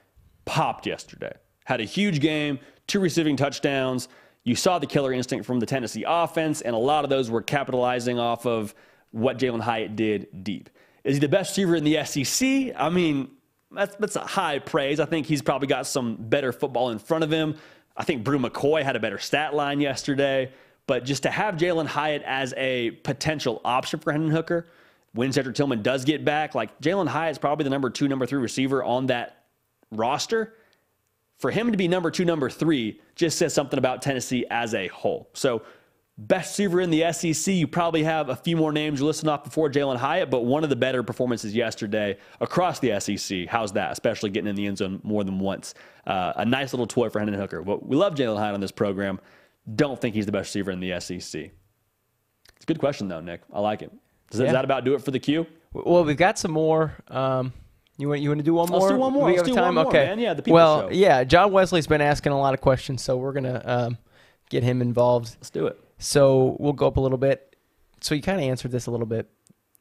popped 0.45 0.85
yesterday. 0.85 1.33
Had 1.71 1.79
a 1.79 1.85
huge 1.85 2.19
game, 2.19 2.59
two 2.85 2.99
receiving 2.99 3.37
touchdowns. 3.37 4.09
You 4.43 4.57
saw 4.57 4.77
the 4.77 4.85
killer 4.85 5.13
instinct 5.13 5.45
from 5.45 5.61
the 5.61 5.65
Tennessee 5.65 6.03
offense, 6.05 6.59
and 6.59 6.75
a 6.75 6.77
lot 6.77 7.05
of 7.05 7.09
those 7.09 7.31
were 7.31 7.41
capitalizing 7.41 8.19
off 8.19 8.45
of 8.45 8.75
what 9.11 9.37
Jalin 9.37 9.61
Hyatt 9.61 9.95
did 9.95 10.43
deep. 10.43 10.69
Is 11.05 11.15
he 11.15 11.21
the 11.21 11.29
best 11.29 11.51
receiver 11.51 11.77
in 11.77 11.85
the 11.85 12.03
SEC? 12.03 12.75
I 12.75 12.89
mean, 12.89 13.31
that's, 13.71 13.95
that's 13.95 14.17
a 14.17 14.19
high 14.19 14.59
praise. 14.59 14.99
I 14.99 15.05
think 15.05 15.27
he's 15.27 15.41
probably 15.41 15.69
got 15.69 15.87
some 15.87 16.17
better 16.19 16.51
football 16.51 16.89
in 16.89 16.99
front 16.99 17.23
of 17.23 17.31
him. 17.31 17.55
I 17.95 18.03
think 18.03 18.25
Bru 18.25 18.37
McCoy 18.37 18.83
had 18.83 18.97
a 18.97 18.99
better 18.99 19.17
stat 19.17 19.53
line 19.53 19.79
yesterday. 19.79 20.51
But 20.87 21.05
just 21.05 21.23
to 21.23 21.31
have 21.31 21.55
Jalin 21.55 21.87
Hyatt 21.87 22.23
as 22.25 22.53
a 22.57 22.91
potential 22.91 23.61
option 23.63 24.01
for 24.01 24.11
Hendon 24.11 24.31
Hooker, 24.31 24.67
when 25.13 25.31
Cedric 25.31 25.55
Tillman 25.55 25.83
does 25.83 26.03
get 26.03 26.25
back, 26.25 26.53
like 26.53 26.81
Jalin 26.81 27.07
Hyatt's 27.07 27.37
probably 27.37 27.63
the 27.63 27.69
number 27.69 27.89
two, 27.89 28.09
number 28.09 28.25
three 28.25 28.41
receiver 28.41 28.83
on 28.83 29.05
that 29.05 29.45
roster. 29.89 30.55
For 31.41 31.49
him 31.49 31.71
to 31.71 31.77
be 31.77 31.87
number 31.87 32.11
two, 32.11 32.23
number 32.23 32.51
three 32.51 33.01
just 33.15 33.39
says 33.39 33.51
something 33.51 33.79
about 33.79 34.03
Tennessee 34.03 34.45
as 34.51 34.75
a 34.75 34.87
whole. 34.89 35.27
So, 35.33 35.63
best 36.15 36.51
receiver 36.51 36.81
in 36.81 36.91
the 36.91 37.11
SEC, 37.11 37.55
you 37.55 37.65
probably 37.65 38.03
have 38.03 38.29
a 38.29 38.35
few 38.35 38.55
more 38.55 38.71
names 38.71 38.99
you're 38.99 39.07
listing 39.07 39.27
off 39.27 39.43
before 39.43 39.67
Jalin 39.67 39.97
Hyatt, 39.97 40.29
but 40.29 40.41
one 40.41 40.63
of 40.63 40.69
the 40.69 40.75
better 40.75 41.01
performances 41.01 41.55
yesterday 41.55 42.17
across 42.39 42.77
the 42.77 42.99
SEC. 42.99 43.47
How's 43.47 43.73
that? 43.73 43.91
Especially 43.91 44.29
getting 44.29 44.49
in 44.49 44.55
the 44.55 44.67
end 44.67 44.77
zone 44.77 44.99
more 45.01 45.23
than 45.23 45.39
once. 45.39 45.73
Uh, 46.05 46.33
a 46.35 46.45
nice 46.45 46.73
little 46.73 46.85
toy 46.85 47.09
for 47.09 47.17
Hendon 47.17 47.39
Hooker. 47.39 47.63
But 47.63 47.87
we 47.87 47.95
love 47.95 48.13
Jalin 48.13 48.37
Hyatt 48.37 48.53
on 48.53 48.61
this 48.61 48.71
program. 48.71 49.19
Don't 49.75 49.99
think 49.99 50.13
he's 50.13 50.27
the 50.27 50.31
best 50.31 50.49
receiver 50.49 50.69
in 50.69 50.79
the 50.79 50.99
SEC. 50.99 51.19
It's 51.23 51.33
a 51.33 52.67
good 52.67 52.79
question, 52.79 53.07
though, 53.07 53.19
Nick. 53.19 53.41
I 53.51 53.61
like 53.61 53.81
it. 53.81 53.91
Does, 54.29 54.41
yeah. 54.41 54.45
does 54.45 54.53
that 54.53 54.65
about 54.65 54.85
do 54.85 54.93
it 54.93 55.01
for 55.01 55.09
the 55.09 55.19
queue? 55.19 55.47
Well, 55.73 56.03
we've 56.03 56.15
got 56.15 56.37
some 56.37 56.51
more. 56.51 56.93
Um, 57.07 57.51
you 58.01 58.09
want 58.09 58.21
you 58.21 58.29
want 58.29 58.39
to 58.39 58.43
do 58.43 58.53
one 58.53 58.69
more? 58.69 58.79
Let's 58.79 58.91
do 58.91 58.97
one 58.97 59.13
more. 59.13 59.25
We 59.27 59.37
Let's 59.37 59.47
do 59.47 59.55
time? 59.55 59.75
one 59.75 59.85
more, 59.85 59.87
okay. 59.87 60.05
man. 60.05 60.19
Yeah, 60.19 60.33
the 60.33 60.41
people 60.41 60.55
Well, 60.55 60.81
show. 60.89 60.93
yeah, 60.93 61.23
John 61.23 61.51
Wesley's 61.51 61.87
been 61.87 62.01
asking 62.01 62.31
a 62.31 62.39
lot 62.39 62.53
of 62.53 62.61
questions, 62.61 63.01
so 63.03 63.17
we're 63.17 63.33
gonna 63.33 63.61
um, 63.65 63.97
get 64.49 64.63
him 64.63 64.81
involved. 64.81 65.35
Let's 65.39 65.49
do 65.49 65.67
it. 65.67 65.79
So 65.97 66.57
we'll 66.59 66.73
go 66.73 66.87
up 66.87 66.97
a 66.97 67.01
little 67.01 67.17
bit. 67.17 67.55
So 68.01 68.15
you 68.15 68.21
kind 68.21 68.39
of 68.39 68.45
answered 68.45 68.71
this 68.71 68.87
a 68.87 68.91
little 68.91 69.05
bit. 69.05 69.29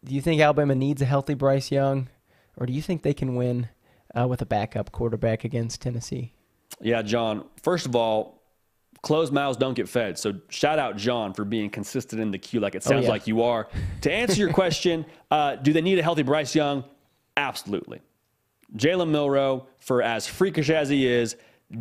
Do 0.04 0.14
you 0.14 0.20
think 0.20 0.40
Alabama 0.40 0.74
needs 0.74 1.02
a 1.02 1.06
healthy 1.06 1.34
Bryce 1.34 1.70
Young, 1.70 2.08
or 2.56 2.66
do 2.66 2.72
you 2.72 2.82
think 2.82 3.02
they 3.02 3.14
can 3.14 3.34
win 3.34 3.68
uh, 4.14 4.28
with 4.28 4.42
a 4.42 4.46
backup 4.46 4.92
quarterback 4.92 5.44
against 5.44 5.80
Tennessee? 5.80 6.32
Yeah, 6.80 7.02
John. 7.02 7.44
First 7.62 7.86
of 7.86 7.96
all, 7.96 8.42
closed 9.02 9.32
mouths 9.32 9.56
don't 9.56 9.74
get 9.74 9.88
fed. 9.88 10.18
So 10.18 10.34
shout 10.48 10.78
out 10.78 10.96
John 10.96 11.32
for 11.32 11.44
being 11.44 11.70
consistent 11.70 12.20
in 12.20 12.30
the 12.30 12.38
queue, 12.38 12.60
like 12.60 12.74
it 12.74 12.82
sounds 12.82 13.04
oh, 13.04 13.06
yeah. 13.06 13.10
like 13.10 13.26
you 13.26 13.42
are. 13.42 13.68
To 14.02 14.12
answer 14.12 14.38
your 14.38 14.52
question, 14.52 15.06
uh, 15.30 15.56
do 15.56 15.72
they 15.72 15.80
need 15.80 15.98
a 15.98 16.02
healthy 16.02 16.22
Bryce 16.22 16.54
Young? 16.54 16.84
Absolutely. 17.36 18.00
Jalen 18.76 19.10
Milroe, 19.10 19.66
for 19.78 20.02
as 20.02 20.26
freakish 20.26 20.70
as 20.70 20.88
he 20.88 21.06
is, 21.06 21.36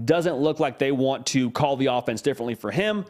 doesn't 0.05 0.37
look 0.37 0.59
like 0.59 0.79
they 0.79 0.91
want 0.91 1.25
to 1.27 1.51
call 1.51 1.75
the 1.75 1.87
offense 1.87 2.21
differently 2.21 2.55
for 2.55 2.71
him. 2.71 3.05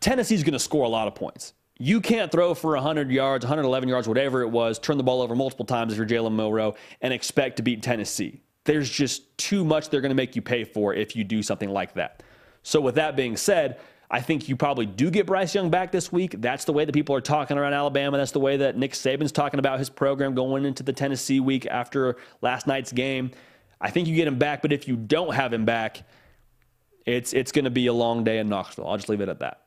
Tennessee's 0.00 0.42
going 0.42 0.52
to 0.52 0.58
score 0.58 0.84
a 0.84 0.88
lot 0.88 1.08
of 1.08 1.14
points. 1.14 1.52
You 1.78 2.00
can't 2.00 2.32
throw 2.32 2.54
for 2.54 2.72
100 2.72 3.10
yards, 3.10 3.44
111 3.44 3.88
yards, 3.88 4.08
whatever 4.08 4.42
it 4.42 4.48
was, 4.48 4.78
turn 4.78 4.96
the 4.96 5.02
ball 5.02 5.20
over 5.20 5.34
multiple 5.34 5.66
times 5.66 5.92
if 5.92 5.98
you're 5.98 6.06
Jalen 6.06 6.34
Milroe, 6.34 6.74
and 7.02 7.12
expect 7.12 7.56
to 7.56 7.62
beat 7.62 7.82
Tennessee. 7.82 8.40
There's 8.64 8.90
just 8.90 9.36
too 9.36 9.64
much 9.64 9.90
they're 9.90 10.00
going 10.00 10.10
to 10.10 10.16
make 10.16 10.34
you 10.34 10.42
pay 10.42 10.64
for 10.64 10.94
if 10.94 11.14
you 11.14 11.22
do 11.22 11.42
something 11.42 11.68
like 11.68 11.94
that. 11.94 12.22
So, 12.62 12.80
with 12.80 12.96
that 12.96 13.14
being 13.14 13.36
said, 13.36 13.78
I 14.10 14.20
think 14.20 14.48
you 14.48 14.56
probably 14.56 14.86
do 14.86 15.10
get 15.10 15.26
Bryce 15.26 15.54
Young 15.54 15.70
back 15.70 15.90
this 15.90 16.12
week. 16.12 16.36
That's 16.40 16.64
the 16.64 16.72
way 16.72 16.84
that 16.84 16.92
people 16.92 17.14
are 17.14 17.20
talking 17.20 17.58
around 17.58 17.74
Alabama. 17.74 18.16
That's 18.16 18.32
the 18.32 18.40
way 18.40 18.56
that 18.58 18.76
Nick 18.76 18.92
Saban's 18.92 19.32
talking 19.32 19.58
about 19.58 19.78
his 19.78 19.90
program 19.90 20.34
going 20.34 20.64
into 20.64 20.82
the 20.82 20.92
Tennessee 20.92 21.40
week 21.40 21.66
after 21.66 22.16
last 22.40 22.66
night's 22.66 22.92
game. 22.92 23.32
I 23.80 23.90
think 23.90 24.08
you 24.08 24.14
get 24.14 24.28
him 24.28 24.38
back, 24.38 24.62
but 24.62 24.72
if 24.72 24.86
you 24.88 24.96
don't 24.96 25.34
have 25.34 25.52
him 25.52 25.64
back, 25.64 26.02
it's 27.04 27.32
it's 27.32 27.52
going 27.52 27.64
to 27.64 27.70
be 27.70 27.86
a 27.88 27.92
long 27.92 28.24
day 28.24 28.38
in 28.38 28.48
Knoxville. 28.48 28.86
I'll 28.86 28.96
just 28.96 29.08
leave 29.08 29.20
it 29.20 29.28
at 29.28 29.40
that. 29.40 29.62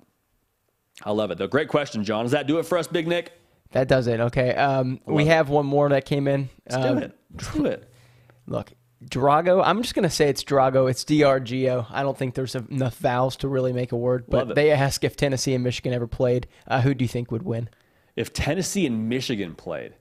I 1.03 1.11
love 1.11 1.31
it 1.31 1.37
though. 1.37 1.47
Great 1.47 1.69
question, 1.69 2.03
John. 2.03 2.25
Does 2.25 2.31
that 2.31 2.47
do 2.47 2.59
it 2.59 2.65
for 2.65 2.77
us, 2.77 2.87
Big 2.87 3.07
Nick? 3.07 3.33
That 3.71 3.87
does 3.87 4.07
it. 4.07 4.19
Okay. 4.19 4.55
Um, 4.55 4.99
we 5.05 5.25
have 5.25 5.49
one 5.49 5.65
more 5.65 5.89
that 5.89 6.05
came 6.05 6.27
in. 6.27 6.49
Let's 6.69 6.83
um, 6.83 6.97
do 6.97 7.03
it. 7.03 7.17
Let's 7.33 7.53
do 7.53 7.65
it. 7.65 7.93
Look, 8.47 8.71
Drago. 9.05 9.63
I'm 9.63 9.81
just 9.81 9.95
gonna 9.95 10.09
say 10.09 10.27
it's 10.29 10.43
Drago. 10.43 10.89
It's 10.89 11.03
D 11.03 11.23
R 11.23 11.39
G 11.39 11.69
O. 11.69 11.85
I 11.89 12.03
don't 12.03 12.17
think 12.17 12.35
there's 12.35 12.55
enough 12.55 12.97
vowels 12.97 13.37
to 13.37 13.47
really 13.47 13.71
make 13.71 13.91
a 13.91 13.97
word. 13.97 14.25
But 14.27 14.55
they 14.55 14.71
ask 14.71 15.03
if 15.03 15.15
Tennessee 15.15 15.53
and 15.53 15.63
Michigan 15.63 15.93
ever 15.93 16.07
played. 16.07 16.47
Uh, 16.67 16.81
who 16.81 16.93
do 16.93 17.05
you 17.05 17.09
think 17.09 17.31
would 17.31 17.43
win? 17.43 17.69
If 18.15 18.33
Tennessee 18.33 18.85
and 18.85 19.07
Michigan 19.07 19.55
played, 19.55 19.93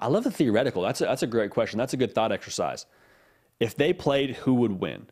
I 0.00 0.08
love 0.08 0.24
the 0.24 0.32
theoretical. 0.32 0.82
That's 0.82 1.00
a, 1.00 1.04
that's 1.04 1.22
a 1.22 1.28
great 1.28 1.52
question. 1.52 1.78
That's 1.78 1.92
a 1.92 1.96
good 1.96 2.12
thought 2.12 2.32
exercise. 2.32 2.86
If 3.60 3.76
they 3.76 3.92
played, 3.92 4.34
who 4.34 4.54
would 4.54 4.80
win? 4.80 5.06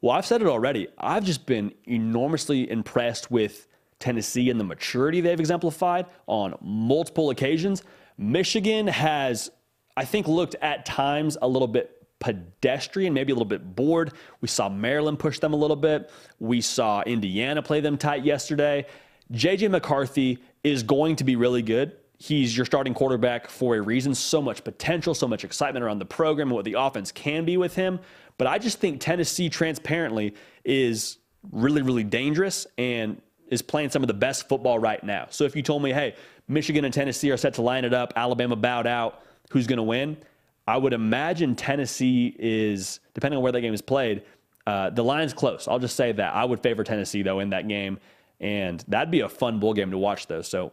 Well, 0.00 0.10
I've 0.16 0.26
said 0.26 0.42
it 0.42 0.48
already. 0.48 0.88
I've 0.98 1.22
just 1.22 1.46
been 1.46 1.72
enormously 1.84 2.68
impressed 2.68 3.30
with 3.30 3.68
Tennessee 4.00 4.50
and 4.50 4.58
the 4.58 4.64
maturity 4.64 5.20
they've 5.20 5.38
exemplified 5.38 6.06
on 6.26 6.56
multiple 6.60 7.30
occasions. 7.30 7.84
Michigan 8.18 8.88
has, 8.88 9.52
I 9.96 10.04
think, 10.04 10.26
looked 10.26 10.56
at 10.56 10.84
times 10.84 11.38
a 11.40 11.46
little 11.46 11.68
bit 11.68 12.01
pedestrian, 12.22 13.12
maybe 13.12 13.32
a 13.32 13.34
little 13.34 13.44
bit 13.44 13.74
bored. 13.74 14.12
We 14.40 14.46
saw 14.46 14.68
Maryland 14.68 15.18
push 15.18 15.40
them 15.40 15.52
a 15.52 15.56
little 15.56 15.76
bit. 15.76 16.10
We 16.38 16.60
saw 16.60 17.02
Indiana 17.02 17.62
play 17.62 17.80
them 17.80 17.98
tight 17.98 18.24
yesterday. 18.24 18.86
JJ 19.32 19.70
McCarthy 19.70 20.38
is 20.62 20.84
going 20.84 21.16
to 21.16 21.24
be 21.24 21.34
really 21.34 21.62
good. 21.62 21.96
He's 22.18 22.56
your 22.56 22.64
starting 22.64 22.94
quarterback 22.94 23.50
for 23.50 23.74
a 23.74 23.80
reason. 23.80 24.14
So 24.14 24.40
much 24.40 24.62
potential, 24.62 25.14
so 25.14 25.26
much 25.26 25.42
excitement 25.42 25.84
around 25.84 25.98
the 25.98 26.04
program 26.04 26.48
and 26.48 26.54
what 26.54 26.64
the 26.64 26.74
offense 26.78 27.10
can 27.10 27.44
be 27.44 27.56
with 27.56 27.74
him. 27.74 27.98
But 28.38 28.46
I 28.46 28.58
just 28.58 28.78
think 28.78 29.00
Tennessee, 29.00 29.48
transparently, 29.48 30.34
is 30.64 31.18
really, 31.50 31.82
really 31.82 32.04
dangerous 32.04 32.68
and 32.78 33.20
is 33.48 33.62
playing 33.62 33.90
some 33.90 34.04
of 34.04 34.06
the 34.06 34.14
best 34.14 34.48
football 34.48 34.78
right 34.78 35.02
now. 35.02 35.26
So 35.30 35.42
if 35.42 35.56
you 35.56 35.62
told 35.62 35.82
me, 35.82 35.92
hey, 35.92 36.14
Michigan 36.46 36.84
and 36.84 36.94
Tennessee 36.94 37.32
are 37.32 37.36
set 37.36 37.54
to 37.54 37.62
line 37.62 37.84
it 37.84 37.92
up, 37.92 38.12
Alabama 38.14 38.54
bowed 38.54 38.86
out, 38.86 39.22
who's 39.50 39.66
going 39.66 39.78
to 39.78 39.82
win? 39.82 40.16
I 40.66 40.76
would 40.76 40.92
imagine 40.92 41.56
Tennessee 41.56 42.36
is, 42.38 43.00
depending 43.14 43.36
on 43.36 43.42
where 43.42 43.52
that 43.52 43.60
game 43.60 43.74
is 43.74 43.82
played, 43.82 44.22
uh, 44.66 44.90
the 44.90 45.02
line's 45.02 45.34
close. 45.34 45.66
I'll 45.66 45.78
just 45.78 45.96
say 45.96 46.12
that. 46.12 46.34
I 46.34 46.44
would 46.44 46.60
favor 46.60 46.84
Tennessee, 46.84 47.22
though, 47.22 47.40
in 47.40 47.50
that 47.50 47.66
game. 47.66 47.98
And 48.40 48.84
that'd 48.88 49.10
be 49.10 49.20
a 49.20 49.28
fun 49.28 49.58
bowl 49.58 49.74
game 49.74 49.90
to 49.90 49.98
watch, 49.98 50.26
though. 50.26 50.42
So 50.42 50.72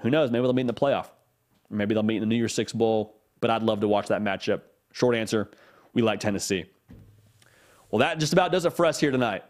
who 0.00 0.10
knows? 0.10 0.30
Maybe 0.30 0.42
they'll 0.42 0.52
meet 0.52 0.62
in 0.62 0.66
the 0.66 0.74
playoff. 0.74 1.10
Maybe 1.68 1.94
they'll 1.94 2.02
meet 2.02 2.16
in 2.16 2.22
the 2.22 2.26
New 2.26 2.36
Year's 2.36 2.54
Six 2.54 2.72
Bowl. 2.72 3.16
But 3.40 3.50
I'd 3.50 3.62
love 3.62 3.80
to 3.80 3.88
watch 3.88 4.08
that 4.08 4.20
matchup. 4.22 4.62
Short 4.92 5.14
answer 5.14 5.50
we 5.92 6.02
like 6.02 6.20
Tennessee. 6.20 6.66
Well, 7.90 8.00
that 8.00 8.18
just 8.18 8.32
about 8.32 8.52
does 8.52 8.64
it 8.64 8.72
for 8.72 8.86
us 8.86 9.00
here 9.00 9.10
tonight. 9.10 9.44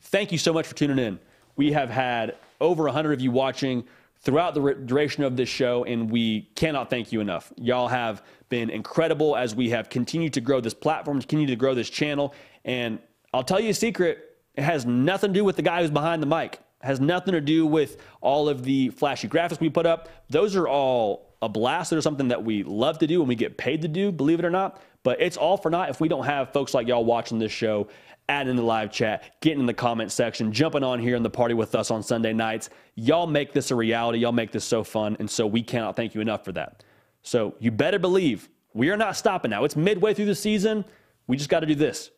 Thank 0.00 0.32
you 0.32 0.38
so 0.38 0.52
much 0.52 0.66
for 0.66 0.74
tuning 0.74 0.98
in. 0.98 1.18
We 1.56 1.72
have 1.72 1.90
had 1.90 2.36
over 2.60 2.84
100 2.84 3.12
of 3.12 3.20
you 3.20 3.30
watching 3.30 3.84
throughout 4.22 4.54
the 4.54 4.74
duration 4.84 5.24
of 5.24 5.36
this 5.36 5.48
show, 5.48 5.84
and 5.84 6.10
we 6.10 6.42
cannot 6.54 6.90
thank 6.90 7.12
you 7.12 7.20
enough. 7.20 7.52
Y'all 7.56 7.88
have 7.88 8.22
been 8.48 8.70
incredible 8.70 9.36
as 9.36 9.54
we 9.54 9.70
have 9.70 9.88
continued 9.88 10.32
to 10.34 10.40
grow 10.40 10.60
this 10.60 10.74
platform, 10.74 11.18
continue 11.20 11.46
to 11.46 11.56
grow 11.56 11.74
this 11.74 11.90
channel. 11.90 12.34
And 12.64 12.98
I'll 13.34 13.42
tell 13.42 13.60
you 13.60 13.70
a 13.70 13.74
secret 13.74 14.36
it 14.54 14.62
has 14.62 14.84
nothing 14.84 15.32
to 15.32 15.40
do 15.40 15.44
with 15.44 15.56
the 15.56 15.62
guy 15.62 15.80
who's 15.80 15.90
behind 15.90 16.22
the 16.22 16.26
mic, 16.26 16.60
it 16.82 16.86
has 16.86 17.00
nothing 17.00 17.32
to 17.32 17.40
do 17.40 17.66
with 17.66 17.96
all 18.20 18.48
of 18.48 18.64
the 18.64 18.90
flashy 18.90 19.28
graphics 19.28 19.60
we 19.60 19.70
put 19.70 19.86
up. 19.86 20.08
Those 20.28 20.56
are 20.56 20.68
all 20.68 21.34
a 21.40 21.48
blast. 21.48 21.90
They're 21.90 22.00
something 22.00 22.28
that 22.28 22.44
we 22.44 22.62
love 22.62 22.98
to 22.98 23.06
do 23.06 23.20
and 23.20 23.28
we 23.28 23.34
get 23.34 23.56
paid 23.56 23.82
to 23.82 23.88
do, 23.88 24.12
believe 24.12 24.38
it 24.38 24.44
or 24.44 24.50
not. 24.50 24.80
But 25.02 25.20
it's 25.20 25.36
all 25.36 25.56
for 25.56 25.70
naught 25.70 25.90
if 25.90 26.00
we 26.00 26.08
don't 26.08 26.24
have 26.24 26.52
folks 26.52 26.74
like 26.74 26.86
y'all 26.86 27.04
watching 27.04 27.38
this 27.38 27.50
show 27.50 27.88
adding 28.28 28.50
in 28.50 28.56
the 28.56 28.62
live 28.62 28.90
chat, 28.90 29.40
getting 29.40 29.60
in 29.60 29.66
the 29.66 29.74
comment 29.74 30.12
section, 30.12 30.52
jumping 30.52 30.82
on 30.82 30.98
here 30.98 31.16
in 31.16 31.22
the 31.22 31.30
party 31.30 31.54
with 31.54 31.74
us 31.74 31.90
on 31.90 32.02
Sunday 32.02 32.32
nights. 32.32 32.70
Y'all 32.94 33.26
make 33.26 33.52
this 33.52 33.70
a 33.70 33.74
reality. 33.74 34.18
Y'all 34.18 34.32
make 34.32 34.52
this 34.52 34.64
so 34.64 34.84
fun. 34.84 35.16
And 35.18 35.30
so 35.30 35.46
we 35.46 35.62
cannot 35.62 35.96
thank 35.96 36.14
you 36.14 36.20
enough 36.20 36.44
for 36.44 36.52
that. 36.52 36.84
So 37.22 37.54
you 37.58 37.70
better 37.70 37.98
believe 37.98 38.48
we 38.74 38.90
are 38.90 38.96
not 38.96 39.16
stopping 39.16 39.50
now. 39.50 39.64
It's 39.64 39.76
midway 39.76 40.14
through 40.14 40.26
the 40.26 40.34
season. 40.34 40.84
We 41.26 41.36
just 41.36 41.50
got 41.50 41.60
to 41.60 41.66
do 41.66 41.74
this 41.74 42.10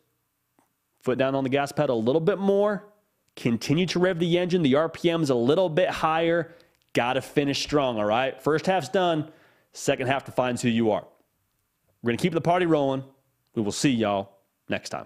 foot 1.05 1.19
down 1.19 1.35
on 1.35 1.43
the 1.43 1.49
gas 1.51 1.71
pedal 1.71 1.99
a 1.99 2.01
little 2.01 2.19
bit 2.19 2.39
more, 2.39 2.83
continue 3.35 3.85
to 3.85 3.99
rev 3.99 4.17
the 4.17 4.39
engine. 4.39 4.63
The 4.63 4.73
RPM 4.73 5.21
is 5.21 5.29
a 5.29 5.35
little 5.35 5.69
bit 5.69 5.87
higher. 5.87 6.55
Got 6.93 7.13
to 7.13 7.21
finish 7.21 7.61
strong, 7.61 7.97
all 7.97 8.05
right? 8.05 8.41
First 8.41 8.65
half's 8.65 8.89
done. 8.89 9.31
Second 9.71 10.07
half 10.07 10.25
defines 10.25 10.63
who 10.63 10.69
you 10.69 10.91
are. 10.91 11.05
We're 12.01 12.09
going 12.09 12.17
to 12.17 12.21
keep 12.21 12.33
the 12.33 12.41
party 12.41 12.65
rolling. 12.65 13.03
We 13.53 13.61
will 13.61 13.71
see 13.71 13.91
y'all 13.91 14.39
next 14.67 14.89
time. 14.89 15.05